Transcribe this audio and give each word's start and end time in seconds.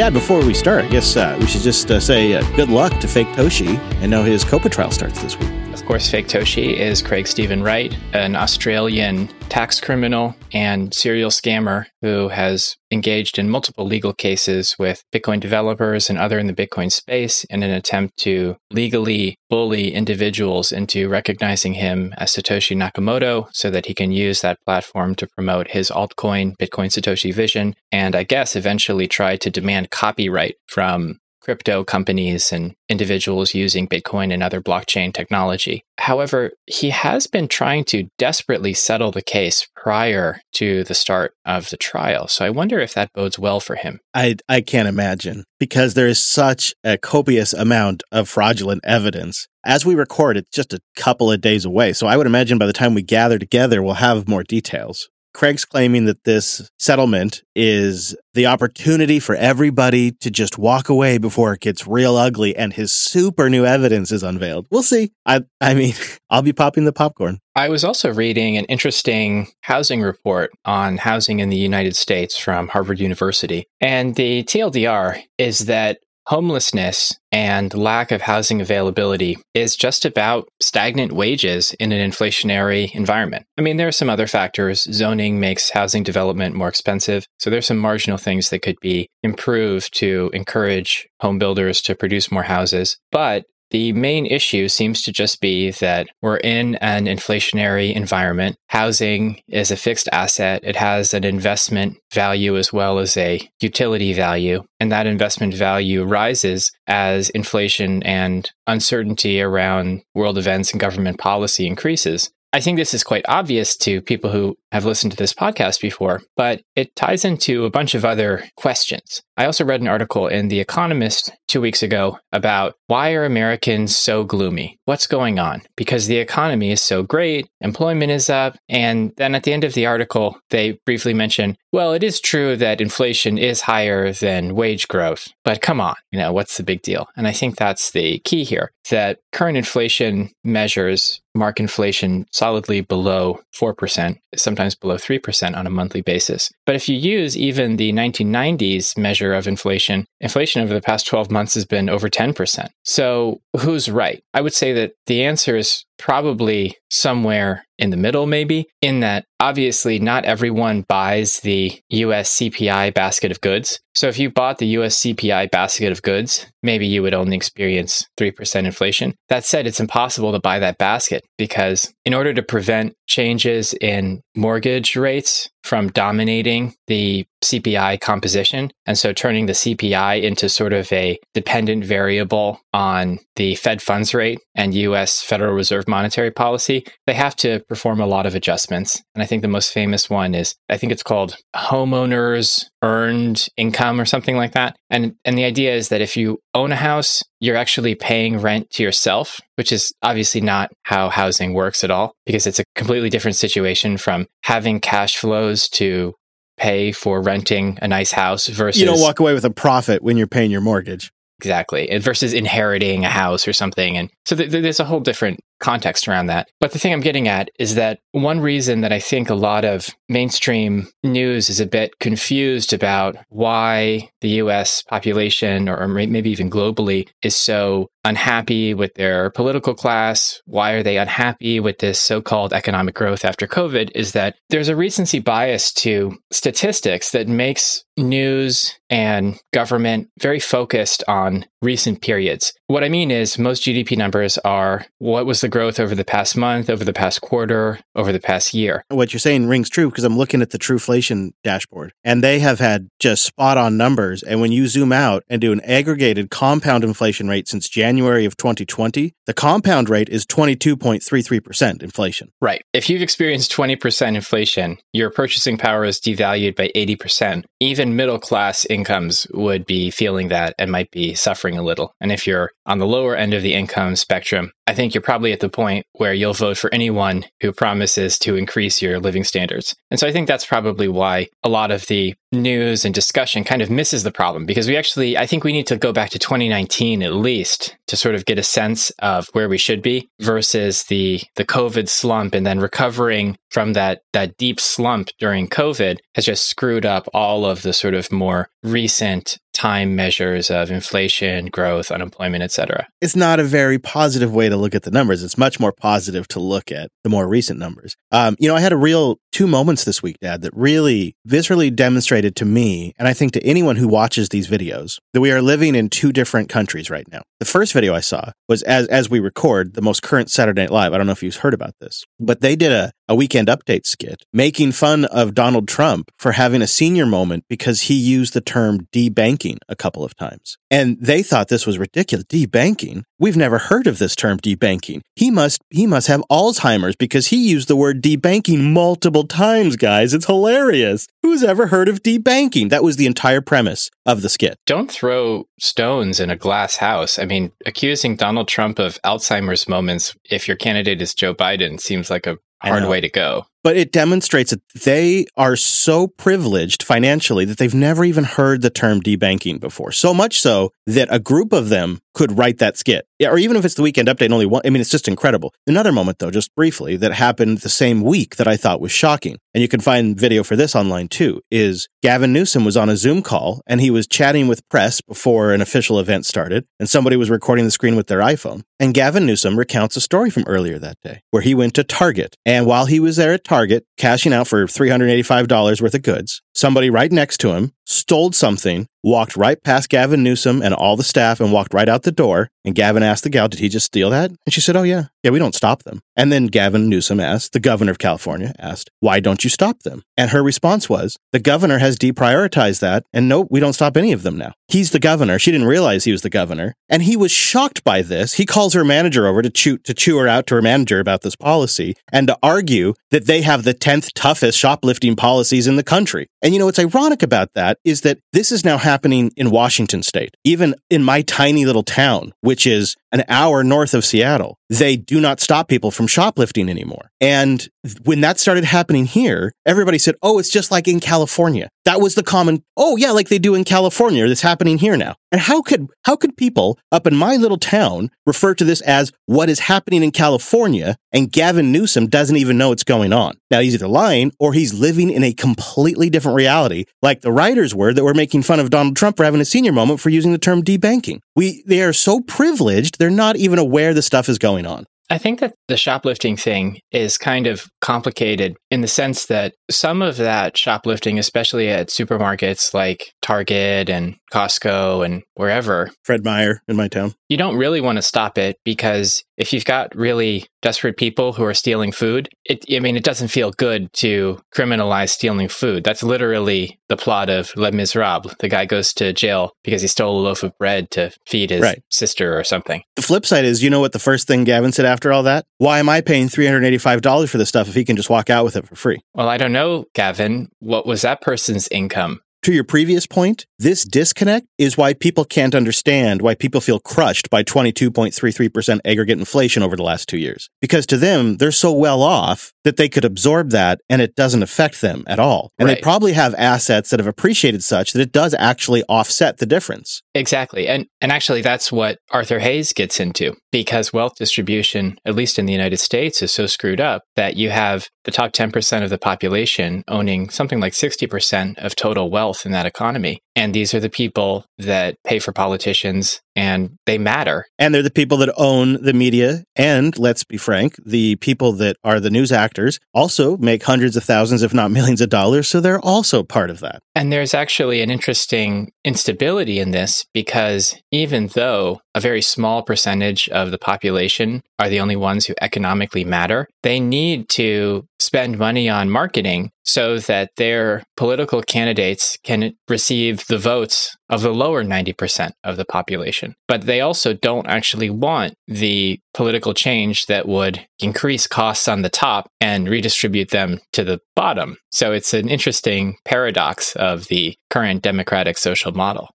Dad, 0.00 0.14
before 0.14 0.42
we 0.42 0.54
start, 0.54 0.86
I 0.86 0.88
guess 0.88 1.14
uh, 1.14 1.36
we 1.38 1.46
should 1.46 1.60
just 1.60 1.90
uh, 1.90 2.00
say 2.00 2.32
uh, 2.32 2.56
good 2.56 2.70
luck 2.70 2.98
to 3.00 3.06
Fake 3.06 3.26
Toshi. 3.34 3.78
I 4.00 4.06
know 4.06 4.22
his 4.22 4.44
COPA 4.44 4.70
trial 4.70 4.90
starts 4.90 5.20
this 5.20 5.38
week. 5.38 5.50
Of 5.74 5.84
course, 5.84 6.10
Fake 6.10 6.26
Toshi 6.26 6.72
is 6.72 7.02
Craig 7.02 7.26
Stephen 7.26 7.62
Wright, 7.62 7.94
an 8.14 8.34
Australian 8.34 9.28
tax 9.50 9.80
criminal 9.80 10.36
and 10.52 10.94
serial 10.94 11.28
scammer 11.28 11.86
who 12.02 12.28
has 12.28 12.76
engaged 12.92 13.38
in 13.38 13.50
multiple 13.50 13.84
legal 13.84 14.12
cases 14.12 14.76
with 14.78 15.02
Bitcoin 15.12 15.40
developers 15.40 16.08
and 16.08 16.18
other 16.18 16.38
in 16.38 16.46
the 16.46 16.54
Bitcoin 16.54 16.90
space 16.90 17.44
in 17.44 17.62
an 17.64 17.70
attempt 17.70 18.16
to 18.16 18.56
legally 18.70 19.36
bully 19.50 19.92
individuals 19.92 20.70
into 20.70 21.08
recognizing 21.08 21.74
him 21.74 22.14
as 22.16 22.30
Satoshi 22.30 22.76
Nakamoto 22.76 23.48
so 23.52 23.70
that 23.70 23.86
he 23.86 23.94
can 23.94 24.12
use 24.12 24.40
that 24.40 24.60
platform 24.64 25.16
to 25.16 25.26
promote 25.26 25.68
his 25.68 25.90
altcoin, 25.90 26.54
Bitcoin 26.56 26.86
Satoshi 26.86 27.34
Vision, 27.34 27.74
and 27.90 28.14
I 28.14 28.22
guess 28.22 28.54
eventually 28.54 29.08
try 29.08 29.36
to 29.36 29.50
demand 29.50 29.90
copyright 29.90 30.54
from 30.68 31.18
crypto 31.40 31.84
companies 31.84 32.52
and 32.52 32.74
individuals 32.88 33.54
using 33.54 33.88
Bitcoin 33.88 34.32
and 34.32 34.42
other 34.42 34.60
blockchain 34.60 35.12
technology. 35.12 35.84
However, 35.98 36.52
he 36.66 36.90
has 36.90 37.26
been 37.26 37.48
trying 37.48 37.84
to 37.86 38.08
desperately 38.18 38.74
settle 38.74 39.10
the 39.10 39.22
case 39.22 39.68
prior 39.74 40.40
to 40.54 40.84
the 40.84 40.94
start 40.94 41.34
of 41.44 41.70
the 41.70 41.76
trial. 41.76 42.28
So 42.28 42.44
I 42.44 42.50
wonder 42.50 42.78
if 42.80 42.94
that 42.94 43.12
bodes 43.12 43.38
well 43.38 43.60
for 43.60 43.76
him. 43.76 44.00
I, 44.14 44.36
I 44.48 44.60
can't 44.60 44.88
imagine 44.88 45.44
because 45.58 45.94
there 45.94 46.08
is 46.08 46.24
such 46.24 46.74
a 46.84 46.98
copious 46.98 47.52
amount 47.52 48.02
of 48.12 48.28
fraudulent 48.28 48.82
evidence. 48.84 49.46
As 49.64 49.84
we 49.84 49.94
record, 49.94 50.36
it's 50.36 50.50
just 50.50 50.72
a 50.72 50.80
couple 50.96 51.30
of 51.30 51.40
days 51.40 51.64
away. 51.64 51.92
So 51.92 52.06
I 52.06 52.16
would 52.16 52.26
imagine 52.26 52.58
by 52.58 52.66
the 52.66 52.72
time 52.72 52.94
we 52.94 53.02
gather 53.02 53.38
together, 53.38 53.82
we'll 53.82 53.94
have 53.94 54.28
more 54.28 54.42
details. 54.42 55.08
Craig's 55.32 55.64
claiming 55.64 56.04
that 56.06 56.24
this 56.24 56.70
settlement 56.78 57.42
is 57.54 58.16
the 58.34 58.46
opportunity 58.46 59.18
for 59.18 59.34
everybody 59.34 60.12
to 60.12 60.30
just 60.30 60.58
walk 60.58 60.88
away 60.88 61.18
before 61.18 61.52
it 61.52 61.60
gets 61.60 61.86
real 61.86 62.16
ugly 62.16 62.56
and 62.56 62.72
his 62.72 62.92
super 62.92 63.48
new 63.48 63.64
evidence 63.64 64.12
is 64.12 64.22
unveiled. 64.22 64.66
We'll 64.70 64.82
see. 64.82 65.12
I 65.26 65.42
I 65.60 65.74
mean, 65.74 65.94
I'll 66.30 66.42
be 66.42 66.52
popping 66.52 66.84
the 66.84 66.92
popcorn. 66.92 67.38
I 67.54 67.68
was 67.68 67.84
also 67.84 68.12
reading 68.12 68.56
an 68.56 68.64
interesting 68.66 69.48
housing 69.62 70.02
report 70.02 70.52
on 70.64 70.96
housing 70.96 71.40
in 71.40 71.48
the 71.48 71.56
United 71.56 71.96
States 71.96 72.36
from 72.36 72.68
Harvard 72.68 73.00
University. 73.00 73.66
And 73.80 74.14
the 74.14 74.44
TLDR 74.44 75.22
is 75.38 75.60
that 75.60 75.98
homelessness 76.30 77.18
and 77.32 77.74
lack 77.74 78.12
of 78.12 78.20
housing 78.20 78.60
availability 78.60 79.36
is 79.52 79.74
just 79.74 80.04
about 80.04 80.48
stagnant 80.62 81.10
wages 81.10 81.72
in 81.80 81.90
an 81.90 82.08
inflationary 82.08 82.94
environment. 82.94 83.44
I 83.58 83.62
mean, 83.62 83.78
there 83.78 83.88
are 83.88 83.92
some 83.92 84.08
other 84.08 84.28
factors. 84.28 84.82
Zoning 84.92 85.40
makes 85.40 85.70
housing 85.70 86.04
development 86.04 86.54
more 86.54 86.68
expensive. 86.68 87.26
So 87.40 87.50
there's 87.50 87.66
some 87.66 87.78
marginal 87.78 88.16
things 88.16 88.50
that 88.50 88.62
could 88.62 88.78
be 88.80 89.08
improved 89.24 89.92
to 89.98 90.30
encourage 90.32 91.08
home 91.20 91.40
builders 91.40 91.82
to 91.82 91.96
produce 91.96 92.30
more 92.30 92.44
houses. 92.44 92.96
But 93.10 93.46
the 93.70 93.92
main 93.92 94.26
issue 94.26 94.68
seems 94.68 95.02
to 95.02 95.12
just 95.12 95.40
be 95.40 95.70
that 95.72 96.08
we're 96.22 96.38
in 96.38 96.74
an 96.76 97.06
inflationary 97.06 97.94
environment. 97.94 98.56
Housing 98.68 99.42
is 99.48 99.70
a 99.70 99.76
fixed 99.76 100.08
asset. 100.12 100.62
It 100.64 100.76
has 100.76 101.14
an 101.14 101.24
investment 101.24 101.98
value 102.12 102.56
as 102.56 102.72
well 102.72 102.98
as 102.98 103.16
a 103.16 103.40
utility 103.60 104.12
value. 104.12 104.64
And 104.78 104.90
that 104.92 105.06
investment 105.06 105.54
value 105.54 106.04
rises 106.04 106.72
as 106.86 107.30
inflation 107.30 108.02
and 108.02 108.50
uncertainty 108.66 109.40
around 109.40 110.02
world 110.14 110.38
events 110.38 110.72
and 110.72 110.80
government 110.80 111.18
policy 111.18 111.66
increases. 111.66 112.30
I 112.52 112.60
think 112.60 112.78
this 112.78 112.94
is 112.94 113.04
quite 113.04 113.24
obvious 113.28 113.76
to 113.78 114.02
people 114.02 114.30
who 114.30 114.56
have 114.72 114.84
listened 114.84 115.12
to 115.12 115.16
this 115.16 115.32
podcast 115.32 115.80
before, 115.80 116.20
but 116.36 116.62
it 116.74 116.96
ties 116.96 117.24
into 117.24 117.64
a 117.64 117.70
bunch 117.70 117.94
of 117.94 118.04
other 118.04 118.44
questions. 118.56 119.22
I 119.40 119.46
also 119.46 119.64
read 119.64 119.80
an 119.80 119.88
article 119.88 120.28
in 120.28 120.48
The 120.48 120.60
Economist 120.60 121.32
two 121.48 121.62
weeks 121.62 121.82
ago 121.82 122.18
about 122.30 122.74
why 122.88 123.14
are 123.14 123.24
Americans 123.24 123.96
so 123.96 124.22
gloomy? 124.22 124.78
What's 124.84 125.06
going 125.06 125.38
on? 125.38 125.62
Because 125.76 126.06
the 126.06 126.18
economy 126.18 126.72
is 126.72 126.82
so 126.82 127.02
great, 127.02 127.48
employment 127.62 128.12
is 128.12 128.28
up, 128.28 128.58
and 128.68 129.14
then 129.16 129.34
at 129.34 129.44
the 129.44 129.54
end 129.54 129.64
of 129.64 129.72
the 129.72 129.86
article, 129.86 130.38
they 130.50 130.78
briefly 130.84 131.14
mention, 131.14 131.56
well, 131.72 131.94
it 131.94 132.02
is 132.02 132.20
true 132.20 132.54
that 132.56 132.82
inflation 132.82 133.38
is 133.38 133.62
higher 133.62 134.12
than 134.12 134.56
wage 134.56 134.88
growth, 134.88 135.32
but 135.42 135.62
come 135.62 135.80
on, 135.80 135.94
you 136.12 136.18
know, 136.18 136.34
what's 136.34 136.58
the 136.58 136.62
big 136.62 136.82
deal? 136.82 137.08
And 137.16 137.26
I 137.26 137.32
think 137.32 137.56
that's 137.56 137.92
the 137.92 138.18
key 138.18 138.44
here 138.44 138.72
that 138.90 139.20
current 139.32 139.56
inflation 139.56 140.30
measures 140.44 141.20
mark 141.34 141.60
inflation 141.60 142.26
solidly 142.32 142.80
below 142.80 143.40
4%, 143.54 144.18
sometimes 144.34 144.74
below 144.74 144.96
3% 144.96 145.56
on 145.56 145.66
a 145.66 145.70
monthly 145.70 146.02
basis. 146.02 146.50
But 146.66 146.74
if 146.74 146.88
you 146.88 146.96
use 146.96 147.36
even 147.36 147.76
the 147.76 147.92
1990s 147.92 148.98
measure 148.98 149.29
of 149.32 149.46
inflation, 149.46 150.06
inflation 150.20 150.62
over 150.62 150.74
the 150.74 150.80
past 150.80 151.06
12 151.06 151.30
months 151.30 151.54
has 151.54 151.64
been 151.64 151.88
over 151.88 152.08
10%. 152.08 152.68
So 152.84 153.40
who's 153.58 153.90
right? 153.90 154.22
I 154.34 154.40
would 154.40 154.54
say 154.54 154.72
that 154.72 154.92
the 155.06 155.22
answer 155.24 155.56
is 155.56 155.84
probably 156.00 156.74
somewhere 156.90 157.64
in 157.78 157.90
the 157.90 157.96
middle, 157.96 158.26
maybe, 158.26 158.66
in 158.82 159.00
that 159.00 159.24
obviously 159.38 159.98
not 159.98 160.24
everyone 160.24 160.82
buys 160.88 161.40
the 161.40 161.80
US 161.90 162.36
CPI 162.36 162.92
basket 162.94 163.30
of 163.30 163.40
goods. 163.40 163.80
So 163.94 164.08
if 164.08 164.18
you 164.18 164.30
bought 164.30 164.58
the 164.58 164.66
US 164.78 164.98
CPI 165.00 165.50
basket 165.50 165.92
of 165.92 166.02
goods, 166.02 166.46
maybe 166.62 166.86
you 166.86 167.02
would 167.02 167.14
only 167.14 167.36
experience 167.36 168.06
3% 168.18 168.64
inflation. 168.64 169.14
That 169.28 169.44
said, 169.44 169.66
it's 169.66 169.80
impossible 169.80 170.32
to 170.32 170.40
buy 170.40 170.58
that 170.58 170.78
basket 170.78 171.24
because 171.38 171.92
in 172.04 172.14
order 172.14 172.34
to 172.34 172.42
prevent 172.42 172.94
changes 173.06 173.74
in 173.74 174.20
mortgage 174.36 174.96
rates 174.96 175.48
from 175.64 175.88
dominating 175.88 176.74
the 176.86 177.26
CPI 177.44 178.00
composition. 178.00 178.70
And 178.86 178.98
so 178.98 179.12
turning 179.12 179.46
the 179.46 179.52
CPI 179.52 180.22
into 180.22 180.48
sort 180.48 180.72
of 180.72 180.90
a 180.92 181.18
dependent 181.34 181.84
variable 181.84 182.60
on 182.72 183.18
the 183.36 183.54
Fed 183.56 183.82
funds 183.82 184.14
rate 184.14 184.38
and 184.54 184.74
US 184.74 185.22
Federal 185.22 185.52
Reserve 185.52 185.88
monetary 185.88 186.30
policy, 186.30 186.84
they 187.06 187.14
have 187.14 187.34
to 187.36 187.60
perform 187.68 188.00
a 188.00 188.06
lot 188.06 188.26
of 188.26 188.34
adjustments. 188.34 189.02
And 189.14 189.22
I 189.22 189.26
think 189.26 189.42
the 189.42 189.48
most 189.48 189.72
famous 189.72 190.08
one 190.08 190.34
is 190.34 190.54
I 190.68 190.76
think 190.76 190.92
it's 190.92 191.02
called 191.02 191.36
homeowners 191.54 192.66
earned 192.82 193.46
income 193.56 194.00
or 194.00 194.04
something 194.04 194.36
like 194.36 194.52
that. 194.52 194.76
And 194.88 195.14
and 195.24 195.36
the 195.36 195.44
idea 195.44 195.74
is 195.74 195.88
that 195.88 196.00
if 196.00 196.16
you 196.16 196.38
own 196.54 196.72
a 196.72 196.76
house, 196.76 197.22
you're 197.40 197.56
actually 197.56 197.94
paying 197.94 198.38
rent 198.38 198.70
to 198.70 198.82
yourself, 198.82 199.40
which 199.56 199.72
is 199.72 199.92
obviously 200.02 200.40
not 200.40 200.70
how 200.84 201.08
housing 201.08 201.54
works 201.54 201.82
at 201.82 201.90
all 201.90 202.14
because 202.26 202.46
it's 202.46 202.58
a 202.58 202.64
completely 202.74 203.10
different 203.10 203.36
situation 203.36 203.96
from 203.96 204.26
having 204.44 204.80
cash 204.80 205.16
flows 205.16 205.68
to 205.70 206.14
pay 206.56 206.92
for 206.92 207.22
renting 207.22 207.78
a 207.80 207.88
nice 207.88 208.12
house 208.12 208.46
versus 208.46 208.80
You 208.80 208.86
don't 208.86 209.00
walk 209.00 209.18
away 209.18 209.32
with 209.32 209.46
a 209.46 209.50
profit 209.50 210.02
when 210.02 210.16
you're 210.18 210.26
paying 210.26 210.50
your 210.50 210.60
mortgage. 210.60 211.10
Exactly. 211.40 211.88
And 211.88 212.02
versus 212.02 212.34
inheriting 212.34 213.06
a 213.06 213.08
house 213.08 213.48
or 213.48 213.54
something. 213.54 213.96
And 213.96 214.10
so 214.26 214.36
th- 214.36 214.50
th- 214.50 214.62
there's 214.62 214.78
a 214.78 214.84
whole 214.84 215.00
different 215.00 215.40
context 215.58 216.06
around 216.06 216.26
that. 216.26 216.50
But 216.60 216.72
the 216.72 216.78
thing 216.78 216.92
I'm 216.92 217.00
getting 217.00 217.28
at 217.28 217.50
is 217.58 217.76
that 217.76 218.00
one 218.12 218.40
reason 218.40 218.82
that 218.82 218.92
I 218.92 219.00
think 219.00 219.30
a 219.30 219.34
lot 219.34 219.64
of 219.64 219.88
mainstream 220.10 220.88
news 221.02 221.48
is 221.48 221.58
a 221.58 221.64
bit 221.66 221.98
confused 221.98 222.74
about 222.74 223.16
why 223.30 224.10
the 224.20 224.28
US 224.42 224.82
population, 224.82 225.66
or 225.66 225.88
maybe 225.88 226.30
even 226.30 226.50
globally, 226.50 227.08
is 227.22 227.36
so 227.36 227.88
unhappy 228.04 228.74
with 228.74 228.94
their 228.94 229.30
political 229.30 229.74
class. 229.74 230.40
Why 230.46 230.72
are 230.72 230.82
they 230.82 230.98
unhappy 230.98 231.60
with 231.60 231.78
this 231.78 232.00
so 232.00 232.20
called 232.20 232.52
economic 232.52 232.94
growth 232.94 233.24
after 233.24 233.46
COVID? 233.46 233.90
Is 233.94 234.12
that 234.12 234.36
there's 234.48 234.68
a 234.68 234.76
recency 234.76 235.18
bias 235.18 235.72
to 235.74 236.16
statistics 236.30 237.10
that 237.12 237.28
makes 237.28 237.84
news 237.96 238.74
and 238.88 239.38
government 239.52 240.08
very 240.18 240.40
focused 240.40 241.04
on 241.06 241.44
recent 241.62 242.00
periods. 242.00 242.52
What 242.66 242.82
I 242.82 242.88
mean 242.88 243.10
is, 243.10 243.38
most 243.38 243.62
GDP 243.62 243.96
numbers 243.96 244.38
are 244.38 244.86
what 244.98 245.26
was 245.26 245.42
the 245.42 245.48
growth 245.48 245.78
over 245.78 245.94
the 245.94 246.04
past 246.04 246.36
month, 246.36 246.70
over 246.70 246.84
the 246.84 246.92
past 246.92 247.20
quarter, 247.20 247.78
over 247.94 248.12
the 248.12 248.20
past 248.20 248.54
year. 248.54 248.84
What 248.88 249.12
you're 249.12 249.20
saying 249.20 249.46
rings 249.46 249.68
true 249.68 249.90
because 249.90 250.04
I'm 250.04 250.16
looking 250.16 250.42
at 250.42 250.50
the 250.50 250.58
Truflation 250.58 251.32
dashboard 251.44 251.92
and 252.02 252.24
they 252.24 252.40
have 252.40 252.58
had 252.58 252.88
just 252.98 253.24
spot 253.24 253.58
on 253.58 253.76
numbers. 253.76 254.22
And 254.22 254.40
when 254.40 254.52
you 254.52 254.66
zoom 254.66 254.92
out 254.92 255.22
and 255.28 255.40
do 255.40 255.52
an 255.52 255.60
aggregated 255.60 256.30
compound 256.30 256.82
inflation 256.82 257.28
rate 257.28 257.48
since 257.48 257.68
January 257.68 257.89
of 257.98 258.36
2020, 258.36 259.14
the 259.26 259.34
compound 259.34 259.88
rate 259.88 260.08
is 260.08 260.26
22.33% 260.26 261.82
inflation. 261.82 262.30
Right. 262.40 262.62
If 262.72 262.88
you've 262.88 263.02
experienced 263.02 263.52
20% 263.52 264.14
inflation, 264.14 264.78
your 264.92 265.10
purchasing 265.10 265.58
power 265.58 265.84
is 265.84 266.00
devalued 266.00 266.56
by 266.56 266.70
80%. 266.74 267.44
Even 267.60 267.96
middle 267.96 268.18
class 268.18 268.64
incomes 268.66 269.26
would 269.32 269.66
be 269.66 269.90
feeling 269.90 270.28
that 270.28 270.54
and 270.58 270.70
might 270.70 270.90
be 270.90 271.14
suffering 271.14 271.58
a 271.58 271.62
little. 271.62 271.94
And 272.00 272.12
if 272.12 272.26
you're 272.26 272.52
on 272.66 272.78
the 272.78 272.86
lower 272.86 273.16
end 273.16 273.34
of 273.34 273.42
the 273.42 273.54
income 273.54 273.96
spectrum, 273.96 274.52
I 274.70 274.74
think 274.74 274.94
you're 274.94 275.02
probably 275.02 275.32
at 275.32 275.40
the 275.40 275.48
point 275.48 275.84
where 275.94 276.14
you'll 276.14 276.32
vote 276.32 276.56
for 276.56 276.72
anyone 276.72 277.24
who 277.40 277.50
promises 277.50 278.20
to 278.20 278.36
increase 278.36 278.80
your 278.80 279.00
living 279.00 279.24
standards. 279.24 279.74
And 279.90 279.98
so 279.98 280.06
I 280.06 280.12
think 280.12 280.28
that's 280.28 280.46
probably 280.46 280.86
why 280.86 281.26
a 281.42 281.48
lot 281.48 281.72
of 281.72 281.88
the 281.88 282.14
news 282.30 282.84
and 282.84 282.94
discussion 282.94 283.42
kind 283.42 283.62
of 283.62 283.68
misses 283.68 284.04
the 284.04 284.12
problem 284.12 284.46
because 284.46 284.68
we 284.68 284.76
actually, 284.76 285.18
I 285.18 285.26
think 285.26 285.42
we 285.42 285.52
need 285.52 285.66
to 285.66 285.76
go 285.76 285.92
back 285.92 286.10
to 286.10 286.20
2019 286.20 287.02
at 287.02 287.14
least 287.14 287.76
to 287.88 287.96
sort 287.96 288.14
of 288.14 288.26
get 288.26 288.38
a 288.38 288.44
sense 288.44 288.90
of 289.00 289.26
where 289.32 289.48
we 289.48 289.58
should 289.58 289.82
be 289.82 290.08
versus 290.20 290.84
the, 290.84 291.20
the 291.34 291.44
COVID 291.44 291.88
slump 291.88 292.32
and 292.32 292.46
then 292.46 292.60
recovering 292.60 293.36
from 293.50 293.72
that, 293.72 294.02
that 294.12 294.36
deep 294.36 294.60
slump 294.60 295.08
during 295.18 295.48
COVID 295.48 295.98
has 296.14 296.24
just 296.24 296.46
screwed 296.46 296.86
up 296.86 297.08
all 297.12 297.44
of 297.44 297.62
the 297.62 297.72
sort 297.72 297.94
of 297.94 298.12
more 298.12 298.48
recent 298.62 299.40
time 299.60 299.94
measures 299.94 300.50
of 300.50 300.70
inflation, 300.70 301.44
growth, 301.44 301.90
unemployment, 301.90 302.42
etc. 302.42 302.88
It's 303.02 303.14
not 303.14 303.38
a 303.38 303.44
very 303.44 303.78
positive 303.78 304.32
way 304.32 304.48
to 304.48 304.56
look 304.56 304.74
at 304.74 304.84
the 304.84 304.90
numbers. 304.90 305.22
It's 305.22 305.36
much 305.36 305.60
more 305.60 305.70
positive 305.70 306.26
to 306.28 306.40
look 306.40 306.72
at 306.72 306.88
the 307.04 307.10
more 307.10 307.28
recent 307.28 307.58
numbers. 307.58 307.94
Um, 308.10 308.36
you 308.38 308.48
know, 308.48 308.56
I 308.56 308.60
had 308.60 308.72
a 308.72 308.78
real 308.78 309.18
two 309.32 309.46
moments 309.46 309.84
this 309.84 310.02
week, 310.02 310.16
Dad, 310.22 310.40
that 310.40 310.56
really 310.56 311.14
viscerally 311.28 311.74
demonstrated 311.74 312.36
to 312.36 312.46
me, 312.46 312.94
and 312.98 313.06
I 313.06 313.12
think 313.12 313.32
to 313.32 313.44
anyone 313.44 313.76
who 313.76 313.86
watches 313.86 314.30
these 314.30 314.48
videos, 314.48 314.96
that 315.12 315.20
we 315.20 315.30
are 315.30 315.42
living 315.42 315.74
in 315.74 315.90
two 315.90 316.10
different 316.10 316.48
countries 316.48 316.88
right 316.88 317.06
now. 317.12 317.20
The 317.38 317.44
first 317.44 317.74
video 317.74 317.94
I 317.94 318.00
saw 318.00 318.32
was 318.48 318.62
as 318.62 318.86
as 318.88 319.10
we 319.10 319.20
record 319.20 319.74
the 319.74 319.82
most 319.82 320.02
current 320.02 320.30
Saturday 320.30 320.62
Night 320.62 320.70
Live. 320.70 320.94
I 320.94 320.96
don't 320.98 321.06
know 321.06 321.12
if 321.12 321.22
you've 321.22 321.36
heard 321.36 321.54
about 321.54 321.74
this, 321.80 322.04
but 322.18 322.40
they 322.40 322.56
did 322.56 322.72
a, 322.72 322.92
a 323.08 323.14
weekend 323.14 323.48
update 323.48 323.86
skit 323.86 324.22
making 324.32 324.72
fun 324.72 325.04
of 325.06 325.34
Donald 325.34 325.68
Trump 325.68 326.10
for 326.18 326.32
having 326.32 326.62
a 326.62 326.66
senior 326.66 327.06
moment 327.06 327.44
because 327.48 327.82
he 327.82 327.94
used 327.94 328.32
the 328.34 328.40
term 328.40 328.88
debanking 328.94 329.49
a 329.68 329.76
couple 329.76 330.04
of 330.04 330.16
times. 330.16 330.56
And 330.70 330.96
they 331.00 331.22
thought 331.22 331.48
this 331.48 331.66
was 331.66 331.78
ridiculous. 331.78 332.24
Debanking? 332.26 333.02
We've 333.18 333.36
never 333.36 333.58
heard 333.58 333.86
of 333.86 333.98
this 333.98 334.16
term 334.16 334.38
debanking. 334.38 335.00
He 335.14 335.30
must 335.30 335.62
he 335.70 335.86
must 335.86 336.08
have 336.08 336.22
Alzheimer's 336.30 336.96
because 336.96 337.28
he 337.28 337.48
used 337.48 337.68
the 337.68 337.76
word 337.76 338.02
debanking 338.02 338.72
multiple 338.72 339.26
times, 339.26 339.76
guys. 339.76 340.14
It's 340.14 340.26
hilarious. 340.26 341.06
Who's 341.22 341.42
ever 341.42 341.68
heard 341.68 341.88
of 341.88 342.02
debanking? 342.02 342.70
That 342.70 342.82
was 342.82 342.96
the 342.96 343.06
entire 343.06 343.40
premise 343.40 343.90
of 344.06 344.22
the 344.22 344.28
skit. 344.28 344.58
Don't 344.66 344.90
throw 344.90 345.46
stones 345.58 346.20
in 346.20 346.30
a 346.30 346.36
glass 346.36 346.76
house. 346.76 347.18
I 347.18 347.24
mean, 347.24 347.52
accusing 347.66 348.16
Donald 348.16 348.48
Trump 348.48 348.78
of 348.78 348.98
Alzheimer's 349.02 349.68
moments 349.68 350.14
if 350.30 350.48
your 350.48 350.56
candidate 350.56 351.02
is 351.02 351.14
Joe 351.14 351.34
Biden 351.34 351.80
seems 351.80 352.10
like 352.10 352.26
a 352.26 352.38
hard 352.62 352.86
way 352.86 353.00
to 353.00 353.08
go. 353.08 353.46
But 353.62 353.76
it 353.76 353.92
demonstrates 353.92 354.50
that 354.50 354.62
they 354.84 355.26
are 355.36 355.56
so 355.56 356.06
privileged 356.06 356.82
financially 356.82 357.44
that 357.44 357.58
they've 357.58 357.74
never 357.74 358.04
even 358.04 358.24
heard 358.24 358.62
the 358.62 358.70
term 358.70 359.00
debanking 359.00 359.60
before. 359.60 359.92
So 359.92 360.14
much 360.14 360.40
so 360.40 360.70
that 360.86 361.08
a 361.10 361.18
group 361.18 361.52
of 361.52 361.68
them 361.68 362.00
could 362.14 362.36
write 362.36 362.58
that 362.58 362.76
skit. 362.76 363.06
Or 363.22 363.38
even 363.38 363.56
if 363.56 363.64
it's 363.64 363.74
the 363.74 363.82
weekend 363.82 364.08
update, 364.08 364.32
only 364.32 364.46
one. 364.46 364.62
I 364.64 364.70
mean, 364.70 364.80
it's 364.80 364.90
just 364.90 365.08
incredible. 365.08 365.52
Another 365.66 365.92
moment, 365.92 366.18
though, 366.18 366.30
just 366.30 366.54
briefly, 366.54 366.96
that 366.96 367.12
happened 367.12 367.58
the 367.58 367.68
same 367.68 368.00
week 368.00 368.36
that 368.36 368.48
I 368.48 368.56
thought 368.56 368.80
was 368.80 368.92
shocking. 368.92 369.36
And 369.54 369.62
you 369.62 369.68
can 369.68 369.80
find 369.80 370.18
video 370.18 370.42
for 370.42 370.56
this 370.56 370.74
online 370.74 371.08
too, 371.08 371.40
is 371.50 371.88
Gavin 372.02 372.32
Newsom 372.32 372.64
was 372.64 372.76
on 372.76 372.88
a 372.88 372.96
Zoom 372.96 373.22
call 373.22 373.60
and 373.66 373.80
he 373.80 373.90
was 373.90 374.06
chatting 374.06 374.48
with 374.48 374.66
press 374.68 375.00
before 375.00 375.52
an 375.52 375.60
official 375.60 375.98
event 375.98 376.24
started. 376.24 376.66
And 376.78 376.88
somebody 376.88 377.16
was 377.16 377.30
recording 377.30 377.64
the 377.64 377.70
screen 377.70 377.96
with 377.96 378.06
their 378.06 378.20
iPhone. 378.20 378.62
And 378.78 378.94
Gavin 378.94 379.26
Newsom 379.26 379.58
recounts 379.58 379.96
a 379.96 380.00
story 380.00 380.30
from 380.30 380.44
earlier 380.46 380.78
that 380.78 380.96
day 381.02 381.20
where 381.30 381.42
he 381.42 381.54
went 381.54 381.74
to 381.74 381.84
Target. 381.84 382.36
And 382.46 382.64
while 382.66 382.86
he 382.86 383.00
was 383.00 383.16
there 383.16 383.32
at 383.32 383.44
Target 383.50 383.84
cashing 383.96 384.32
out 384.32 384.46
for 384.46 384.64
$385 384.64 385.82
worth 385.82 385.94
of 385.94 386.02
goods. 386.02 386.40
Somebody 386.60 386.90
right 386.90 387.10
next 387.10 387.38
to 387.38 387.54
him 387.54 387.72
stole 387.86 388.32
something, 388.32 388.86
walked 389.02 389.34
right 389.34 389.62
past 389.62 389.88
Gavin 389.88 390.22
Newsom 390.22 390.62
and 390.62 390.74
all 390.74 390.94
the 390.94 391.02
staff 391.02 391.40
and 391.40 391.52
walked 391.52 391.72
right 391.72 391.88
out 391.88 392.02
the 392.02 392.12
door. 392.12 392.50
And 392.64 392.74
Gavin 392.74 393.02
asked 393.02 393.24
the 393.24 393.30
gal, 393.30 393.48
Did 393.48 393.60
he 393.60 393.70
just 393.70 393.86
steal 393.86 394.10
that? 394.10 394.30
And 394.30 394.52
she 394.52 394.60
said, 394.60 394.76
Oh, 394.76 394.82
yeah. 394.82 395.04
Yeah, 395.22 395.30
we 395.30 395.38
don't 395.38 395.54
stop 395.54 395.82
them. 395.82 396.00
And 396.16 396.30
then 396.30 396.46
Gavin 396.46 396.88
Newsom 396.88 397.18
asked, 397.18 397.52
the 397.52 397.60
governor 397.60 397.90
of 397.90 397.98
California 397.98 398.54
asked, 398.58 398.90
Why 399.00 399.20
don't 399.20 399.42
you 399.42 399.48
stop 399.48 399.80
them? 399.82 400.02
And 400.16 400.30
her 400.30 400.42
response 400.42 400.88
was, 400.88 401.16
The 401.32 401.38
governor 401.38 401.78
has 401.78 401.96
deprioritized 401.96 402.80
that. 402.80 403.04
And 403.12 403.28
nope, 403.28 403.48
we 403.50 403.60
don't 403.60 403.72
stop 403.72 403.96
any 403.96 404.12
of 404.12 404.22
them 404.22 404.36
now. 404.36 404.52
He's 404.68 404.90
the 404.90 405.00
governor. 405.00 405.38
She 405.38 405.50
didn't 405.50 405.66
realize 405.66 406.04
he 406.04 406.12
was 406.12 406.22
the 406.22 406.30
governor. 406.30 406.74
And 406.88 407.02
he 407.02 407.16
was 407.16 407.32
shocked 407.32 407.82
by 407.82 408.02
this. 408.02 408.34
He 408.34 408.44
calls 408.46 408.74
her 408.74 408.84
manager 408.84 409.26
over 409.26 409.40
to 409.40 409.50
chew, 409.50 409.78
to 409.78 409.94
chew 409.94 410.18
her 410.18 410.28
out 410.28 410.46
to 410.48 410.56
her 410.56 410.62
manager 410.62 411.00
about 411.00 411.22
this 411.22 411.36
policy 411.36 411.96
and 412.12 412.28
to 412.28 412.38
argue 412.42 412.94
that 413.10 413.26
they 413.26 413.42
have 413.42 413.64
the 413.64 413.74
10th 413.74 414.12
toughest 414.14 414.58
shoplifting 414.58 415.16
policies 415.16 415.66
in 415.66 415.76
the 415.76 415.82
country. 415.82 416.26
And 416.42 416.49
you 416.52 416.58
know, 416.58 416.66
what's 416.66 416.78
ironic 416.78 417.22
about 417.22 417.54
that 417.54 417.78
is 417.84 418.02
that 418.02 418.18
this 418.32 418.52
is 418.52 418.64
now 418.64 418.78
happening 418.78 419.32
in 419.36 419.50
Washington 419.50 420.02
state, 420.02 420.36
even 420.44 420.74
in 420.88 421.02
my 421.02 421.22
tiny 421.22 421.64
little 421.64 421.82
town, 421.82 422.32
which 422.40 422.66
is 422.66 422.96
an 423.12 423.24
hour 423.28 423.62
north 423.64 423.94
of 423.94 424.04
Seattle. 424.04 424.58
They 424.68 424.96
do 424.96 425.20
not 425.20 425.40
stop 425.40 425.68
people 425.68 425.90
from 425.90 426.06
shoplifting 426.06 426.68
anymore. 426.68 427.10
And 427.20 427.68
when 428.04 428.20
that 428.20 428.38
started 428.38 428.64
happening 428.64 429.04
here, 429.04 429.52
everybody 429.66 429.98
said, 429.98 430.14
Oh, 430.22 430.38
it's 430.38 430.48
just 430.48 430.70
like 430.70 430.86
in 430.86 431.00
California. 431.00 431.68
That 431.84 432.00
was 432.00 432.14
the 432.14 432.22
common, 432.22 432.62
oh 432.76 432.96
yeah, 432.96 433.10
like 433.10 433.28
they 433.28 433.38
do 433.38 433.54
in 433.54 433.64
California. 433.64 434.26
That's 434.28 434.42
happening 434.42 434.78
here 434.78 434.96
now. 434.96 435.16
And 435.32 435.40
how 435.40 435.62
could, 435.62 435.88
how 436.04 436.14
could 436.14 436.36
people 436.36 436.78
up 436.92 437.06
in 437.06 437.16
my 437.16 437.36
little 437.36 437.56
town 437.56 438.10
refer 438.26 438.54
to 438.54 438.64
this 438.64 438.80
as 438.82 439.12
what 439.26 439.48
is 439.48 439.60
happening 439.60 440.02
in 440.02 440.12
California 440.12 440.96
and 441.12 441.32
Gavin 441.32 441.72
Newsom 441.72 442.06
doesn't 442.06 442.36
even 442.36 442.58
know 442.58 442.68
what's 442.68 442.84
going 442.84 443.12
on? 443.12 443.34
Now 443.50 443.60
he's 443.60 443.74
either 443.74 443.88
lying 443.88 444.30
or 444.38 444.52
he's 444.52 444.72
living 444.72 445.10
in 445.10 445.24
a 445.24 445.32
completely 445.32 446.10
different 446.10 446.36
reality, 446.36 446.84
like 447.02 447.22
the 447.22 447.32
writers 447.32 447.74
were 447.74 447.92
that 447.92 448.04
were 448.04 448.14
making 448.14 448.42
fun 448.42 448.60
of 448.60 448.70
Donald 448.70 448.96
Trump 448.96 449.16
for 449.16 449.24
having 449.24 449.40
a 449.40 449.44
senior 449.44 449.72
moment 449.72 450.00
for 450.00 450.10
using 450.10 450.32
the 450.32 450.38
term 450.38 450.62
debanking. 450.62 451.20
We, 451.34 451.64
they 451.66 451.82
are 451.82 451.92
so 451.92 452.20
privileged, 452.20 452.99
they're 453.00 453.10
not 453.10 453.36
even 453.36 453.58
aware 453.58 453.92
the 453.92 454.02
stuff 454.02 454.28
is 454.28 454.38
going 454.38 454.66
on. 454.66 454.84
I 455.12 455.18
think 455.18 455.40
that 455.40 455.54
the 455.66 455.76
shoplifting 455.76 456.36
thing 456.36 456.78
is 456.92 457.18
kind 457.18 457.48
of 457.48 457.64
complicated 457.80 458.56
in 458.70 458.80
the 458.80 458.86
sense 458.86 459.26
that 459.26 459.54
some 459.68 460.02
of 460.02 460.18
that 460.18 460.56
shoplifting, 460.56 461.18
especially 461.18 461.68
at 461.68 461.88
supermarkets 461.88 462.72
like 462.72 463.10
Target 463.20 463.90
and 463.90 464.14
Costco 464.30 465.04
and 465.04 465.22
wherever, 465.34 465.90
Fred 466.02 466.24
Meyer 466.24 466.62
in 466.68 466.76
my 466.76 466.88
town, 466.88 467.14
you 467.28 467.36
don't 467.36 467.56
really 467.56 467.80
want 467.80 467.96
to 467.96 468.02
stop 468.02 468.38
it 468.38 468.58
because 468.64 469.22
if 469.36 469.52
you've 469.52 469.64
got 469.64 469.94
really 469.94 470.46
desperate 470.62 470.96
people 470.96 471.32
who 471.32 471.44
are 471.44 471.54
stealing 471.54 471.92
food, 471.92 472.28
it, 472.44 472.64
I 472.70 472.80
mean, 472.80 472.96
it 472.96 473.04
doesn't 473.04 473.28
feel 473.28 473.50
good 473.52 473.92
to 473.94 474.40
criminalize 474.54 475.10
stealing 475.10 475.48
food. 475.48 475.84
That's 475.84 476.02
literally 476.02 476.78
the 476.88 476.96
plot 476.96 477.30
of 477.30 477.54
Les 477.56 477.70
Miserables. 477.70 478.34
The 478.38 478.48
guy 478.48 478.66
goes 478.66 478.92
to 478.94 479.12
jail 479.12 479.52
because 479.64 479.82
he 479.82 479.88
stole 479.88 480.20
a 480.20 480.22
loaf 480.22 480.42
of 480.42 480.56
bread 480.58 480.90
to 480.90 481.10
feed 481.26 481.50
his 481.50 481.62
right. 481.62 481.82
sister 481.88 482.38
or 482.38 482.44
something. 482.44 482.82
The 482.96 483.02
flip 483.02 483.24
side 483.24 483.44
is, 483.44 483.62
you 483.62 483.70
know 483.70 483.80
what 483.80 483.92
the 483.92 483.98
first 483.98 484.26
thing 484.26 484.44
Gavin 484.44 484.72
said 484.72 484.84
after 484.84 485.12
all 485.12 485.22
that? 485.22 485.46
Why 485.58 485.78
am 485.78 485.88
I 485.88 486.00
paying 486.00 486.28
$385 486.28 487.28
for 487.28 487.38
this 487.38 487.48
stuff 487.48 487.68
if 487.68 487.74
he 487.74 487.84
can 487.84 487.96
just 487.96 488.10
walk 488.10 488.28
out 488.28 488.44
with 488.44 488.56
it 488.56 488.66
for 488.66 488.76
free? 488.76 488.98
Well, 489.14 489.28
I 489.28 489.38
don't 489.38 489.52
know, 489.52 489.86
Gavin. 489.94 490.50
What 490.58 490.86
was 490.86 491.02
that 491.02 491.20
person's 491.22 491.68
income? 491.68 492.20
To 492.44 492.54
your 492.54 492.64
previous 492.64 493.06
point, 493.06 493.44
this 493.58 493.84
disconnect 493.84 494.46
is 494.56 494.78
why 494.78 494.94
people 494.94 495.26
can't 495.26 495.54
understand 495.54 496.22
why 496.22 496.34
people 496.34 496.62
feel 496.62 496.80
crushed 496.80 497.28
by 497.28 497.42
22.33% 497.42 498.80
aggregate 498.82 499.18
inflation 499.18 499.62
over 499.62 499.76
the 499.76 499.82
last 499.82 500.08
two 500.08 500.16
years. 500.16 500.48
Because 500.62 500.86
to 500.86 500.96
them, 500.96 501.36
they're 501.36 501.52
so 501.52 501.70
well 501.70 502.00
off 502.00 502.54
that 502.64 502.76
they 502.76 502.88
could 502.88 503.04
absorb 503.04 503.50
that 503.50 503.80
and 503.88 504.02
it 504.02 504.14
doesn't 504.14 504.42
affect 504.42 504.80
them 504.80 505.04
at 505.06 505.18
all. 505.18 505.52
And 505.58 505.68
right. 505.68 505.76
they 505.76 505.82
probably 505.82 506.12
have 506.12 506.34
assets 506.34 506.90
that 506.90 507.00
have 507.00 507.06
appreciated 507.06 507.62
such 507.62 507.92
that 507.92 508.02
it 508.02 508.12
does 508.12 508.34
actually 508.38 508.82
offset 508.84 509.38
the 509.38 509.46
difference. 509.46 510.02
Exactly. 510.14 510.68
And 510.68 510.86
and 511.00 511.12
actually 511.12 511.42
that's 511.42 511.72
what 511.72 511.98
Arthur 512.10 512.38
Hayes 512.38 512.72
gets 512.72 513.00
into 513.00 513.34
because 513.50 513.92
wealth 513.92 514.14
distribution, 514.16 514.96
at 515.04 515.14
least 515.14 515.38
in 515.38 515.46
the 515.46 515.52
United 515.52 515.78
States, 515.78 516.22
is 516.22 516.32
so 516.32 516.46
screwed 516.46 516.80
up 516.80 517.02
that 517.16 517.36
you 517.36 517.50
have 517.50 517.88
the 518.04 518.10
top 518.10 518.32
10% 518.32 518.82
of 518.82 518.90
the 518.90 518.98
population 518.98 519.84
owning 519.88 520.30
something 520.30 520.60
like 520.60 520.72
60% 520.72 521.58
of 521.58 521.76
total 521.76 522.10
wealth 522.10 522.46
in 522.46 522.52
that 522.52 522.66
economy. 522.66 523.20
And 523.36 523.54
these 523.54 523.74
are 523.74 523.80
the 523.80 523.90
people 523.90 524.44
that 524.58 524.96
pay 525.04 525.18
for 525.18 525.32
politicians 525.32 526.20
and 526.36 526.76
they 526.86 526.98
matter. 526.98 527.46
And 527.58 527.74
they're 527.74 527.82
the 527.82 527.90
people 527.90 528.18
that 528.18 528.32
own 528.36 528.82
the 528.82 528.92
media. 528.92 529.44
And 529.56 529.96
let's 529.98 530.24
be 530.24 530.36
frank, 530.36 530.76
the 530.84 531.16
people 531.16 531.52
that 531.54 531.76
are 531.84 532.00
the 532.00 532.10
news 532.10 532.32
actors 532.32 532.78
also 532.94 533.36
make 533.36 533.62
hundreds 533.62 533.96
of 533.96 534.04
thousands, 534.04 534.42
if 534.42 534.54
not 534.54 534.70
millions 534.70 535.00
of 535.00 535.10
dollars. 535.10 535.48
So 535.48 535.60
they're 535.60 535.80
also 535.80 536.22
part 536.22 536.50
of 536.50 536.60
that. 536.60 536.82
And 536.94 537.12
there's 537.12 537.34
actually 537.34 537.82
an 537.82 537.90
interesting 537.90 538.72
instability 538.84 539.58
in 539.58 539.70
this 539.70 540.06
because 540.12 540.76
even 540.90 541.28
though 541.28 541.80
a 541.94 542.00
very 542.00 542.22
small 542.22 542.62
percentage 542.62 543.28
of 543.30 543.50
the 543.50 543.58
population 543.58 544.42
are 544.58 544.68
the 544.68 544.80
only 544.80 544.96
ones 544.96 545.26
who 545.26 545.34
economically 545.40 546.04
matter, 546.04 546.48
they 546.62 546.78
need 546.78 547.28
to 547.30 547.86
spend 547.98 548.38
money 548.38 548.68
on 548.68 548.90
marketing 548.90 549.50
so 549.64 549.98
that 549.98 550.30
their 550.36 550.82
political 550.96 551.42
candidates 551.42 552.18
can 552.24 552.52
receive 552.68 553.26
the 553.26 553.38
votes 553.38 553.96
of 554.08 554.22
the 554.22 554.34
lower 554.34 554.64
90% 554.64 555.30
of 555.44 555.56
the 555.56 555.64
population. 555.64 556.34
But 556.48 556.62
they 556.62 556.80
also 556.80 557.12
don't 557.14 557.46
actually 557.46 557.90
want 557.90 558.34
the 558.48 558.98
political 559.14 559.54
change 559.54 560.06
that 560.06 560.26
would 560.26 560.66
increase 560.80 561.26
costs 561.26 561.68
on 561.68 561.82
the 561.82 561.88
top 561.88 562.28
and 562.40 562.68
redistribute 562.68 563.30
them 563.30 563.60
to 563.72 563.84
the 563.84 564.00
bottom. 564.16 564.56
So 564.72 564.92
it's 564.92 565.14
an 565.14 565.28
interesting 565.28 565.96
paradox 566.04 566.74
of 566.76 567.06
the 567.06 567.36
current 567.48 567.82
democratic 567.82 568.38
social 568.38 568.72
model. 568.72 569.10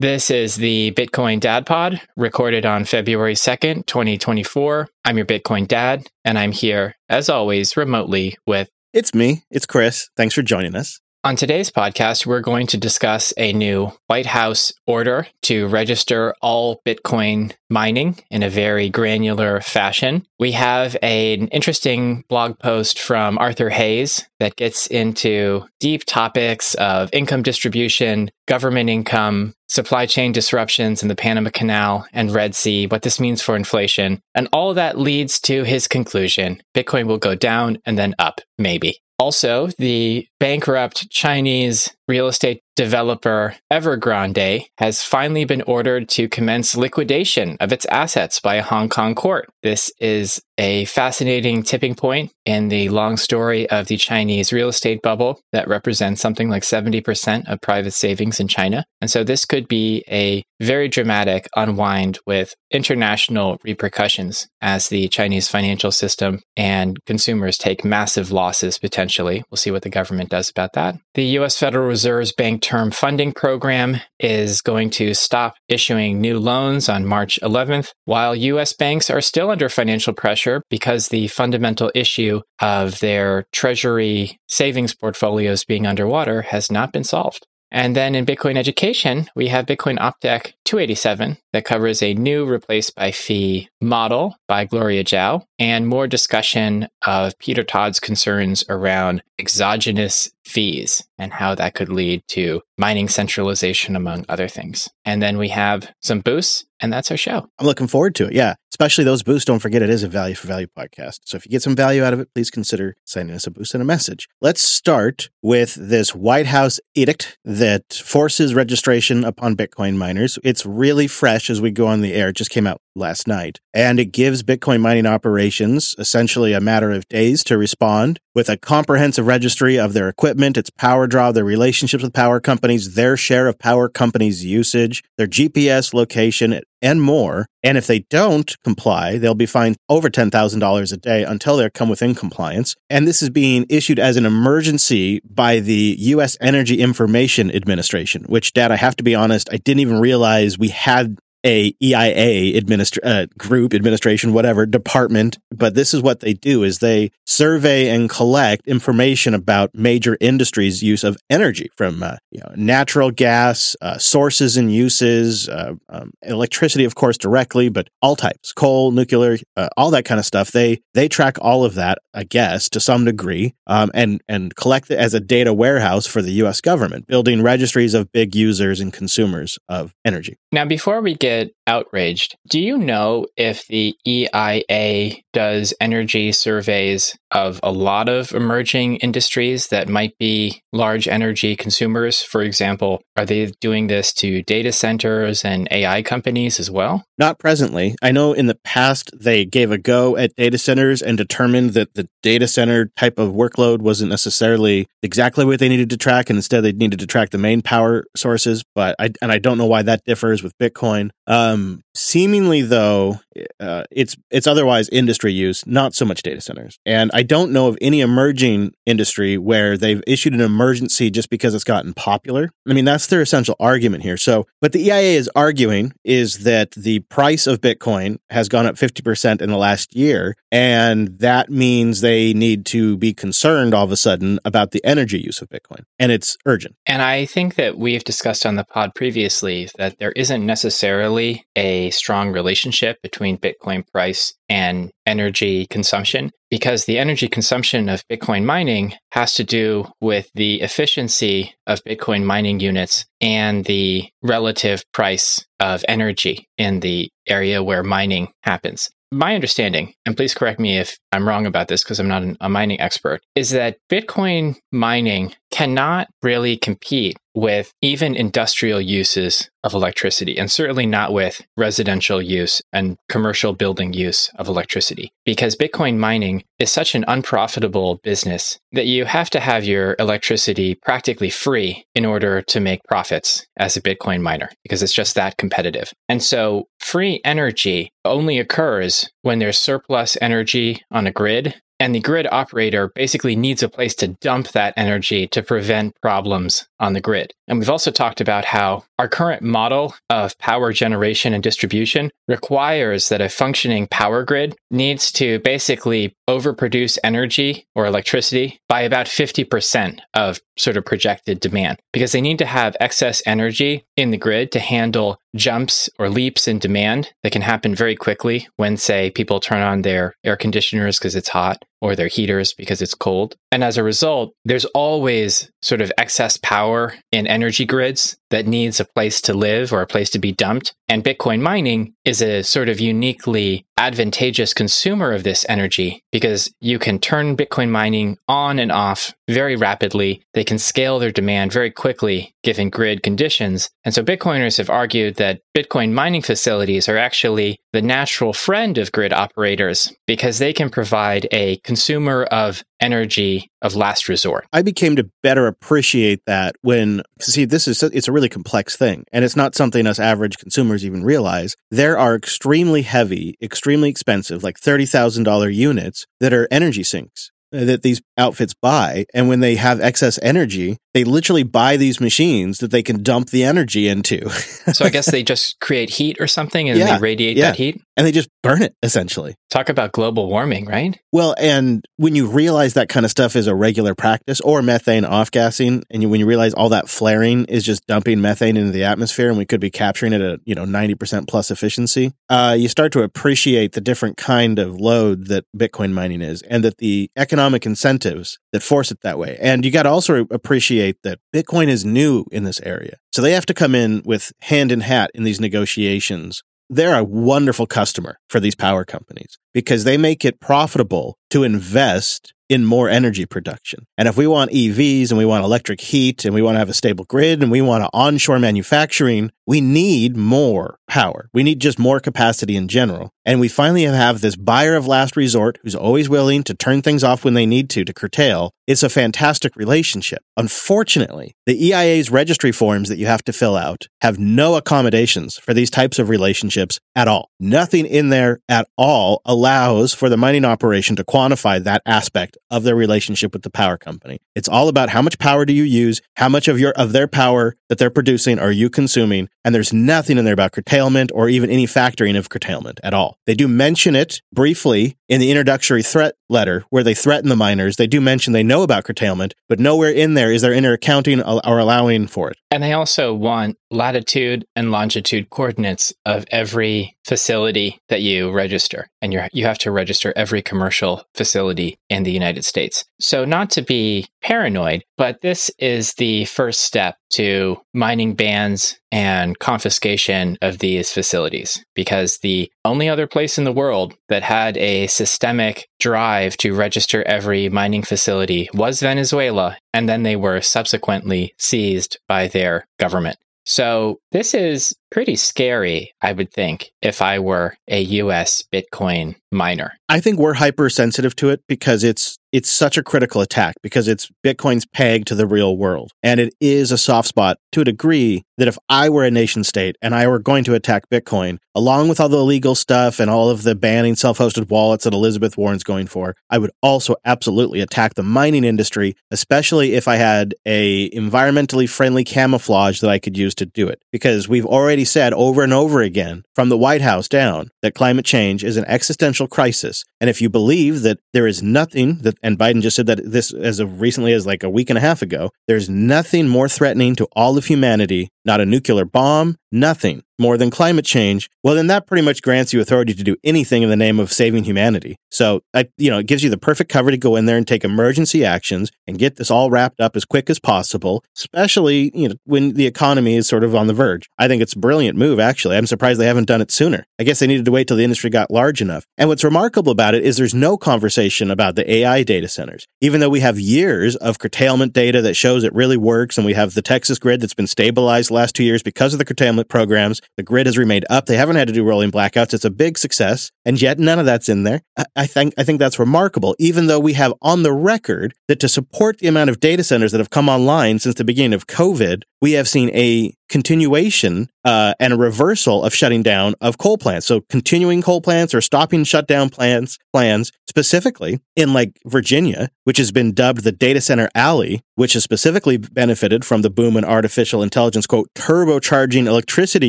This 0.00 0.30
is 0.30 0.54
the 0.54 0.92
Bitcoin 0.92 1.40
Dad 1.40 1.66
Pod, 1.66 2.00
recorded 2.16 2.64
on 2.64 2.84
February 2.84 3.34
2nd, 3.34 3.86
2024. 3.86 4.88
I'm 5.04 5.16
your 5.16 5.26
Bitcoin 5.26 5.66
Dad, 5.66 6.06
and 6.24 6.38
I'm 6.38 6.52
here, 6.52 6.94
as 7.08 7.28
always, 7.28 7.76
remotely 7.76 8.38
with. 8.46 8.68
It's 8.92 9.12
me. 9.12 9.42
It's 9.50 9.66
Chris. 9.66 10.08
Thanks 10.16 10.36
for 10.36 10.42
joining 10.42 10.76
us. 10.76 11.00
On 11.28 11.36
today's 11.36 11.70
podcast, 11.70 12.24
we're 12.24 12.40
going 12.40 12.66
to 12.68 12.78
discuss 12.78 13.34
a 13.36 13.52
new 13.52 13.92
White 14.06 14.24
House 14.24 14.72
order 14.86 15.26
to 15.42 15.66
register 15.66 16.34
all 16.40 16.80
Bitcoin 16.86 17.52
mining 17.68 18.18
in 18.30 18.42
a 18.42 18.48
very 18.48 18.88
granular 18.88 19.60
fashion. 19.60 20.24
We 20.38 20.52
have 20.52 20.96
an 21.02 21.48
interesting 21.48 22.24
blog 22.30 22.58
post 22.58 22.98
from 22.98 23.36
Arthur 23.36 23.68
Hayes 23.68 24.26
that 24.40 24.56
gets 24.56 24.86
into 24.86 25.66
deep 25.80 26.06
topics 26.06 26.72
of 26.76 27.10
income 27.12 27.42
distribution, 27.42 28.30
government 28.46 28.88
income, 28.88 29.52
supply 29.68 30.06
chain 30.06 30.32
disruptions 30.32 31.02
in 31.02 31.08
the 31.08 31.14
Panama 31.14 31.50
Canal 31.50 32.06
and 32.14 32.30
Red 32.30 32.54
Sea, 32.54 32.86
what 32.86 33.02
this 33.02 33.20
means 33.20 33.42
for 33.42 33.54
inflation. 33.54 34.22
And 34.34 34.48
all 34.50 34.72
that 34.72 34.98
leads 34.98 35.38
to 35.40 35.64
his 35.64 35.88
conclusion 35.88 36.62
Bitcoin 36.74 37.06
will 37.06 37.18
go 37.18 37.34
down 37.34 37.82
and 37.84 37.98
then 37.98 38.14
up, 38.18 38.40
maybe. 38.56 39.02
Also, 39.18 39.68
the 39.78 40.26
bankrupt 40.38 41.10
Chinese 41.10 41.92
real 42.06 42.28
estate 42.28 42.62
developer 42.78 43.56
Evergrande 43.72 44.66
has 44.78 45.02
finally 45.02 45.44
been 45.44 45.62
ordered 45.62 46.08
to 46.10 46.28
commence 46.28 46.76
liquidation 46.76 47.56
of 47.58 47.72
its 47.72 47.84
assets 47.86 48.38
by 48.38 48.54
a 48.54 48.62
Hong 48.62 48.88
Kong 48.88 49.16
court. 49.16 49.50
This 49.64 49.90
is 49.98 50.40
a 50.58 50.84
fascinating 50.84 51.64
tipping 51.64 51.96
point 51.96 52.32
in 52.44 52.68
the 52.68 52.88
long 52.88 53.16
story 53.16 53.68
of 53.70 53.86
the 53.86 53.96
Chinese 53.96 54.52
real 54.52 54.68
estate 54.68 55.02
bubble 55.02 55.40
that 55.52 55.68
represents 55.68 56.20
something 56.20 56.48
like 56.48 56.62
70% 56.62 57.48
of 57.48 57.60
private 57.60 57.94
savings 57.94 58.38
in 58.38 58.46
China. 58.46 58.84
And 59.00 59.10
so 59.10 59.24
this 59.24 59.44
could 59.44 59.68
be 59.68 60.04
a 60.08 60.44
very 60.60 60.88
dramatic 60.88 61.48
unwind 61.56 62.18
with 62.26 62.54
international 62.72 63.58
repercussions 63.62 64.48
as 64.60 64.88
the 64.88 65.08
Chinese 65.08 65.48
financial 65.48 65.92
system 65.92 66.40
and 66.56 66.98
consumers 67.06 67.56
take 67.56 67.84
massive 67.84 68.32
losses 68.32 68.78
potentially. 68.78 69.44
We'll 69.50 69.56
see 69.58 69.70
what 69.70 69.82
the 69.82 69.90
government 69.90 70.30
does 70.30 70.50
about 70.50 70.72
that. 70.72 70.96
The 71.14 71.38
US 71.38 71.56
Federal 71.56 71.86
Reserve's 71.86 72.32
Bank 72.32 72.62
Term 72.68 72.90
Funding 72.90 73.32
Program 73.32 73.96
is 74.20 74.60
going 74.60 74.90
to 74.90 75.14
stop 75.14 75.54
issuing 75.70 76.20
new 76.20 76.38
loans 76.38 76.90
on 76.90 77.06
March 77.06 77.38
11th, 77.42 77.92
while 78.04 78.34
US 78.34 78.74
banks 78.74 79.08
are 79.08 79.22
still 79.22 79.50
under 79.50 79.70
financial 79.70 80.12
pressure 80.12 80.62
because 80.68 81.08
the 81.08 81.28
fundamental 81.28 81.90
issue 81.94 82.42
of 82.60 83.00
their 83.00 83.46
treasury 83.54 84.38
savings 84.48 84.94
portfolios 84.94 85.64
being 85.64 85.86
underwater 85.86 86.42
has 86.42 86.70
not 86.70 86.92
been 86.92 87.04
solved. 87.04 87.46
And 87.70 87.94
then 87.94 88.14
in 88.14 88.26
Bitcoin 88.26 88.56
education, 88.56 89.28
we 89.34 89.48
have 89.48 89.66
Bitcoin 89.66 89.98
Optech 89.98 90.52
287 90.64 91.36
that 91.52 91.64
covers 91.64 92.02
a 92.02 92.14
new 92.14 92.46
replaced 92.46 92.94
by 92.94 93.12
fee 93.12 93.68
model 93.80 94.36
by 94.46 94.64
Gloria 94.64 95.04
Zhao 95.04 95.42
and 95.58 95.86
more 95.86 96.06
discussion 96.06 96.88
of 97.06 97.38
Peter 97.38 97.64
Todd's 97.64 98.00
concerns 98.00 98.64
around 98.68 99.22
exogenous 99.38 100.30
fees 100.48 101.04
and 101.18 101.32
how 101.32 101.54
that 101.54 101.74
could 101.74 101.88
lead 101.88 102.22
to 102.28 102.62
mining 102.78 103.08
centralization, 103.08 103.94
among 103.94 104.24
other 104.28 104.48
things. 104.48 104.88
And 105.04 105.22
then 105.22 105.36
we 105.36 105.48
have 105.48 105.92
some 106.00 106.20
boosts, 106.20 106.64
and 106.80 106.92
that's 106.92 107.10
our 107.10 107.16
show. 107.16 107.48
I'm 107.58 107.66
looking 107.66 107.88
forward 107.88 108.14
to 108.16 108.26
it. 108.26 108.32
Yeah. 108.32 108.54
Especially 108.72 109.02
those 109.02 109.24
boosts. 109.24 109.44
Don't 109.44 109.58
forget 109.58 109.82
it 109.82 109.90
is 109.90 110.04
a 110.04 110.08
value 110.08 110.36
for 110.36 110.46
value 110.46 110.68
podcast. 110.68 111.18
So 111.24 111.36
if 111.36 111.44
you 111.44 111.50
get 111.50 111.62
some 111.62 111.74
value 111.74 112.04
out 112.04 112.12
of 112.12 112.20
it, 112.20 112.32
please 112.32 112.48
consider 112.48 112.94
sending 113.04 113.34
us 113.34 113.44
a 113.46 113.50
boost 113.50 113.74
and 113.74 113.82
a 113.82 113.84
message. 113.84 114.28
Let's 114.40 114.62
start 114.62 115.30
with 115.42 115.74
this 115.74 116.14
White 116.14 116.46
House 116.46 116.78
edict 116.94 117.38
that 117.44 117.92
forces 117.92 118.54
registration 118.54 119.24
upon 119.24 119.56
Bitcoin 119.56 119.96
miners. 119.96 120.38
It's 120.44 120.64
really 120.64 121.08
fresh 121.08 121.50
as 121.50 121.60
we 121.60 121.72
go 121.72 121.88
on 121.88 122.02
the 122.02 122.14
air. 122.14 122.28
It 122.28 122.36
just 122.36 122.50
came 122.50 122.68
out 122.68 122.80
last 122.98 123.26
night. 123.26 123.60
And 123.72 123.98
it 123.98 124.12
gives 124.12 124.42
Bitcoin 124.42 124.80
mining 124.80 125.06
operations 125.06 125.94
essentially 125.98 126.52
a 126.52 126.60
matter 126.60 126.90
of 126.90 127.08
days 127.08 127.44
to 127.44 127.56
respond 127.56 128.20
with 128.34 128.48
a 128.48 128.56
comprehensive 128.56 129.26
registry 129.26 129.78
of 129.78 129.94
their 129.94 130.08
equipment, 130.08 130.56
its 130.56 130.70
power 130.70 131.06
draw, 131.06 131.32
their 131.32 131.44
relationships 131.44 132.04
with 132.04 132.12
power 132.12 132.40
companies, 132.40 132.94
their 132.94 133.16
share 133.16 133.48
of 133.48 133.58
power 133.58 133.88
companies' 133.88 134.44
usage, 134.44 135.02
their 135.16 135.26
GPS 135.26 135.92
location, 135.92 136.60
and 136.80 137.02
more. 137.02 137.46
And 137.62 137.76
if 137.76 137.86
they 137.86 138.00
don't 138.10 138.54
comply, 138.62 139.18
they'll 139.18 139.34
be 139.34 139.46
fined 139.46 139.76
over 139.88 140.08
$10,000 140.08 140.92
a 140.92 140.96
day 140.96 141.24
until 141.24 141.56
they 141.56 141.68
come 141.70 141.88
within 141.88 142.14
compliance. 142.14 142.76
And 142.88 143.06
this 143.06 143.22
is 143.22 143.30
being 143.30 143.66
issued 143.68 143.98
as 143.98 144.16
an 144.16 144.26
emergency 144.26 145.20
by 145.28 145.58
the 145.58 145.96
U.S. 145.98 146.36
Energy 146.40 146.80
Information 146.80 147.50
Administration, 147.50 148.24
which, 148.28 148.52
Dad, 148.52 148.70
I 148.70 148.76
have 148.76 148.96
to 148.96 149.04
be 149.04 149.14
honest, 149.14 149.48
I 149.52 149.56
didn't 149.56 149.80
even 149.80 149.98
realize 149.98 150.58
we 150.58 150.68
had 150.68 151.18
a 151.44 151.74
EIA 151.82 152.60
administra- 152.60 152.98
uh, 153.04 153.26
group 153.38 153.74
administration 153.74 154.32
whatever 154.32 154.66
department 154.66 155.38
but 155.50 155.74
this 155.74 155.94
is 155.94 156.02
what 156.02 156.20
they 156.20 156.32
do 156.32 156.62
is 156.62 156.78
they 156.78 157.10
survey 157.26 157.88
and 157.88 158.10
collect 158.10 158.66
information 158.66 159.34
about 159.34 159.70
major 159.74 160.16
industries 160.20 160.82
use 160.82 161.04
of 161.04 161.16
energy 161.30 161.70
from 161.76 162.02
uh, 162.02 162.16
you 162.30 162.40
know, 162.40 162.52
natural 162.56 163.10
gas 163.10 163.76
uh, 163.80 163.98
sources 163.98 164.56
and 164.56 164.72
uses 164.72 165.48
uh, 165.48 165.74
um, 165.88 166.10
electricity 166.22 166.84
of 166.84 166.94
course 166.94 167.16
directly 167.16 167.68
but 167.68 167.88
all 168.02 168.16
types 168.16 168.52
coal 168.52 168.90
nuclear 168.90 169.38
uh, 169.56 169.68
all 169.76 169.90
that 169.90 170.04
kind 170.04 170.18
of 170.18 170.26
stuff. 170.26 170.50
They 170.50 170.80
they 170.94 171.08
track 171.08 171.36
all 171.40 171.64
of 171.64 171.74
that 171.74 171.98
I 172.14 172.24
guess 172.24 172.68
to 172.70 172.80
some 172.80 173.04
degree 173.04 173.54
um, 173.66 173.90
and 173.94 174.20
and 174.28 174.54
collect 174.56 174.90
it 174.90 174.98
as 174.98 175.14
a 175.14 175.20
data 175.20 175.52
warehouse 175.52 176.06
for 176.06 176.22
the 176.22 176.32
US 176.42 176.60
government 176.60 177.06
building 177.06 177.42
registries 177.42 177.94
of 177.94 178.12
big 178.12 178.34
users 178.34 178.80
and 178.80 178.92
consumers 178.92 179.58
of 179.68 179.94
energy. 180.04 180.36
Now 180.52 180.64
before 180.64 181.00
we 181.00 181.14
get 181.14 181.37
get 181.38 181.54
outraged. 181.66 182.36
Do 182.48 182.60
you 182.60 182.78
know 182.78 183.26
if 183.36 183.66
the 183.66 183.94
EIA 184.06 185.16
does 185.32 185.74
energy 185.80 186.32
surveys 186.32 187.16
of 187.30 187.60
a 187.62 187.70
lot 187.70 188.08
of 188.08 188.32
emerging 188.32 188.96
industries 188.96 189.68
that 189.68 189.88
might 189.88 190.16
be 190.18 190.62
large 190.72 191.06
energy 191.06 191.54
consumers? 191.56 192.22
For 192.22 192.42
example, 192.42 193.02
are 193.16 193.26
they 193.26 193.52
doing 193.60 193.86
this 193.86 194.12
to 194.14 194.42
data 194.42 194.72
centers 194.72 195.44
and 195.44 195.68
AI 195.70 196.02
companies 196.02 196.58
as 196.58 196.70
well? 196.70 197.04
Not 197.18 197.38
presently. 197.38 197.96
I 198.02 198.12
know 198.12 198.32
in 198.32 198.46
the 198.46 198.58
past 198.64 199.10
they 199.14 199.44
gave 199.44 199.70
a 199.70 199.78
go 199.78 200.16
at 200.16 200.34
data 200.36 200.56
centers 200.56 201.02
and 201.02 201.18
determined 201.18 201.74
that 201.74 201.94
the 201.94 202.08
data 202.22 202.48
center 202.48 202.90
type 202.96 203.18
of 203.18 203.32
workload 203.32 203.80
wasn't 203.80 204.10
necessarily 204.10 204.86
exactly 205.02 205.44
what 205.44 205.58
they 205.58 205.68
needed 205.68 205.90
to 205.90 205.96
track, 205.96 206.30
and 206.30 206.38
instead 206.38 206.62
they 206.62 206.72
needed 206.72 207.00
to 207.00 207.06
track 207.06 207.30
the 207.30 207.38
main 207.38 207.60
power 207.60 208.04
sources. 208.16 208.64
But 208.74 208.96
I 208.98 209.10
and 209.20 209.30
I 209.30 209.38
don't 209.38 209.58
know 209.58 209.66
why 209.66 209.82
that 209.82 210.04
differs 210.04 210.42
with 210.42 210.56
Bitcoin. 210.58 211.10
Um, 211.28 211.84
seemingly, 211.98 212.62
though, 212.62 213.20
uh, 213.60 213.84
it's 213.90 214.16
it's 214.30 214.46
otherwise 214.46 214.88
industry 214.88 215.32
use, 215.32 215.66
not 215.66 215.94
so 215.94 216.04
much 216.04 216.22
data 216.22 216.40
centers. 216.40 216.78
And 216.86 217.10
I 217.12 217.22
don't 217.22 217.52
know 217.52 217.68
of 217.68 217.78
any 217.80 218.00
emerging 218.00 218.72
industry 218.86 219.38
where 219.38 219.76
they've 219.76 220.02
issued 220.06 220.34
an 220.34 220.40
emergency 220.40 221.10
just 221.10 221.30
because 221.30 221.54
it's 221.54 221.64
gotten 221.64 221.92
popular. 221.94 222.50
I 222.68 222.72
mean, 222.72 222.84
that's 222.84 223.06
their 223.06 223.20
essential 223.20 223.56
argument 223.60 224.02
here. 224.02 224.16
So, 224.16 224.46
but 224.60 224.72
the 224.72 224.80
EIA 224.80 225.18
is 225.18 225.30
arguing 225.34 225.92
is 226.04 226.44
that 226.44 226.72
the 226.72 227.00
price 227.00 227.46
of 227.46 227.60
Bitcoin 227.60 228.18
has 228.30 228.48
gone 228.48 228.66
up 228.66 228.76
50% 228.76 229.40
in 229.40 229.50
the 229.50 229.56
last 229.56 229.94
year. 229.94 230.34
And 230.50 231.18
that 231.18 231.50
means 231.50 232.00
they 232.00 232.32
need 232.32 232.64
to 232.66 232.96
be 232.96 233.12
concerned 233.12 233.74
all 233.74 233.84
of 233.84 233.92
a 233.92 233.96
sudden 233.96 234.38
about 234.44 234.70
the 234.70 234.84
energy 234.84 235.18
use 235.18 235.42
of 235.42 235.48
Bitcoin. 235.48 235.82
And 235.98 236.10
it's 236.10 236.36
urgent. 236.46 236.76
And 236.86 237.02
I 237.02 237.26
think 237.26 237.56
that 237.56 237.76
we've 237.76 238.04
discussed 238.04 238.46
on 238.46 238.56
the 238.56 238.64
pod 238.64 238.94
previously 238.94 239.68
that 239.76 239.98
there 239.98 240.12
isn't 240.12 240.44
necessarily 240.44 241.46
a 241.56 241.87
strong 241.90 242.30
relationship 242.30 242.98
between 243.02 243.38
Bitcoin 243.38 243.86
price 243.86 244.34
and 244.48 244.90
energy 245.06 245.66
consumption 245.66 246.30
because 246.50 246.84
the 246.84 246.98
energy 246.98 247.28
consumption 247.28 247.88
of 247.88 248.02
Bitcoin 248.08 248.44
mining 248.44 248.94
has 249.12 249.34
to 249.34 249.44
do 249.44 249.86
with 250.00 250.30
the 250.34 250.60
efficiency 250.60 251.54
of 251.66 251.82
Bitcoin 251.84 252.24
mining 252.24 252.60
units 252.60 253.04
and 253.20 253.64
the 253.64 254.08
relative 254.22 254.82
price 254.92 255.44
of 255.60 255.84
energy 255.88 256.48
in 256.56 256.80
the 256.80 257.10
area 257.28 257.62
where 257.62 257.82
mining 257.82 258.28
happens. 258.42 258.90
My 259.10 259.34
understanding, 259.34 259.94
and 260.04 260.14
please 260.14 260.34
correct 260.34 260.60
me 260.60 260.76
if 260.76 260.98
I'm 261.12 261.26
wrong 261.26 261.46
about 261.46 261.68
this 261.68 261.82
because 261.82 261.98
I'm 261.98 262.08
not 262.08 262.24
a 262.42 262.48
mining 262.50 262.78
expert, 262.78 263.22
is 263.34 263.50
that 263.50 263.78
Bitcoin 263.90 264.56
mining 264.70 265.34
cannot 265.50 266.08
really 266.22 266.56
compete 266.56 267.16
with 267.34 267.72
even 267.80 268.16
industrial 268.16 268.80
uses 268.80 269.48
of 269.62 269.72
electricity, 269.72 270.36
and 270.36 270.50
certainly 270.50 270.86
not 270.86 271.12
with 271.12 271.40
residential 271.56 272.20
use 272.20 272.60
and 272.72 272.96
commercial 273.08 273.52
building 273.52 273.92
use 273.92 274.28
of 274.36 274.48
electricity. 274.48 275.12
Because 275.24 275.54
Bitcoin 275.54 275.98
mining 275.98 276.42
is 276.58 276.72
such 276.72 276.94
an 276.94 277.04
unprofitable 277.06 278.00
business 278.02 278.58
that 278.72 278.86
you 278.86 279.04
have 279.04 279.30
to 279.30 279.40
have 279.40 279.64
your 279.64 279.94
electricity 279.98 280.74
practically 280.74 281.30
free 281.30 281.84
in 281.94 282.04
order 282.04 282.42
to 282.42 282.60
make 282.60 282.82
profits 282.84 283.46
as 283.56 283.76
a 283.76 283.82
Bitcoin 283.82 284.20
miner, 284.20 284.50
because 284.64 284.82
it's 284.82 284.92
just 284.92 285.14
that 285.14 285.36
competitive. 285.36 285.92
And 286.08 286.22
so 286.22 286.66
free 286.80 287.20
energy 287.24 287.92
only 288.04 288.38
occurs 288.38 289.08
when 289.22 289.38
there's 289.38 289.58
surplus 289.58 290.16
energy 290.20 290.82
on 290.90 291.06
a 291.06 291.12
grid 291.12 291.54
and 291.80 291.94
the 291.94 292.00
grid 292.00 292.26
operator 292.30 292.88
basically 292.94 293.36
needs 293.36 293.62
a 293.62 293.68
place 293.68 293.94
to 293.96 294.08
dump 294.08 294.48
that 294.48 294.74
energy 294.76 295.26
to 295.28 295.42
prevent 295.42 296.00
problems 296.00 296.68
on 296.80 296.92
the 296.92 297.00
grid. 297.00 297.34
And 297.48 297.58
we've 297.58 297.70
also 297.70 297.90
talked 297.90 298.20
about 298.20 298.44
how 298.44 298.84
our 298.98 299.08
current 299.08 299.42
model 299.42 299.94
of 300.10 300.38
power 300.38 300.72
generation 300.72 301.32
and 301.32 301.42
distribution 301.42 302.10
requires 302.28 303.08
that 303.08 303.22
a 303.22 303.28
functioning 303.28 303.88
power 303.90 304.22
grid 304.22 304.54
needs 304.70 305.10
to 305.12 305.38
basically 305.40 306.14
overproduce 306.28 306.98
energy 307.02 307.66
or 307.74 307.86
electricity 307.86 308.60
by 308.68 308.82
about 308.82 309.06
50% 309.06 310.00
of 310.12 310.40
sort 310.58 310.76
of 310.76 310.84
projected 310.84 311.40
demand 311.40 311.78
because 311.92 312.12
they 312.12 312.20
need 312.20 312.38
to 312.38 312.46
have 312.46 312.76
excess 312.80 313.22
energy 313.24 313.84
in 313.96 314.10
the 314.10 314.18
grid 314.18 314.52
to 314.52 314.60
handle 314.60 315.18
jumps 315.34 315.88
or 315.98 316.10
leaps 316.10 316.48
in 316.48 316.58
demand 316.58 317.12
that 317.22 317.32
can 317.32 317.42
happen 317.42 317.74
very 317.74 317.96
quickly 317.96 318.46
when, 318.56 318.76
say, 318.76 319.10
people 319.10 319.40
turn 319.40 319.62
on 319.62 319.82
their 319.82 320.14
air 320.24 320.36
conditioners 320.36 320.98
because 320.98 321.14
it's 321.14 321.28
hot 321.28 321.64
or 321.80 321.96
their 321.96 322.08
heaters 322.08 322.52
because 322.52 322.82
it's 322.82 322.94
cold. 322.94 323.36
And 323.52 323.64
as 323.64 323.78
a 323.78 323.82
result, 323.82 324.34
there's 324.44 324.64
always 324.66 325.50
sort 325.62 325.80
of 325.80 325.92
excess 325.96 326.36
power 326.36 326.94
in 327.12 327.26
energy 327.26 327.64
grids 327.64 328.17
that 328.30 328.46
needs 328.46 328.80
a 328.80 328.84
place 328.84 329.20
to 329.22 329.34
live 329.34 329.72
or 329.72 329.80
a 329.80 329.86
place 329.86 330.10
to 330.10 330.18
be 330.18 330.32
dumped. 330.32 330.74
And 330.88 331.04
Bitcoin 331.04 331.40
mining 331.40 331.94
is 332.04 332.22
a 332.22 332.42
sort 332.42 332.68
of 332.68 332.80
uniquely 332.80 333.66
advantageous 333.76 334.52
consumer 334.54 335.12
of 335.12 335.22
this 335.22 335.46
energy 335.48 336.02
because 336.10 336.52
you 336.60 336.78
can 336.78 336.98
turn 336.98 337.36
Bitcoin 337.36 337.70
mining 337.70 338.16
on 338.26 338.58
and 338.58 338.72
off 338.72 339.14
very 339.28 339.54
rapidly. 339.54 340.22
They 340.34 340.44
can 340.44 340.58
scale 340.58 340.98
their 340.98 341.12
demand 341.12 341.52
very 341.52 341.70
quickly 341.70 342.34
given 342.42 342.70
grid 342.70 343.02
conditions. 343.02 343.70
And 343.84 343.94
so 343.94 344.02
Bitcoiners 344.02 344.58
have 344.58 344.70
argued 344.70 345.16
that 345.16 345.40
Bitcoin 345.56 345.92
mining 345.92 346.22
facilities 346.22 346.88
are 346.88 346.98
actually 346.98 347.60
the 347.72 347.82
natural 347.82 348.32
friend 348.32 348.78
of 348.78 348.90
grid 348.90 349.12
operators 349.12 349.92
because 350.06 350.38
they 350.38 350.52
can 350.52 350.70
provide 350.70 351.28
a 351.30 351.58
consumer 351.58 352.24
of 352.24 352.64
energy 352.80 353.50
of 353.62 353.76
last 353.76 354.08
resort. 354.08 354.46
I 354.52 354.62
became 354.62 354.96
to 354.96 355.10
better 355.22 355.46
appreciate 355.46 356.20
that 356.26 356.56
when 356.62 357.02
see 357.20 357.44
this 357.44 357.68
is 357.68 357.82
it's 357.82 358.08
a 358.08 358.12
really 358.12 358.28
complex 358.28 358.76
thing 358.76 359.04
and 359.12 359.24
it's 359.24 359.36
not 359.36 359.54
something 359.54 359.86
us 359.86 359.98
average 359.98 360.38
consumers 360.38 360.84
even 360.84 361.04
realize. 361.04 361.56
There 361.70 361.98
are 361.98 362.14
extremely 362.14 362.82
heavy, 362.82 363.36
extremely 363.42 363.88
expensive 363.88 364.42
like 364.42 364.60
$30,000 364.60 365.54
units 365.54 366.06
that 366.20 366.32
are 366.32 366.48
energy 366.50 366.82
sinks 366.82 367.30
that 367.52 367.82
these 367.82 368.02
outfits 368.16 368.54
buy. 368.54 369.06
And 369.14 369.28
when 369.28 369.40
they 369.40 369.56
have 369.56 369.80
excess 369.80 370.18
energy, 370.22 370.78
they 370.94 371.04
literally 371.04 371.42
buy 371.42 371.76
these 371.76 372.00
machines 372.00 372.58
that 372.58 372.70
they 372.70 372.82
can 372.82 373.02
dump 373.02 373.30
the 373.30 373.44
energy 373.44 373.88
into. 373.88 374.28
so 374.72 374.84
I 374.84 374.90
guess 374.90 375.10
they 375.10 375.22
just 375.22 375.60
create 375.60 375.90
heat 375.90 376.16
or 376.20 376.26
something 376.26 376.68
and 376.68 376.78
yeah, 376.78 376.96
they 376.96 377.00
radiate 377.00 377.36
yeah. 377.36 377.50
that 377.50 377.56
heat? 377.56 377.80
And 377.96 378.06
they 378.06 378.12
just 378.12 378.28
burn 378.42 378.62
it 378.62 378.74
essentially. 378.82 379.34
Talk 379.50 379.68
about 379.68 379.92
global 379.92 380.28
warming, 380.28 380.66
right? 380.66 380.98
Well, 381.12 381.34
and 381.38 381.84
when 381.96 382.14
you 382.14 382.28
realize 382.28 382.74
that 382.74 382.88
kind 382.88 383.04
of 383.04 383.10
stuff 383.10 383.34
is 383.34 383.46
a 383.46 383.54
regular 383.54 383.94
practice 383.94 384.40
or 384.40 384.62
methane 384.62 385.04
off 385.04 385.30
gassing, 385.30 385.82
and 385.90 386.02
you, 386.02 386.08
when 386.08 386.20
you 386.20 386.26
realize 386.26 386.54
all 386.54 386.68
that 386.68 386.88
flaring 386.88 387.44
is 387.46 387.64
just 387.64 387.86
dumping 387.86 388.20
methane 388.20 388.56
into 388.56 388.72
the 388.72 388.84
atmosphere 388.84 389.28
and 389.28 389.38
we 389.38 389.46
could 389.46 389.60
be 389.60 389.70
capturing 389.70 390.12
it 390.12 390.20
at, 390.20 390.40
you 390.44 390.54
know, 390.54 390.64
90% 390.64 391.28
plus 391.28 391.50
efficiency, 391.50 392.12
uh, 392.28 392.56
you 392.58 392.68
start 392.68 392.92
to 392.92 393.02
appreciate 393.02 393.72
the 393.72 393.80
different 393.80 394.16
kind 394.16 394.58
of 394.58 394.78
load 394.80 395.26
that 395.28 395.44
Bitcoin 395.56 395.92
mining 395.92 396.22
is 396.22 396.42
and 396.42 396.62
that 396.64 396.78
the 396.78 397.10
economic 397.16 397.37
incentives 397.38 398.38
that 398.52 398.62
force 398.62 398.90
it 398.90 399.00
that 399.02 399.18
way. 399.18 399.36
And 399.40 399.64
you 399.64 399.70
got 399.70 399.84
to 399.84 399.90
also 399.90 400.26
appreciate 400.30 401.02
that 401.02 401.20
Bitcoin 401.34 401.68
is 401.68 401.84
new 401.84 402.24
in 402.30 402.44
this 402.44 402.60
area. 402.60 402.96
So 403.12 403.22
they 403.22 403.32
have 403.32 403.46
to 403.46 403.54
come 403.54 403.74
in 403.74 404.02
with 404.04 404.32
hand 404.42 404.72
in 404.72 404.80
hat 404.80 405.10
in 405.14 405.24
these 405.24 405.40
negotiations 405.40 406.42
they're 406.70 406.98
a 406.98 407.04
wonderful 407.04 407.66
customer 407.66 408.18
for 408.28 408.40
these 408.40 408.54
power 408.54 408.84
companies 408.84 409.38
because 409.54 409.84
they 409.84 409.96
make 409.96 410.24
it 410.24 410.40
profitable 410.40 411.16
to 411.30 411.42
invest 411.42 412.34
in 412.48 412.64
more 412.64 412.88
energy 412.88 413.26
production. 413.26 413.84
And 413.98 414.08
if 414.08 414.16
we 414.16 414.26
want 414.26 414.52
EVs 414.52 415.10
and 415.10 415.18
we 415.18 415.26
want 415.26 415.44
electric 415.44 415.80
heat 415.80 416.24
and 416.24 416.34
we 416.34 416.40
want 416.40 416.54
to 416.54 416.58
have 416.58 416.70
a 416.70 416.74
stable 416.74 417.04
grid 417.04 417.42
and 417.42 417.52
we 417.52 417.60
want 417.60 417.84
to 417.84 417.90
onshore 417.92 418.38
manufacturing, 418.38 419.30
we 419.48 419.62
need 419.62 420.14
more 420.14 420.78
power. 420.88 421.30
We 421.32 421.42
need 421.42 421.58
just 421.58 421.78
more 421.78 422.00
capacity 422.00 422.54
in 422.54 422.68
general. 422.68 423.10
And 423.24 423.40
we 423.40 423.48
finally 423.48 423.84
have 423.84 424.20
this 424.20 424.36
buyer 424.36 424.74
of 424.74 424.86
last 424.86 425.16
resort 425.16 425.58
who's 425.62 425.74
always 425.74 426.08
willing 426.08 426.42
to 426.44 426.54
turn 426.54 426.82
things 426.82 427.02
off 427.02 427.24
when 427.24 427.34
they 427.34 427.46
need 427.46 427.70
to, 427.70 427.84
to 427.84 427.94
curtail. 427.94 428.52
It's 428.66 428.82
a 428.82 428.88
fantastic 428.90 429.56
relationship. 429.56 430.22
Unfortunately, 430.36 431.34
the 431.46 431.72
EIA's 431.72 432.10
registry 432.10 432.52
forms 432.52 432.88
that 432.90 432.98
you 432.98 433.06
have 433.06 433.24
to 433.24 433.32
fill 433.32 433.56
out 433.56 433.86
have 434.02 434.18
no 434.18 434.56
accommodations 434.56 435.36
for 435.36 435.54
these 435.54 435.70
types 435.70 435.98
of 435.98 436.08
relationships 436.08 436.78
at 436.94 437.08
all. 437.08 437.30
Nothing 437.40 437.86
in 437.86 438.10
there 438.10 438.40
at 438.48 438.68
all 438.76 439.20
allows 439.24 439.94
for 439.94 440.08
the 440.08 440.16
mining 440.16 440.44
operation 440.44 440.96
to 440.96 441.04
quantify 441.04 441.62
that 441.62 441.82
aspect 441.86 442.36
of 442.50 442.64
their 442.64 442.76
relationship 442.76 443.32
with 443.32 443.42
the 443.42 443.50
power 443.50 443.76
company. 443.76 444.18
It's 444.34 444.48
all 444.48 444.68
about 444.68 444.90
how 444.90 445.02
much 445.02 445.18
power 445.18 445.44
do 445.44 445.52
you 445.52 445.64
use, 445.64 446.00
how 446.16 446.28
much 446.28 446.48
of 446.48 446.58
your 446.58 446.72
of 446.72 446.92
their 446.92 447.08
power 447.08 447.56
that 447.68 447.78
they're 447.78 447.90
producing 447.90 448.38
are 448.38 448.52
you 448.52 448.70
consuming, 448.70 449.28
and 449.48 449.54
there's 449.54 449.72
nothing 449.72 450.18
in 450.18 450.26
there 450.26 450.34
about 450.34 450.52
curtailment 450.52 451.10
or 451.14 451.26
even 451.26 451.48
any 451.48 451.66
factoring 451.66 452.18
of 452.18 452.28
curtailment 452.28 452.80
at 452.82 452.92
all. 452.92 453.16
They 453.24 453.34
do 453.34 453.48
mention 453.48 453.96
it 453.96 454.20
briefly 454.30 454.98
in 455.08 455.22
the 455.22 455.30
introductory 455.30 455.82
threat 455.82 456.16
letter 456.28 456.64
where 456.70 456.84
they 456.84 456.94
threaten 456.94 457.28
the 457.28 457.36
miners. 457.36 457.76
They 457.76 457.86
do 457.86 458.00
mention 458.00 458.32
they 458.32 458.42
know 458.42 458.62
about 458.62 458.84
curtailment, 458.84 459.34
but 459.48 459.60
nowhere 459.60 459.90
in 459.90 460.14
there 460.14 460.32
is 460.32 460.42
there 460.42 460.52
inner 460.52 460.72
accounting 460.72 461.22
or 461.22 461.58
allowing 461.58 462.06
for 462.06 462.30
it. 462.30 462.38
And 462.50 462.62
they 462.62 462.72
also 462.72 463.14
want 463.14 463.56
latitude 463.70 464.46
and 464.56 464.70
longitude 464.70 465.30
coordinates 465.30 465.92
of 466.06 466.24
every 466.30 466.96
facility 467.04 467.80
that 467.88 468.02
you 468.02 468.30
register. 468.30 468.88
And 469.00 469.12
you 469.12 469.22
you 469.32 469.44
have 469.46 469.58
to 469.58 469.70
register 469.70 470.12
every 470.16 470.42
commercial 470.42 471.04
facility 471.14 471.78
in 471.88 472.02
the 472.02 472.12
United 472.12 472.44
States. 472.44 472.84
So 473.00 473.24
not 473.24 473.50
to 473.50 473.62
be 473.62 474.08
paranoid, 474.22 474.84
but 474.96 475.20
this 475.20 475.50
is 475.58 475.94
the 475.94 476.24
first 476.26 476.62
step 476.62 476.96
to 477.10 477.58
mining 477.72 478.14
bans 478.14 478.78
and 478.90 479.38
confiscation 479.38 480.36
of 480.42 480.58
these 480.58 480.90
facilities 480.90 481.64
because 481.74 482.18
the 482.18 482.50
only 482.64 482.88
other 482.88 483.06
place 483.06 483.38
in 483.38 483.44
the 483.44 483.52
world 483.52 483.94
that 484.08 484.22
had 484.22 484.56
a 484.56 484.86
systemic 484.86 485.68
drive 485.80 486.36
to 486.38 486.54
register 486.54 487.02
every 487.04 487.48
mining 487.48 487.82
facility 487.82 488.48
was 488.52 488.80
Venezuela, 488.80 489.56
and 489.72 489.88
then 489.88 490.02
they 490.02 490.16
were 490.16 490.40
subsequently 490.40 491.34
seized 491.38 491.98
by 492.08 492.28
their 492.28 492.66
government. 492.78 493.18
So 493.44 494.00
this 494.12 494.34
is 494.34 494.74
pretty 494.90 495.16
scary, 495.16 495.92
I 496.00 496.12
would 496.12 496.32
think, 496.32 496.70
if 496.80 497.02
I 497.02 497.18
were 497.18 497.56
a 497.68 497.80
US 497.82 498.44
Bitcoin 498.52 499.16
miner. 499.30 499.72
I 499.88 500.00
think 500.00 500.18
we're 500.18 500.34
hypersensitive 500.34 501.16
to 501.16 501.30
it 501.30 501.42
because 501.48 501.84
it's 501.84 502.18
it's 502.30 502.52
such 502.52 502.76
a 502.76 502.82
critical 502.82 503.22
attack 503.22 503.54
because 503.62 503.88
it's 503.88 504.10
Bitcoin's 504.22 504.66
peg 504.66 505.06
to 505.06 505.14
the 505.14 505.26
real 505.26 505.56
world. 505.56 505.92
And 506.02 506.20
it 506.20 506.34
is 506.42 506.70
a 506.70 506.76
soft 506.76 507.08
spot 507.08 507.38
to 507.52 507.62
a 507.62 507.64
degree 507.64 508.22
that 508.36 508.48
if 508.48 508.58
I 508.68 508.90
were 508.90 509.04
a 509.04 509.10
nation 509.10 509.44
state 509.44 509.76
and 509.80 509.94
I 509.94 510.06
were 510.06 510.18
going 510.18 510.44
to 510.44 510.54
attack 510.54 510.90
Bitcoin, 510.90 511.38
along 511.54 511.88
with 511.88 512.00
all 512.00 512.10
the 512.10 512.18
illegal 512.18 512.54
stuff 512.54 513.00
and 513.00 513.08
all 513.08 513.30
of 513.30 513.44
the 513.44 513.54
banning 513.54 513.96
self-hosted 513.96 514.50
wallets 514.50 514.84
that 514.84 514.92
Elizabeth 514.92 515.38
Warren's 515.38 515.64
going 515.64 515.86
for, 515.86 516.16
I 516.28 516.36
would 516.36 516.50
also 516.62 516.96
absolutely 517.06 517.60
attack 517.60 517.94
the 517.94 518.02
mining 518.02 518.44
industry, 518.44 518.94
especially 519.10 519.72
if 519.72 519.88
I 519.88 519.96
had 519.96 520.34
a 520.44 520.90
environmentally 520.90 521.66
friendly 521.66 522.04
camouflage 522.04 522.80
that 522.80 522.90
I 522.90 522.98
could 522.98 523.16
use 523.16 523.34
to 523.36 523.46
do 523.46 523.68
it. 523.68 523.82
Because 523.98 524.28
we've 524.28 524.46
already 524.46 524.84
said 524.84 525.12
over 525.12 525.42
and 525.42 525.52
over 525.52 525.82
again 525.82 526.22
from 526.36 526.50
the 526.50 526.56
White 526.56 526.82
House 526.82 527.08
down 527.08 527.50
that 527.62 527.74
climate 527.74 528.04
change 528.04 528.44
is 528.44 528.56
an 528.56 528.64
existential 528.66 529.26
crisis. 529.26 529.82
And 530.00 530.08
if 530.08 530.22
you 530.22 530.30
believe 530.30 530.82
that 530.82 531.00
there 531.12 531.26
is 531.26 531.42
nothing 531.42 531.98
that 532.02 532.16
and 532.22 532.38
Biden 532.38 532.62
just 532.62 532.76
said 532.76 532.86
that 532.86 533.00
this 533.04 533.34
as 533.34 533.58
of 533.58 533.80
recently 533.80 534.12
as 534.12 534.24
like 534.24 534.44
a 534.44 534.48
week 534.48 534.70
and 534.70 534.78
a 534.78 534.80
half 534.80 535.02
ago. 535.02 535.30
There's 535.48 535.68
nothing 535.68 536.28
more 536.28 536.48
threatening 536.48 536.94
to 536.94 537.08
all 537.16 537.36
of 537.36 537.46
humanity, 537.46 538.10
not 538.28 538.40
a 538.40 538.46
nuclear 538.46 538.84
bomb, 538.84 539.36
nothing 539.50 540.02
more 540.18 540.36
than 540.36 540.50
climate 540.50 540.84
change, 540.84 541.30
well, 541.44 541.54
then 541.54 541.68
that 541.68 541.86
pretty 541.86 542.02
much 542.02 542.22
grants 542.22 542.52
you 542.52 542.60
authority 542.60 542.92
to 542.92 543.04
do 543.04 543.16
anything 543.22 543.62
in 543.62 543.70
the 543.70 543.76
name 543.76 544.00
of 544.00 544.12
saving 544.12 544.44
humanity. 544.44 544.96
So, 545.10 545.42
I, 545.54 545.68
you 545.76 545.90
know, 545.90 545.98
it 545.98 546.06
gives 546.06 546.24
you 546.24 546.30
the 546.30 546.36
perfect 546.36 546.70
cover 546.70 546.90
to 546.90 546.96
go 546.96 547.16
in 547.16 547.26
there 547.26 547.36
and 547.36 547.46
take 547.46 547.64
emergency 547.64 548.24
actions 548.24 548.70
and 548.86 548.98
get 548.98 549.16
this 549.16 549.30
all 549.30 549.50
wrapped 549.50 549.80
up 549.80 549.96
as 549.96 550.04
quick 550.04 550.28
as 550.28 550.38
possible, 550.38 551.04
especially, 551.16 551.92
you 551.94 552.08
know, 552.08 552.16
when 552.24 552.54
the 552.54 552.66
economy 552.66 553.14
is 553.14 553.28
sort 553.28 553.44
of 553.44 553.54
on 553.54 553.68
the 553.68 553.72
verge. 553.72 554.08
I 554.18 554.28
think 554.28 554.42
it's 554.42 554.54
a 554.54 554.58
brilliant 554.58 554.98
move, 554.98 555.20
actually. 555.20 555.56
I'm 555.56 555.66
surprised 555.66 556.00
they 556.00 556.06
haven't 556.06 556.28
done 556.28 556.40
it 556.40 556.50
sooner. 556.50 556.84
I 556.98 557.04
guess 557.04 557.20
they 557.20 557.26
needed 557.26 557.44
to 557.44 557.52
wait 557.52 557.68
till 557.68 557.76
the 557.76 557.84
industry 557.84 558.10
got 558.10 558.30
large 558.30 558.60
enough. 558.60 558.84
And 558.96 559.08
what's 559.08 559.24
remarkable 559.24 559.72
about 559.72 559.94
it 559.94 560.04
is 560.04 560.16
there's 560.16 560.34
no 560.34 560.56
conversation 560.56 561.30
about 561.30 561.54
the 561.54 561.70
AI 561.70 562.02
data 562.02 562.28
centers, 562.28 562.66
even 562.80 563.00
though 563.00 563.08
we 563.08 563.20
have 563.20 563.38
years 563.38 563.94
of 563.96 564.18
curtailment 564.18 564.72
data 564.72 565.00
that 565.02 565.14
shows 565.14 565.44
it 565.44 565.54
really 565.54 565.76
works. 565.76 566.18
And 566.18 566.26
we 566.26 566.34
have 566.34 566.54
the 566.54 566.62
Texas 566.62 566.98
grid 566.98 567.20
that's 567.20 567.34
been 567.34 567.46
stabilized 567.46 568.10
last 568.18 568.34
two 568.34 568.44
years 568.44 568.62
because 568.62 568.92
of 568.92 568.98
the 568.98 569.04
curtailment 569.04 569.48
programs. 569.48 570.00
The 570.16 570.22
grid 570.22 570.46
has 570.46 570.58
remained 570.58 570.86
up. 570.90 571.06
They 571.06 571.16
haven't 571.16 571.36
had 571.36 571.48
to 571.48 571.54
do 571.54 571.64
rolling 571.64 571.90
blackouts. 571.90 572.34
It's 572.34 572.44
a 572.44 572.50
big 572.50 572.78
success. 572.78 573.30
And 573.44 573.60
yet 573.60 573.78
none 573.78 573.98
of 573.98 574.06
that's 574.06 574.28
in 574.28 574.42
there. 574.42 574.62
I, 574.76 574.84
I 574.96 575.06
think, 575.06 575.34
I 575.38 575.44
think 575.44 575.58
that's 575.58 575.78
remarkable, 575.78 576.36
even 576.38 576.66
though 576.66 576.80
we 576.80 576.92
have 576.94 577.14
on 577.22 577.42
the 577.42 577.52
record 577.52 578.14
that 578.28 578.40
to 578.40 578.48
support 578.48 578.98
the 578.98 579.08
amount 579.08 579.30
of 579.30 579.40
data 579.40 579.64
centers 579.64 579.92
that 579.92 579.98
have 579.98 580.10
come 580.10 580.28
online 580.28 580.78
since 580.78 580.96
the 580.96 581.04
beginning 581.04 581.34
of 581.34 581.46
COVID, 581.46 582.02
we 582.20 582.32
have 582.32 582.48
seen 582.48 582.70
a 582.74 583.14
continuation 583.28 584.28
uh, 584.44 584.74
and 584.80 584.92
a 584.92 584.96
reversal 584.96 585.64
of 585.64 585.74
shutting 585.74 586.02
down 586.02 586.34
of 586.40 586.58
coal 586.58 586.78
plants. 586.78 587.06
So 587.06 587.20
continuing 587.28 587.82
coal 587.82 588.00
plants 588.00 588.34
or 588.34 588.40
stopping 588.40 588.84
shutdown 588.84 589.28
plants 589.28 589.78
plans 589.92 590.32
specifically 590.48 591.20
in 591.36 591.52
like 591.52 591.78
Virginia, 591.86 592.50
which 592.64 592.78
has 592.78 592.90
been 592.90 593.12
dubbed 593.12 593.44
the 593.44 593.52
data 593.52 593.80
center 593.80 594.08
alley, 594.14 594.60
which 594.76 594.94
has 594.94 595.04
specifically 595.04 595.56
benefited 595.56 596.24
from 596.24 596.42
the 596.42 596.50
boom 596.50 596.76
in 596.76 596.84
artificial 596.84 597.42
intelligence, 597.42 597.86
quote, 597.86 598.08
turbocharging 598.14 599.06
electricity 599.06 599.68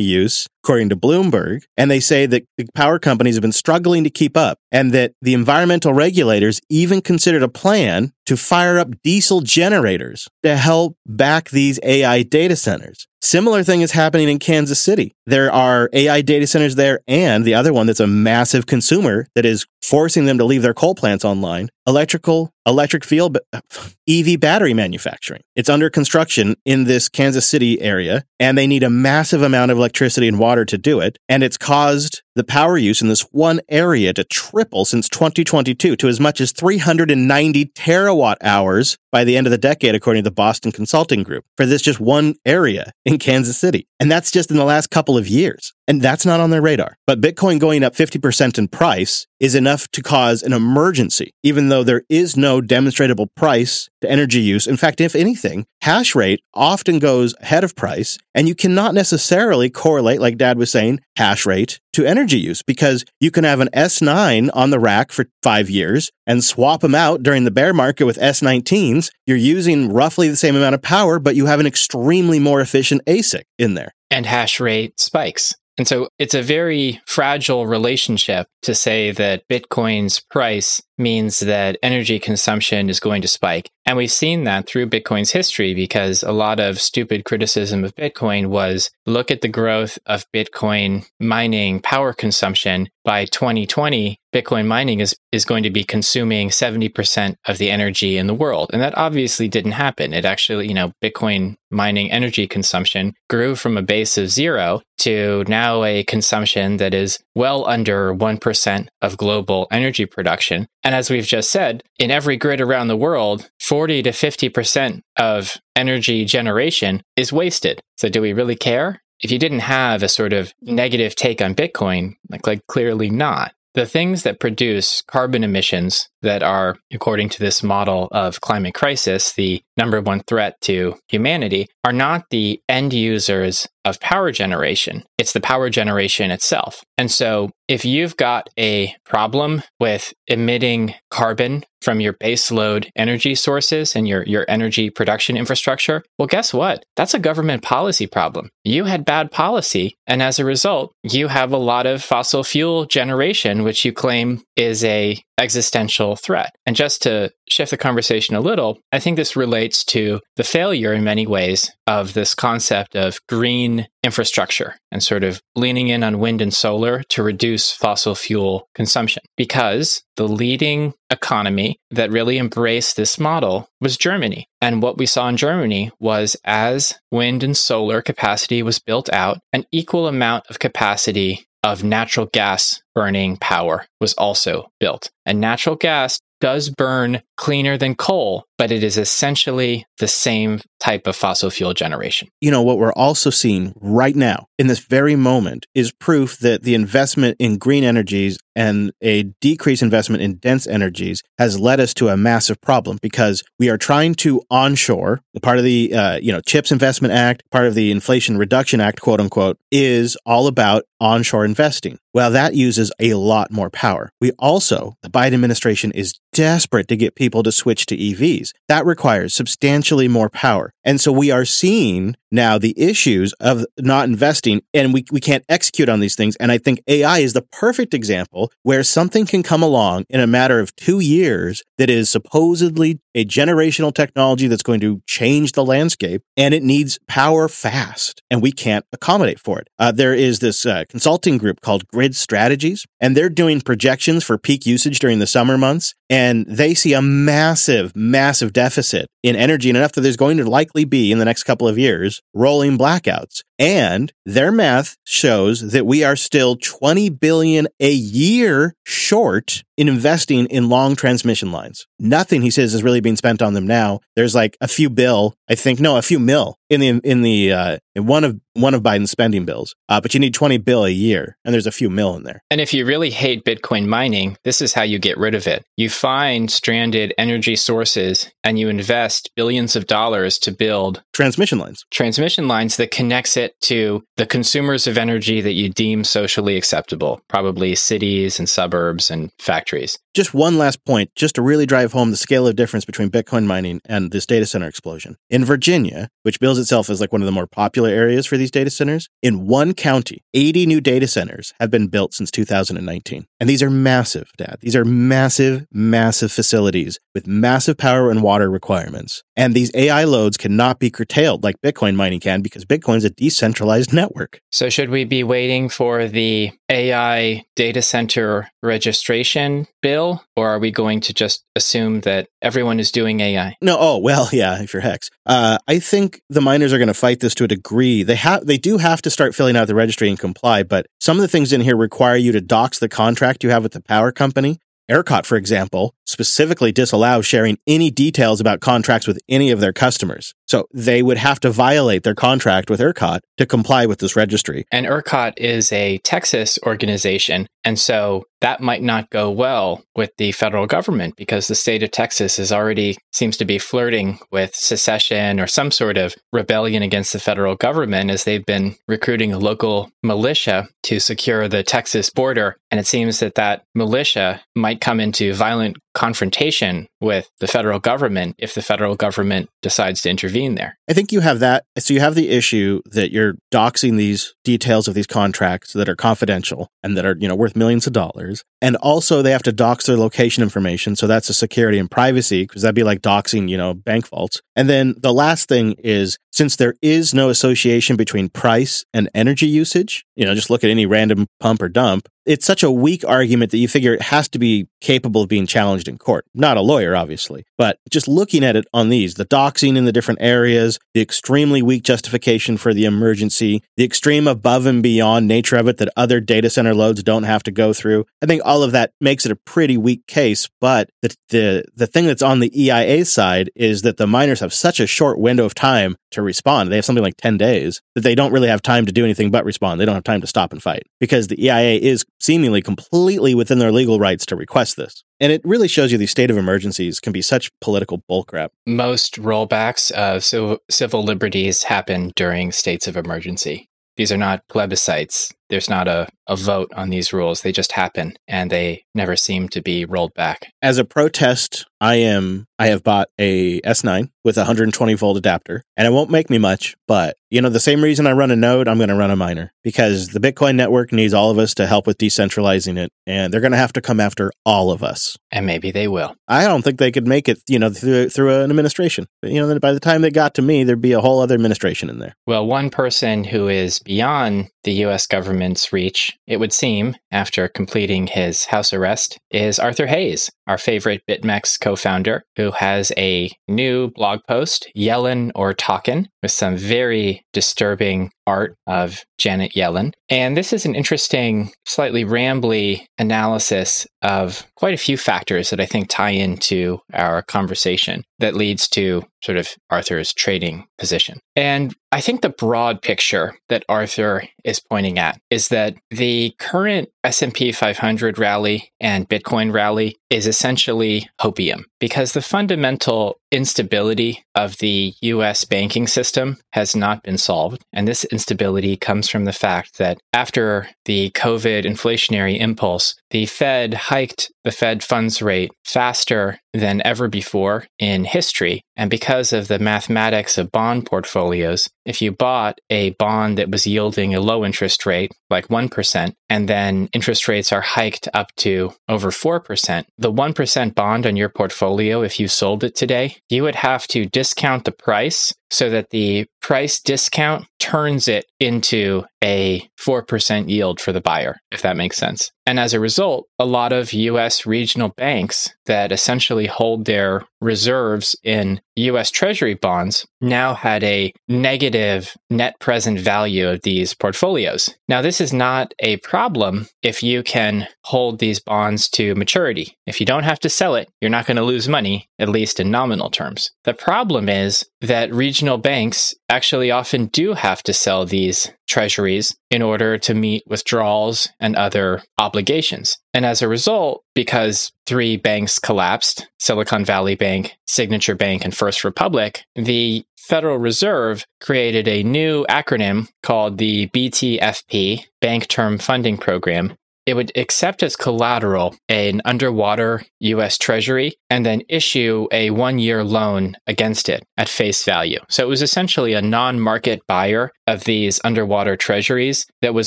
use, 0.00 0.46
according 0.62 0.88
to 0.90 0.96
Bloomberg. 0.96 1.64
And 1.76 1.90
they 1.90 2.00
say 2.00 2.26
that 2.26 2.44
the 2.56 2.66
power 2.74 2.98
companies 2.98 3.34
have 3.34 3.42
been 3.42 3.52
struggling 3.52 4.04
to 4.04 4.10
keep 4.10 4.36
up 4.36 4.58
and 4.70 4.92
that 4.92 5.12
the 5.22 5.34
environmental 5.34 5.92
regulators 5.92 6.60
even 6.68 7.00
considered 7.00 7.42
a 7.42 7.48
plan 7.48 8.12
to 8.26 8.36
fire 8.36 8.78
up 8.78 8.90
diesel 9.02 9.40
generators 9.40 10.28
to 10.42 10.56
help 10.56 10.96
back 11.06 11.50
these 11.50 11.80
AI 11.82 12.22
data 12.22 12.56
centers. 12.56 13.06
Similar 13.22 13.64
thing 13.64 13.82
is 13.82 13.92
happening 13.92 14.28
in 14.28 14.38
Kansas 14.38 14.80
City. 14.80 15.14
There 15.26 15.52
are 15.52 15.90
AI 15.92 16.22
data 16.22 16.46
centers 16.46 16.74
there 16.74 17.00
and 17.06 17.44
the 17.44 17.54
other 17.54 17.72
one 17.72 17.86
that's 17.86 18.00
a 18.00 18.06
massive 18.06 18.66
consumer 18.66 19.26
that 19.34 19.44
is 19.44 19.66
forcing 19.82 20.24
them 20.24 20.38
to 20.38 20.44
leave 20.44 20.62
their 20.62 20.72
coal 20.72 20.94
plants 20.94 21.24
online, 21.24 21.68
electrical 21.86 22.50
electric 22.66 23.04
field 23.04 23.36
EV 24.08 24.40
battery 24.40 24.72
manufacturing. 24.72 25.42
It's 25.54 25.68
under 25.68 25.90
construction 25.90 26.56
in 26.64 26.84
this 26.84 27.08
Kansas 27.08 27.46
City 27.46 27.80
area 27.82 28.24
and 28.38 28.56
they 28.56 28.66
need 28.66 28.82
a 28.82 28.90
massive 28.90 29.42
amount 29.42 29.70
of 29.70 29.76
electricity 29.76 30.26
and 30.26 30.38
water 30.38 30.49
to 30.64 30.78
do 30.78 31.00
it 31.00 31.18
and 31.28 31.42
it's 31.42 31.56
caused 31.56 32.22
the 32.40 32.44
power 32.44 32.78
use 32.78 33.02
in 33.02 33.08
this 33.08 33.20
one 33.32 33.60
area 33.68 34.14
to 34.14 34.24
triple 34.24 34.86
since 34.86 35.10
2022 35.10 35.94
to 35.94 36.08
as 36.08 36.18
much 36.18 36.40
as 36.40 36.52
390 36.52 37.66
terawatt 37.66 38.36
hours 38.40 38.96
by 39.12 39.24
the 39.24 39.36
end 39.36 39.46
of 39.46 39.50
the 39.50 39.58
decade, 39.58 39.94
according 39.94 40.22
to 40.22 40.30
the 40.30 40.34
Boston 40.34 40.72
Consulting 40.72 41.22
Group, 41.22 41.44
for 41.56 41.66
this 41.66 41.82
just 41.82 42.00
one 42.00 42.36
area 42.46 42.92
in 43.04 43.18
Kansas 43.18 43.58
City. 43.58 43.86
And 43.98 44.10
that's 44.10 44.30
just 44.30 44.50
in 44.50 44.56
the 44.56 44.64
last 44.64 44.88
couple 44.90 45.18
of 45.18 45.28
years. 45.28 45.74
And 45.86 46.00
that's 46.00 46.24
not 46.24 46.40
on 46.40 46.50
their 46.50 46.62
radar. 46.62 46.96
But 47.06 47.20
Bitcoin 47.20 47.58
going 47.58 47.82
up 47.82 47.94
50% 47.94 48.56
in 48.56 48.68
price 48.68 49.26
is 49.40 49.54
enough 49.54 49.88
to 49.88 50.02
cause 50.02 50.42
an 50.42 50.52
emergency, 50.52 51.32
even 51.42 51.68
though 51.68 51.82
there 51.82 52.04
is 52.08 52.36
no 52.36 52.60
demonstrable 52.60 53.26
price 53.26 53.88
to 54.00 54.10
energy 54.10 54.40
use. 54.40 54.66
In 54.66 54.76
fact, 54.76 55.00
if 55.00 55.16
anything, 55.16 55.66
hash 55.82 56.14
rate 56.14 56.40
often 56.54 57.00
goes 57.00 57.34
ahead 57.40 57.64
of 57.64 57.74
price, 57.74 58.18
and 58.34 58.46
you 58.46 58.54
cannot 58.54 58.94
necessarily 58.94 59.68
correlate, 59.68 60.20
like 60.20 60.38
Dad 60.38 60.58
was 60.58 60.70
saying, 60.70 61.00
hash 61.16 61.44
rate 61.44 61.80
to 61.94 62.06
energy 62.06 62.29
use 62.38 62.62
because 62.62 63.04
you 63.20 63.30
can 63.30 63.44
have 63.44 63.60
an 63.60 63.68
S9 63.74 64.50
on 64.54 64.70
the 64.70 64.78
rack 64.78 65.12
for 65.12 65.26
five 65.42 65.70
years 65.70 66.10
and 66.26 66.44
swap 66.44 66.80
them 66.80 66.94
out 66.94 67.22
during 67.22 67.44
the 67.44 67.50
bear 67.50 67.72
market 67.72 68.04
with 68.04 68.18
S19s. 68.18 69.10
You're 69.26 69.36
using 69.36 69.92
roughly 69.92 70.28
the 70.28 70.36
same 70.36 70.56
amount 70.56 70.74
of 70.74 70.82
power, 70.82 71.18
but 71.18 71.36
you 71.36 71.46
have 71.46 71.60
an 71.60 71.66
extremely 71.66 72.38
more 72.38 72.60
efficient 72.60 73.02
ASIC 73.06 73.42
in 73.58 73.74
there. 73.74 73.92
And 74.10 74.26
hash 74.26 74.60
rate 74.60 74.98
spikes. 74.98 75.54
And 75.78 75.88
so 75.88 76.08
it's 76.18 76.34
a 76.34 76.42
very 76.42 77.00
fragile 77.06 77.66
relationship 77.66 78.48
to 78.62 78.74
say 78.74 79.12
that 79.12 79.48
Bitcoin's 79.48 80.20
price 80.20 80.82
means 81.00 81.40
that 81.40 81.78
energy 81.82 82.18
consumption 82.20 82.88
is 82.88 83.00
going 83.00 83.22
to 83.22 83.28
spike. 83.28 83.70
And 83.86 83.96
we've 83.96 84.12
seen 84.12 84.44
that 84.44 84.68
through 84.68 84.90
Bitcoin's 84.90 85.32
history 85.32 85.74
because 85.74 86.22
a 86.22 86.30
lot 86.30 86.60
of 86.60 86.80
stupid 86.80 87.24
criticism 87.24 87.82
of 87.82 87.96
Bitcoin 87.96 88.46
was 88.46 88.90
look 89.06 89.32
at 89.32 89.40
the 89.40 89.48
growth 89.48 89.98
of 90.06 90.30
Bitcoin 90.32 91.08
mining 91.18 91.80
power 91.80 92.12
consumption. 92.12 92.88
By 93.02 93.24
2020, 93.24 94.20
Bitcoin 94.32 94.66
mining 94.66 95.00
is, 95.00 95.16
is 95.32 95.44
going 95.44 95.64
to 95.64 95.70
be 95.70 95.82
consuming 95.82 96.50
70% 96.50 97.34
of 97.46 97.58
the 97.58 97.70
energy 97.70 98.16
in 98.16 98.26
the 98.26 98.34
world. 98.34 98.70
And 98.72 98.80
that 98.82 98.96
obviously 98.96 99.48
didn't 99.48 99.72
happen. 99.72 100.12
It 100.12 100.24
actually, 100.24 100.68
you 100.68 100.74
know, 100.74 100.92
Bitcoin 101.02 101.56
mining 101.70 102.12
energy 102.12 102.46
consumption 102.46 103.14
grew 103.28 103.56
from 103.56 103.76
a 103.76 103.82
base 103.82 104.18
of 104.18 104.28
zero 104.28 104.82
to 104.98 105.44
now 105.48 105.82
a 105.82 106.04
consumption 106.04 106.76
that 106.76 106.92
is 106.92 107.18
well 107.34 107.66
under 107.66 108.14
1% 108.14 108.88
of 109.00 109.16
global 109.16 109.66
energy 109.72 110.04
production. 110.04 110.68
And 110.84 110.89
as 110.94 111.10
we've 111.10 111.26
just 111.26 111.50
said, 111.50 111.82
in 111.98 112.10
every 112.10 112.36
grid 112.36 112.60
around 112.60 112.88
the 112.88 112.96
world, 112.96 113.50
40 113.60 114.02
to 114.02 114.10
50% 114.10 115.02
of 115.18 115.56
energy 115.76 116.24
generation 116.24 117.02
is 117.16 117.32
wasted. 117.32 117.80
So 117.96 118.08
do 118.08 118.20
we 118.20 118.32
really 118.32 118.56
care? 118.56 119.02
If 119.20 119.30
you 119.30 119.38
didn't 119.38 119.60
have 119.60 120.02
a 120.02 120.08
sort 120.08 120.32
of 120.32 120.52
negative 120.62 121.14
take 121.14 121.42
on 121.42 121.54
Bitcoin, 121.54 122.14
like, 122.30 122.46
like 122.46 122.66
clearly 122.66 123.10
not. 123.10 123.52
The 123.74 123.86
things 123.86 124.24
that 124.24 124.40
produce 124.40 125.02
carbon 125.02 125.44
emissions 125.44 126.08
that 126.22 126.42
are, 126.42 126.76
according 126.92 127.28
to 127.30 127.38
this 127.38 127.62
model 127.62 128.08
of 128.12 128.40
climate 128.40 128.74
crisis, 128.74 129.32
the 129.32 129.62
number 129.76 130.00
one 130.00 130.20
threat 130.20 130.60
to 130.60 130.96
humanity 131.08 131.66
are 131.84 131.92
not 131.92 132.26
the 132.30 132.60
end 132.68 132.92
users 132.92 133.66
of 133.84 134.00
power 134.00 134.30
generation. 134.30 135.04
It's 135.16 135.32
the 135.32 135.40
power 135.40 135.70
generation 135.70 136.30
itself. 136.30 136.84
And 136.98 137.10
so 137.10 137.50
if 137.66 137.84
you've 137.84 138.16
got 138.16 138.50
a 138.58 138.94
problem 139.04 139.62
with 139.78 140.12
emitting 140.26 140.94
carbon 141.10 141.64
from 141.80 141.98
your 142.00 142.12
baseload 142.12 142.90
energy 142.94 143.34
sources 143.34 143.96
and 143.96 144.06
your, 144.06 144.22
your 144.24 144.44
energy 144.48 144.90
production 144.90 145.36
infrastructure, 145.36 146.02
well, 146.18 146.26
guess 146.26 146.52
what? 146.52 146.84
That's 146.96 147.14
a 147.14 147.18
government 147.18 147.62
policy 147.62 148.06
problem. 148.06 148.50
You 148.64 148.84
had 148.84 149.06
bad 149.06 149.30
policy. 149.30 149.96
And 150.06 150.22
as 150.22 150.38
a 150.38 150.44
result, 150.44 150.92
you 151.02 151.28
have 151.28 151.52
a 151.52 151.56
lot 151.56 151.86
of 151.86 152.02
fossil 152.02 152.44
fuel 152.44 152.84
generation, 152.84 153.62
which 153.62 153.84
you 153.84 153.94
claim 153.94 154.42
is 154.56 154.84
a 154.84 155.18
existential 155.40 156.14
threat. 156.16 156.54
And 156.66 156.76
just 156.76 157.02
to 157.02 157.32
shift 157.48 157.70
the 157.70 157.76
conversation 157.76 158.36
a 158.36 158.40
little, 158.40 158.78
I 158.92 159.00
think 159.00 159.16
this 159.16 159.34
relates 159.34 159.84
to 159.86 160.20
the 160.36 160.44
failure 160.44 160.92
in 160.92 161.02
many 161.02 161.26
ways 161.26 161.72
of 161.86 162.12
this 162.12 162.34
concept 162.34 162.94
of 162.94 163.18
green 163.28 163.88
infrastructure 164.04 164.76
and 164.92 165.02
sort 165.02 165.24
of 165.24 165.40
leaning 165.56 165.88
in 165.88 166.04
on 166.04 166.20
wind 166.20 166.40
and 166.40 166.54
solar 166.54 167.02
to 167.08 167.22
reduce 167.22 167.72
fossil 167.72 168.14
fuel 168.14 168.68
consumption. 168.74 169.22
Because 169.36 170.02
the 170.16 170.28
leading 170.28 170.94
economy 171.10 171.78
that 171.90 172.10
really 172.10 172.38
embraced 172.38 172.96
this 172.96 173.18
model 173.18 173.68
was 173.80 173.96
Germany. 173.96 174.46
And 174.60 174.82
what 174.82 174.98
we 174.98 175.06
saw 175.06 175.28
in 175.28 175.36
Germany 175.36 175.90
was 175.98 176.36
as 176.44 176.94
wind 177.10 177.42
and 177.42 177.56
solar 177.56 178.02
capacity 178.02 178.62
was 178.62 178.78
built 178.78 179.10
out, 179.12 179.38
an 179.52 179.64
equal 179.72 180.06
amount 180.06 180.44
of 180.48 180.58
capacity 180.58 181.46
of 181.62 181.84
natural 181.84 182.26
gas 182.26 182.82
burning 182.94 183.36
power 183.36 183.86
was 184.00 184.14
also 184.14 184.70
built. 184.80 185.10
And 185.26 185.40
natural 185.40 185.76
gas 185.76 186.20
does 186.40 186.70
burn 186.70 187.22
cleaner 187.36 187.76
than 187.76 187.94
coal, 187.94 188.46
but 188.60 188.70
it 188.70 188.84
is 188.84 188.98
essentially 188.98 189.86
the 190.00 190.06
same 190.06 190.60
type 190.80 191.06
of 191.06 191.16
fossil 191.16 191.48
fuel 191.48 191.72
generation. 191.72 192.28
You 192.42 192.50
know, 192.50 192.60
what 192.60 192.76
we're 192.76 192.92
also 192.92 193.30
seeing 193.30 193.72
right 193.80 194.14
now 194.14 194.48
in 194.58 194.66
this 194.66 194.80
very 194.80 195.16
moment 195.16 195.64
is 195.74 195.92
proof 195.92 196.38
that 196.40 196.62
the 196.62 196.74
investment 196.74 197.38
in 197.38 197.56
green 197.56 197.84
energies 197.84 198.38
and 198.54 198.92
a 199.00 199.22
decreased 199.40 199.82
investment 199.82 200.22
in 200.22 200.36
dense 200.36 200.66
energies 200.66 201.22
has 201.38 201.58
led 201.58 201.80
us 201.80 201.94
to 201.94 202.08
a 202.08 202.16
massive 202.16 202.60
problem 202.60 202.98
because 203.00 203.42
we 203.58 203.70
are 203.70 203.78
trying 203.78 204.14
to 204.16 204.42
onshore. 204.50 205.20
Part 205.40 205.58
of 205.58 205.64
the 205.64 205.94
uh, 205.94 206.18
you 206.18 206.32
know 206.32 206.40
chips 206.40 206.70
investment 206.70 207.14
act 207.14 207.42
part 207.50 207.66
of 207.66 207.74
the 207.74 207.90
inflation 207.90 208.36
reduction 208.36 208.80
act 208.80 209.00
quote 209.00 209.20
unquote 209.20 209.58
is 209.70 210.16
all 210.26 210.46
about 210.46 210.84
onshore 211.00 211.44
investing. 211.44 211.98
Well 212.12 212.30
that 212.32 212.54
uses 212.54 212.92
a 212.98 213.14
lot 213.14 213.50
more 213.50 213.70
power. 213.70 214.10
We 214.20 214.32
also 214.32 214.94
the 215.02 215.08
biden 215.08 215.34
administration 215.34 215.92
is 215.92 216.18
desperate 216.32 216.88
to 216.88 216.96
get 216.96 217.14
people 217.14 217.42
to 217.42 217.52
switch 217.52 217.86
to 217.86 217.96
evs 217.96 218.49
that 218.68 218.86
requires 218.86 219.34
substantially 219.34 220.08
more 220.08 220.30
power. 220.30 220.72
And 220.84 221.00
so 221.00 221.12
we 221.12 221.30
are 221.30 221.44
seeing 221.44 222.16
now 222.30 222.58
the 222.58 222.74
issues 222.80 223.32
of 223.40 223.64
not 223.78 224.08
investing 224.08 224.62
and 224.72 224.92
we, 224.92 225.04
we 225.10 225.20
can't 225.20 225.44
execute 225.48 225.88
on 225.88 226.00
these 226.00 226.14
things. 226.14 226.36
And 226.36 226.52
I 226.52 226.58
think 226.58 226.82
AI 226.86 227.18
is 227.18 227.32
the 227.32 227.42
perfect 227.42 227.94
example 227.94 228.52
where 228.62 228.82
something 228.82 229.26
can 229.26 229.42
come 229.42 229.62
along 229.62 230.04
in 230.08 230.20
a 230.20 230.26
matter 230.26 230.60
of 230.60 230.74
two 230.76 231.00
years 231.00 231.62
that 231.78 231.90
is 231.90 232.10
supposedly 232.10 233.00
a 233.14 233.24
generational 233.24 233.92
technology 233.92 234.46
that's 234.46 234.62
going 234.62 234.80
to 234.80 235.02
change 235.06 235.52
the 235.52 235.64
landscape 235.64 236.22
and 236.36 236.54
it 236.54 236.62
needs 236.62 236.98
power 237.08 237.48
fast 237.48 238.22
and 238.30 238.40
we 238.40 238.52
can't 238.52 238.84
accommodate 238.92 239.40
for 239.40 239.58
it. 239.58 239.68
Uh, 239.78 239.90
there 239.90 240.14
is 240.14 240.38
this 240.38 240.64
uh, 240.64 240.84
consulting 240.88 241.38
group 241.38 241.60
called 241.60 241.86
Grid 241.88 242.14
Strategies 242.14 242.86
and 243.00 243.16
they're 243.16 243.28
doing 243.28 243.60
projections 243.60 244.22
for 244.22 244.38
peak 244.38 244.66
usage 244.66 244.98
during 244.98 245.18
the 245.18 245.26
summer 245.26 245.58
months 245.58 245.94
and 246.08 246.46
they 246.46 246.74
see 246.74 246.92
a 246.92 247.02
massive, 247.02 247.94
massive 247.96 248.52
deficit 248.52 249.08
in 249.22 249.36
energy 249.36 249.68
and 249.68 249.76
enough 249.76 249.92
that 249.92 250.02
there's 250.02 250.16
going 250.16 250.36
to 250.36 250.48
likely 250.48 250.84
be 250.84 251.12
in 251.12 251.18
the 251.18 251.24
next 251.24 251.44
couple 251.44 251.66
of 251.66 251.78
years 251.78 252.19
rolling 252.34 252.78
blackouts. 252.78 253.42
And 253.60 254.10
their 254.24 254.50
math 254.50 254.96
shows 255.04 255.72
that 255.72 255.84
we 255.84 256.02
are 256.02 256.16
still 256.16 256.56
20 256.56 257.10
billion 257.10 257.68
a 257.78 257.92
year 257.92 258.74
short 258.84 259.62
in 259.76 259.88
investing 259.88 260.46
in 260.46 260.68
long 260.70 260.96
transmission 260.96 261.52
lines. 261.52 261.86
Nothing, 261.98 262.40
he 262.40 262.50
says, 262.50 262.72
is 262.72 262.82
really 262.82 263.00
being 263.00 263.16
spent 263.16 263.42
on 263.42 263.52
them 263.52 263.66
now. 263.66 264.00
There's 264.16 264.34
like 264.34 264.56
a 264.62 264.68
few 264.68 264.88
bill, 264.88 265.34
I 265.48 265.56
think, 265.56 265.78
no, 265.78 265.96
a 265.96 266.02
few 266.02 266.18
mil 266.18 266.56
in 266.70 266.80
the 266.80 266.88
in 267.02 267.22
the 267.22 267.52
uh, 267.52 267.78
in 267.94 268.06
one 268.06 268.24
of 268.24 268.40
one 268.54 268.74
of 268.74 268.82
Biden's 268.82 269.10
spending 269.10 269.44
bills. 269.44 269.74
Uh, 269.88 270.00
but 270.00 270.12
you 270.14 270.20
need 270.20 270.34
20 270.34 270.58
bill 270.58 270.84
a 270.84 270.90
year, 270.90 271.36
and 271.44 271.52
there's 271.52 271.66
a 271.66 271.72
few 271.72 271.90
mil 271.90 272.14
in 272.16 272.24
there. 272.24 272.42
And 272.50 272.60
if 272.60 272.74
you 272.74 272.84
really 272.84 273.10
hate 273.10 273.44
Bitcoin 273.44 273.86
mining, 273.86 274.36
this 274.44 274.60
is 274.60 274.74
how 274.74 274.82
you 274.82 274.98
get 274.98 275.18
rid 275.18 275.34
of 275.34 275.46
it. 275.46 275.64
You 275.76 275.88
find 275.88 276.50
stranded 276.50 277.14
energy 277.16 277.56
sources 277.56 278.30
and 278.44 278.58
you 278.58 278.68
invest 278.68 279.30
billions 279.34 279.76
of 279.76 279.86
dollars 279.86 280.38
to 280.40 280.52
build 280.52 281.02
transmission 281.12 281.58
lines. 281.58 281.84
Transmission 281.90 282.48
lines 282.48 282.76
that 282.76 282.90
connects 282.90 283.36
it 283.36 283.49
it 283.50 283.60
to 283.62 284.02
the 284.16 284.26
consumers 284.26 284.86
of 284.86 284.96
energy 284.96 285.40
that 285.40 285.52
you 285.52 285.68
deem 285.68 286.04
socially 286.04 286.56
acceptable, 286.56 287.20
probably 287.28 287.74
cities 287.74 288.38
and 288.38 288.48
suburbs 288.48 289.10
and 289.10 289.30
factories. 289.38 289.98
Just 290.14 290.34
one 290.34 290.58
last 290.58 290.84
point, 290.84 291.10
just 291.14 291.34
to 291.36 291.42
really 291.42 291.66
drive 291.66 291.92
home 291.92 292.10
the 292.10 292.16
scale 292.16 292.46
of 292.46 292.56
difference 292.56 292.84
between 292.84 293.10
Bitcoin 293.10 293.46
mining 293.46 293.80
and 293.84 294.10
this 294.10 294.26
data 294.26 294.46
center 294.46 294.66
explosion. 294.66 295.16
In 295.28 295.44
Virginia, 295.44 296.08
which 296.22 296.40
bills 296.40 296.58
itself 296.58 296.90
as 296.90 297.00
like 297.00 297.12
one 297.12 297.22
of 297.22 297.26
the 297.26 297.32
more 297.32 297.46
popular 297.46 297.90
areas 297.90 298.26
for 298.26 298.36
these 298.36 298.50
data 298.50 298.70
centers, 298.70 299.08
in 299.22 299.46
one 299.46 299.74
county, 299.74 300.22
80 300.34 300.66
new 300.66 300.80
data 300.80 301.06
centers 301.06 301.52
have 301.60 301.70
been 301.70 301.88
built 301.88 302.14
since 302.14 302.30
2019. 302.30 303.26
And 303.40 303.48
these 303.48 303.62
are 303.62 303.70
massive, 303.70 304.30
Dad. 304.36 304.58
These 304.60 304.76
are 304.76 304.84
massive, 304.84 305.66
massive 305.72 306.30
facilities 306.30 307.00
with 307.14 307.26
massive 307.26 307.78
power 307.78 308.10
and 308.10 308.22
water 308.22 308.50
requirements. 308.50 309.22
And 309.34 309.54
these 309.54 309.70
AI 309.74 310.04
loads 310.04 310.36
cannot 310.36 310.78
be 310.78 310.90
curtailed 310.90 311.42
like 311.42 311.56
Bitcoin 311.62 311.96
mining 311.96 312.20
can 312.20 312.42
because 312.42 312.66
Bitcoin's 312.66 313.04
a 313.04 313.10
decentralized 313.10 313.94
network. 313.94 314.40
So, 314.52 314.68
should 314.68 314.90
we 314.90 315.04
be 315.04 315.24
waiting 315.24 315.70
for 315.70 316.06
the 316.06 316.52
AI 316.68 317.44
data 317.56 317.82
center 317.82 318.50
registration 318.62 319.66
bill, 319.82 320.22
or 320.36 320.50
are 320.50 320.58
we 320.58 320.70
going 320.70 321.00
to 321.00 321.14
just 321.14 321.44
assume 321.56 322.00
that 322.02 322.28
everyone 322.42 322.78
is 322.78 322.92
doing 322.92 323.20
AI? 323.20 323.56
No, 323.62 323.76
oh 323.80 323.98
well, 323.98 324.28
yeah. 324.32 324.60
If 324.62 324.72
you're 324.72 324.82
hex, 324.82 325.10
uh, 325.26 325.58
I 325.66 325.78
think 325.78 326.20
the 326.28 326.40
miners 326.40 326.72
are 326.72 326.78
going 326.78 326.88
to 326.88 326.94
fight 326.94 327.20
this 327.20 327.34
to 327.36 327.44
a 327.44 327.48
degree. 327.48 328.02
They 328.02 328.16
have, 328.16 328.46
they 328.46 328.58
do 328.58 328.78
have 328.78 329.00
to 329.02 329.10
start 329.10 329.34
filling 329.34 329.56
out 329.56 329.66
the 329.66 329.74
registry 329.74 330.08
and 330.08 330.18
comply, 330.18 330.62
but 330.62 330.86
some 331.00 331.16
of 331.16 331.22
the 331.22 331.28
things 331.28 331.52
in 331.52 331.60
here 331.60 331.76
require 331.76 332.16
you 332.16 332.32
to 332.32 332.40
dox 332.40 332.78
the 332.78 332.88
contract 332.88 333.29
you 333.42 333.50
have 333.50 333.62
with 333.62 333.72
the 333.72 333.80
power 333.80 334.12
company. 334.12 334.58
ERCOT, 334.90 335.24
for 335.24 335.36
example, 335.36 335.94
specifically 336.04 336.72
disallows 336.72 337.24
sharing 337.24 337.58
any 337.66 337.90
details 337.90 338.40
about 338.40 338.60
contracts 338.60 339.06
with 339.06 339.20
any 339.28 339.52
of 339.52 339.60
their 339.60 339.72
customers. 339.72 340.34
So 340.50 340.66
they 340.74 341.00
would 341.00 341.16
have 341.16 341.38
to 341.40 341.50
violate 341.50 342.02
their 342.02 342.16
contract 342.16 342.70
with 342.70 342.80
ERCOT 342.80 343.20
to 343.36 343.46
comply 343.46 343.86
with 343.86 344.00
this 344.00 344.16
registry. 344.16 344.64
And 344.72 344.84
ERCOT 344.84 345.34
is 345.36 345.70
a 345.70 345.98
Texas 345.98 346.58
organization. 346.66 347.46
And 347.62 347.78
so 347.78 348.24
that 348.40 348.60
might 348.60 348.82
not 348.82 349.10
go 349.10 349.30
well 349.30 349.84
with 349.94 350.10
the 350.16 350.32
federal 350.32 350.66
government 350.66 351.14
because 351.16 351.46
the 351.46 351.54
state 351.54 351.84
of 351.84 351.92
Texas 351.92 352.40
is 352.40 352.50
already 352.50 352.96
seems 353.12 353.36
to 353.36 353.44
be 353.44 353.58
flirting 353.58 354.18
with 354.32 354.52
secession 354.54 355.38
or 355.38 355.46
some 355.46 355.70
sort 355.70 355.96
of 355.96 356.16
rebellion 356.32 356.82
against 356.82 357.12
the 357.12 357.20
federal 357.20 357.54
government 357.54 358.10
as 358.10 358.24
they've 358.24 358.46
been 358.46 358.74
recruiting 358.88 359.32
a 359.32 359.38
local 359.38 359.92
militia 360.02 360.66
to 360.82 360.98
secure 360.98 361.46
the 361.46 361.62
Texas 361.62 362.10
border. 362.10 362.56
And 362.72 362.80
it 362.80 362.88
seems 362.88 363.20
that 363.20 363.36
that 363.36 363.62
militia 363.74 364.40
might 364.56 364.80
come 364.80 364.98
into 364.98 365.32
violent 365.32 365.76
confrontation 365.94 366.86
with 367.00 367.30
the 367.40 367.46
federal 367.46 367.78
government 367.78 368.36
if 368.38 368.54
the 368.54 368.62
federal 368.62 368.94
government 368.96 369.48
decides 369.62 370.02
to 370.02 370.10
intervene 370.10 370.54
there. 370.54 370.78
I 370.88 370.92
think 370.92 371.12
you 371.12 371.20
have 371.20 371.40
that. 371.40 371.64
So 371.78 371.94
you 371.94 372.00
have 372.00 372.14
the 372.14 372.30
issue 372.30 372.80
that 372.86 373.10
you're 373.10 373.34
doxing 373.52 373.96
these 373.96 374.34
details 374.44 374.88
of 374.88 374.94
these 374.94 375.06
contracts 375.06 375.72
that 375.72 375.88
are 375.88 375.96
confidential 375.96 376.68
and 376.82 376.96
that 376.96 377.04
are, 377.04 377.16
you 377.18 377.28
know, 377.28 377.34
worth 377.34 377.56
millions 377.56 377.86
of 377.86 377.92
dollars. 377.92 378.44
And 378.62 378.76
also 378.76 379.22
they 379.22 379.32
have 379.32 379.42
to 379.44 379.52
dox 379.52 379.86
their 379.86 379.96
location 379.96 380.42
information. 380.42 380.96
So 380.96 381.06
that's 381.06 381.28
a 381.28 381.34
security 381.34 381.78
and 381.78 381.90
privacy 381.90 382.44
because 382.44 382.62
that'd 382.62 382.74
be 382.74 382.82
like 382.82 383.00
doxing, 383.00 383.48
you 383.48 383.56
know, 383.56 383.74
bank 383.74 384.08
vaults. 384.08 384.40
And 384.54 384.68
then 384.68 384.94
the 384.98 385.12
last 385.12 385.48
thing 385.48 385.72
is 385.78 386.18
since 386.32 386.56
there 386.56 386.74
is 386.82 387.12
no 387.12 387.28
association 387.28 387.96
between 387.96 388.28
price 388.28 388.84
and 388.94 389.08
energy 389.14 389.46
usage, 389.46 390.04
you 390.14 390.24
know, 390.24 390.34
just 390.34 390.50
look 390.50 390.64
at 390.64 390.70
any 390.70 390.86
random 390.86 391.26
pump 391.40 391.62
or 391.62 391.68
dump, 391.68 392.08
it's 392.26 392.46
such 392.46 392.62
a 392.62 392.70
weak 392.70 393.04
argument 393.06 393.50
that 393.50 393.58
you 393.58 393.68
figure 393.68 393.94
it 393.94 394.02
has 394.02 394.28
to 394.28 394.38
be 394.38 394.68
capable 394.80 395.22
of 395.22 395.28
being 395.28 395.46
challenged 395.46 395.88
in 395.88 395.98
court. 395.98 396.26
Not 396.34 396.56
a 396.56 396.60
lawyer, 396.60 396.94
obviously, 396.94 397.44
but 397.56 397.78
just 397.90 398.08
looking 398.08 398.44
at 398.44 398.56
it 398.56 398.66
on 398.72 398.88
these, 398.88 399.14
the 399.14 399.24
doxing 399.24 399.76
in 399.76 399.84
the 399.84 399.92
different 399.92 400.20
areas, 400.22 400.78
the 400.94 401.00
extremely 401.00 401.62
weak 401.62 401.82
justification 401.82 402.56
for 402.56 402.74
the 402.74 402.84
emergency, 402.84 403.62
the 403.76 403.84
extreme 403.84 404.26
above 404.26 404.66
and 404.66 404.82
beyond 404.82 405.28
nature 405.28 405.56
of 405.56 405.68
it 405.68 405.78
that 405.78 405.92
other 405.96 406.20
data 406.20 406.50
center 406.50 406.74
loads 406.74 407.02
don't 407.02 407.24
have 407.24 407.42
to 407.44 407.50
go 407.50 407.72
through. 407.72 408.06
I 408.22 408.26
think 408.26 408.42
all 408.44 408.62
of 408.62 408.72
that 408.72 408.92
makes 409.00 409.24
it 409.26 409.32
a 409.32 409.36
pretty 409.36 409.76
weak 409.76 410.06
case, 410.06 410.48
but 410.60 410.90
the, 411.02 411.14
the, 411.28 411.64
the 411.74 411.86
thing 411.86 412.06
that's 412.06 412.22
on 412.22 412.40
the 412.40 412.62
EIA 412.62 413.04
side 413.04 413.50
is 413.54 413.82
that 413.82 413.96
the 413.96 414.06
miners 414.06 414.40
have 414.40 414.52
such 414.52 414.80
a 414.80 414.86
short 414.86 415.18
window 415.18 415.44
of 415.44 415.54
time 415.54 415.96
to 416.10 416.22
respond. 416.22 416.70
They 416.70 416.76
have 416.76 416.84
something 416.84 417.04
like 417.04 417.16
10 417.16 417.38
days 417.38 417.80
that 417.94 418.02
they 418.02 418.14
don't 418.14 418.32
really 418.32 418.48
have 418.48 418.62
time 418.62 418.86
to 418.86 418.92
do 418.92 419.04
anything 419.04 419.30
but 419.30 419.44
respond. 419.44 419.80
They 419.80 419.84
don't 419.84 419.94
have 419.94 420.04
time 420.04 420.20
to 420.20 420.26
stop 420.26 420.52
and 420.52 420.62
fight 420.62 420.84
because 420.98 421.28
the 421.28 421.42
EIA 421.42 421.78
is 421.80 422.04
seemingly 422.20 422.62
completely 422.62 423.34
within 423.34 423.58
their 423.58 423.72
legal 423.72 423.98
rights 423.98 424.24
to 424.26 424.36
request 424.36 424.76
this. 424.76 425.02
And 425.18 425.32
it 425.32 425.40
really 425.44 425.68
shows 425.68 425.90
you 425.90 425.98
these 425.98 426.10
state 426.10 426.30
of 426.30 426.36
emergencies 426.36 427.00
can 427.00 427.12
be 427.12 427.22
such 427.22 427.50
political 427.60 428.02
bullcrap. 428.10 428.50
Most 428.66 429.16
rollbacks 429.16 429.90
of 429.90 430.24
civil 430.70 431.02
liberties 431.02 431.64
happen 431.64 432.12
during 432.16 432.52
states 432.52 432.86
of 432.86 432.96
emergency. 432.96 433.68
These 433.96 434.12
are 434.12 434.16
not 434.16 434.46
plebiscites. 434.48 435.32
There's 435.50 435.68
not 435.68 435.88
a, 435.88 436.08
a 436.30 436.36
vote 436.36 436.70
on 436.74 436.90
these 436.90 437.12
rules. 437.12 437.42
They 437.42 437.50
just 437.50 437.72
happen 437.72 438.14
and 438.28 438.50
they 438.50 438.84
never 438.94 439.16
seem 439.16 439.48
to 439.50 439.60
be 439.60 439.84
rolled 439.84 440.14
back. 440.14 440.52
As 440.62 440.78
a 440.78 440.84
protest, 440.84 441.66
I 441.80 441.96
am 441.96 442.46
I 442.58 442.68
have 442.68 442.84
bought 442.84 443.08
a 443.18 443.60
S9 443.62 444.10
with 444.22 444.36
a 444.36 444.42
120 444.42 444.94
volt 444.94 445.16
adapter 445.16 445.64
and 445.76 445.86
it 445.86 445.90
won't 445.90 446.10
make 446.10 446.30
me 446.30 446.38
much, 446.38 446.76
but 446.86 447.16
you 447.30 447.40
know 447.40 447.48
the 447.48 447.58
same 447.58 447.82
reason 447.82 448.06
I 448.06 448.12
run 448.12 448.30
a 448.30 448.36
node, 448.36 448.68
I'm 448.68 448.76
going 448.76 448.90
to 448.90 448.94
run 448.94 449.10
a 449.10 449.16
miner 449.16 449.52
because 449.64 450.08
the 450.08 450.20
Bitcoin 450.20 450.56
network 450.56 450.92
needs 450.92 451.14
all 451.14 451.30
of 451.30 451.38
us 451.38 451.54
to 451.54 451.66
help 451.66 451.86
with 451.86 451.98
decentralizing 451.98 452.78
it 452.78 452.92
and 453.06 453.32
they're 453.32 453.40
going 453.40 453.52
to 453.52 453.58
have 453.58 453.72
to 453.72 453.80
come 453.80 453.98
after 453.98 454.30
all 454.44 454.70
of 454.70 454.84
us. 454.84 455.16
And 455.32 455.46
maybe 455.46 455.70
they 455.70 455.88
will. 455.88 456.14
I 456.28 456.44
don't 456.44 456.62
think 456.62 456.78
they 456.78 456.92
could 456.92 457.08
make 457.08 457.28
it, 457.28 457.42
you 457.48 457.58
know, 457.58 457.70
through 457.70 458.10
through 458.10 458.42
an 458.42 458.50
administration. 458.50 459.06
But, 459.22 459.32
you 459.32 459.40
know, 459.40 459.58
by 459.58 459.72
the 459.72 459.80
time 459.80 460.02
they 460.02 460.10
got 460.10 460.34
to 460.34 460.42
me, 460.42 460.64
there'd 460.64 460.80
be 460.80 460.92
a 460.92 461.00
whole 461.00 461.20
other 461.20 461.34
administration 461.34 461.88
in 461.88 461.98
there. 461.98 462.14
Well, 462.26 462.46
one 462.46 462.70
person 462.70 463.24
who 463.24 463.48
is 463.48 463.78
beyond 463.78 464.50
the 464.64 464.72
US 464.84 465.06
government's 465.06 465.72
reach, 465.72 466.18
it 466.26 466.38
would 466.38 466.52
seem, 466.52 466.96
after 467.10 467.48
completing 467.48 468.06
his 468.06 468.46
house 468.46 468.72
arrest, 468.72 469.18
is 469.30 469.58
Arthur 469.58 469.86
Hayes, 469.86 470.30
our 470.50 470.58
favorite 470.58 471.02
BitMEX 471.08 471.60
co 471.60 471.76
founder, 471.76 472.24
who 472.34 472.50
has 472.50 472.90
a 472.96 473.30
new 473.46 473.92
blog 473.92 474.18
post, 474.26 474.68
Yellen 474.76 475.30
or 475.36 475.54
Talkin', 475.54 476.08
with 476.22 476.32
some 476.32 476.56
very 476.56 477.24
disturbing 477.32 478.10
art 478.26 478.56
of 478.66 479.04
Janet 479.16 479.52
Yellen. 479.56 479.92
And 480.08 480.36
this 480.36 480.52
is 480.52 480.66
an 480.66 480.74
interesting, 480.74 481.52
slightly 481.66 482.04
rambly 482.04 482.84
analysis 482.98 483.86
of 484.02 484.44
quite 484.56 484.74
a 484.74 484.78
few 484.78 484.96
factors 484.96 485.50
that 485.50 485.60
I 485.60 485.66
think 485.66 485.88
tie 485.88 486.10
into 486.10 486.78
our 486.92 487.22
conversation 487.22 488.02
that 488.18 488.34
leads 488.34 488.68
to 488.70 489.04
sort 489.22 489.38
of 489.38 489.48
Arthur's 489.70 490.12
trading 490.12 490.66
position. 490.78 491.20
And 491.36 491.74
I 491.92 492.00
think 492.00 492.22
the 492.22 492.28
broad 492.28 492.82
picture 492.82 493.34
that 493.48 493.64
Arthur 493.68 494.24
is 494.44 494.60
pointing 494.60 494.98
at 494.98 495.20
is 495.30 495.48
that 495.48 495.76
the 495.90 496.34
current 496.38 496.88
S&P 497.02 497.52
500 497.52 498.18
rally 498.18 498.72
and 498.80 499.08
Bitcoin 499.08 499.52
rally 499.52 499.98
is 500.10 500.26
essentially 500.26 501.08
hopium 501.20 501.64
because 501.80 502.12
the 502.12 502.22
fundamental 502.22 503.18
instability 503.32 504.24
of 504.34 504.58
the 504.58 504.94
US 505.02 505.44
banking 505.44 505.86
system 505.86 506.38
has 506.52 506.76
not 506.76 507.02
been 507.02 507.18
solved 507.18 507.62
and 507.72 507.88
this 507.88 508.04
instability 508.04 508.76
comes 508.76 509.08
from 509.08 509.24
the 509.24 509.32
fact 509.32 509.78
that 509.78 509.98
after 510.12 510.68
the 510.84 511.10
COVID 511.10 511.64
inflationary 511.64 512.38
impulse 512.38 512.94
the 513.10 513.26
Fed 513.26 513.74
hiked 513.74 514.30
the 514.44 514.52
Fed 514.52 514.82
funds 514.82 515.20
rate 515.20 515.50
faster 515.64 516.40
than 516.52 516.82
ever 516.84 517.08
before 517.08 517.66
in 517.78 518.04
history. 518.04 518.62
And 518.76 518.90
because 518.90 519.32
of 519.32 519.48
the 519.48 519.58
mathematics 519.58 520.38
of 520.38 520.50
bond 520.50 520.86
portfolios, 520.86 521.68
if 521.84 522.00
you 522.00 522.12
bought 522.12 522.60
a 522.70 522.90
bond 522.90 523.38
that 523.38 523.50
was 523.50 523.66
yielding 523.66 524.14
a 524.14 524.20
low 524.20 524.44
interest 524.44 524.86
rate, 524.86 525.12
like 525.28 525.48
1%, 525.48 526.14
and 526.28 526.48
then 526.48 526.88
interest 526.92 527.28
rates 527.28 527.52
are 527.52 527.60
hiked 527.60 528.08
up 528.14 528.34
to 528.36 528.72
over 528.88 529.10
4%, 529.10 529.84
the 529.98 530.12
1% 530.12 530.74
bond 530.74 531.06
on 531.06 531.16
your 531.16 531.28
portfolio, 531.28 531.60
if 532.02 532.18
you 532.18 532.28
sold 532.28 532.64
it 532.64 532.74
today, 532.74 533.16
you 533.28 533.42
would 533.42 533.56
have 533.56 533.86
to 533.88 534.06
discount 534.06 534.64
the 534.64 534.72
price 534.72 535.34
so 535.50 535.70
that 535.70 535.90
the 535.90 536.26
price 536.40 536.80
discount 536.80 537.46
turns 537.58 538.08
it 538.08 538.24
into 538.40 539.04
a 539.22 539.68
4% 539.78 540.48
yield 540.48 540.80
for 540.80 540.92
the 540.92 541.00
buyer, 541.00 541.36
if 541.50 541.60
that 541.62 541.76
makes 541.76 541.96
sense. 541.96 542.30
And 542.46 542.58
as 542.58 542.72
a 542.72 542.80
result, 542.80 543.26
a 543.38 543.44
lot 543.44 543.72
of 543.72 543.92
US 543.92 544.46
regional 544.46 544.88
banks 544.96 545.54
that 545.66 545.92
essentially 545.92 546.46
hold 546.46 546.86
their 546.86 547.22
reserves 547.40 548.16
in 548.24 548.60
US 548.76 549.10
Treasury 549.10 549.54
bonds 549.54 550.06
now 550.20 550.54
had 550.54 550.82
a 550.82 551.12
negative 551.28 552.14
net 552.30 552.58
present 552.60 552.98
value 552.98 553.48
of 553.48 553.60
these 553.62 553.94
portfolios. 553.94 554.74
Now, 554.88 555.02
this 555.02 555.20
is 555.20 555.32
not 555.32 555.74
a 555.80 555.98
problem 555.98 556.66
if 556.82 557.02
you 557.02 557.22
can 557.22 557.68
hold 557.84 558.18
these 558.18 558.40
bonds 558.40 558.88
to 558.90 559.14
maturity. 559.14 559.76
If 559.86 560.00
you 560.00 560.06
don't 560.06 560.24
have 560.24 560.40
to 560.40 560.48
sell 560.48 560.74
it, 560.74 560.88
you're 561.00 561.10
not 561.10 561.26
going 561.26 561.36
to 561.36 561.42
lose 561.42 561.68
money, 561.68 562.08
at 562.18 562.28
least 562.28 562.58
in 562.58 562.70
nominal 562.70 563.10
terms. 563.10 563.50
The 563.64 563.74
problem 563.74 564.28
is 564.28 564.64
that 564.80 565.12
regional 565.12 565.58
banks 565.58 566.14
actually 566.28 566.70
often 566.70 567.06
do 567.06 567.34
have 567.34 567.62
to 567.64 567.72
sell 567.72 568.06
these 568.06 568.50
treasuries 568.66 569.36
in 569.50 569.62
order 569.62 569.98
to 569.98 570.14
meet 570.14 570.42
withdrawals 570.46 571.28
and 571.38 571.54
other 571.56 572.02
obligations. 572.18 572.96
And 573.12 573.26
as 573.26 573.42
a 573.42 573.48
result, 573.48 574.02
because 574.14 574.72
three 574.86 575.16
banks 575.16 575.58
collapsed 575.58 576.28
Silicon 576.38 576.84
Valley 576.84 577.14
Bank, 577.14 577.56
Signature 577.66 578.14
Bank, 578.14 578.44
and 578.44 578.56
First 578.56 578.84
Republic 578.84 579.44
the 579.54 580.04
Federal 580.16 580.58
Reserve 580.58 581.24
created 581.40 581.88
a 581.88 582.04
new 582.04 582.46
acronym 582.48 583.08
called 583.22 583.58
the 583.58 583.88
BTFP, 583.88 585.06
Bank 585.20 585.48
Term 585.48 585.76
Funding 585.78 586.16
Program, 586.16 586.76
it 587.06 587.14
would 587.14 587.32
accept 587.36 587.82
as 587.82 587.96
collateral 587.96 588.74
an 588.88 589.22
underwater 589.24 590.02
US 590.20 590.58
Treasury 590.58 591.14
and 591.28 591.46
then 591.46 591.62
issue 591.68 592.26
a 592.32 592.50
one 592.50 592.78
year 592.78 593.04
loan 593.04 593.56
against 593.66 594.08
it 594.08 594.24
at 594.36 594.48
face 594.48 594.84
value. 594.84 595.20
So 595.28 595.42
it 595.42 595.48
was 595.48 595.62
essentially 595.62 596.12
a 596.12 596.22
non 596.22 596.60
market 596.60 597.00
buyer 597.06 597.52
of 597.66 597.84
these 597.84 598.20
underwater 598.24 598.76
treasuries 598.76 599.46
that 599.62 599.74
would 599.74 599.86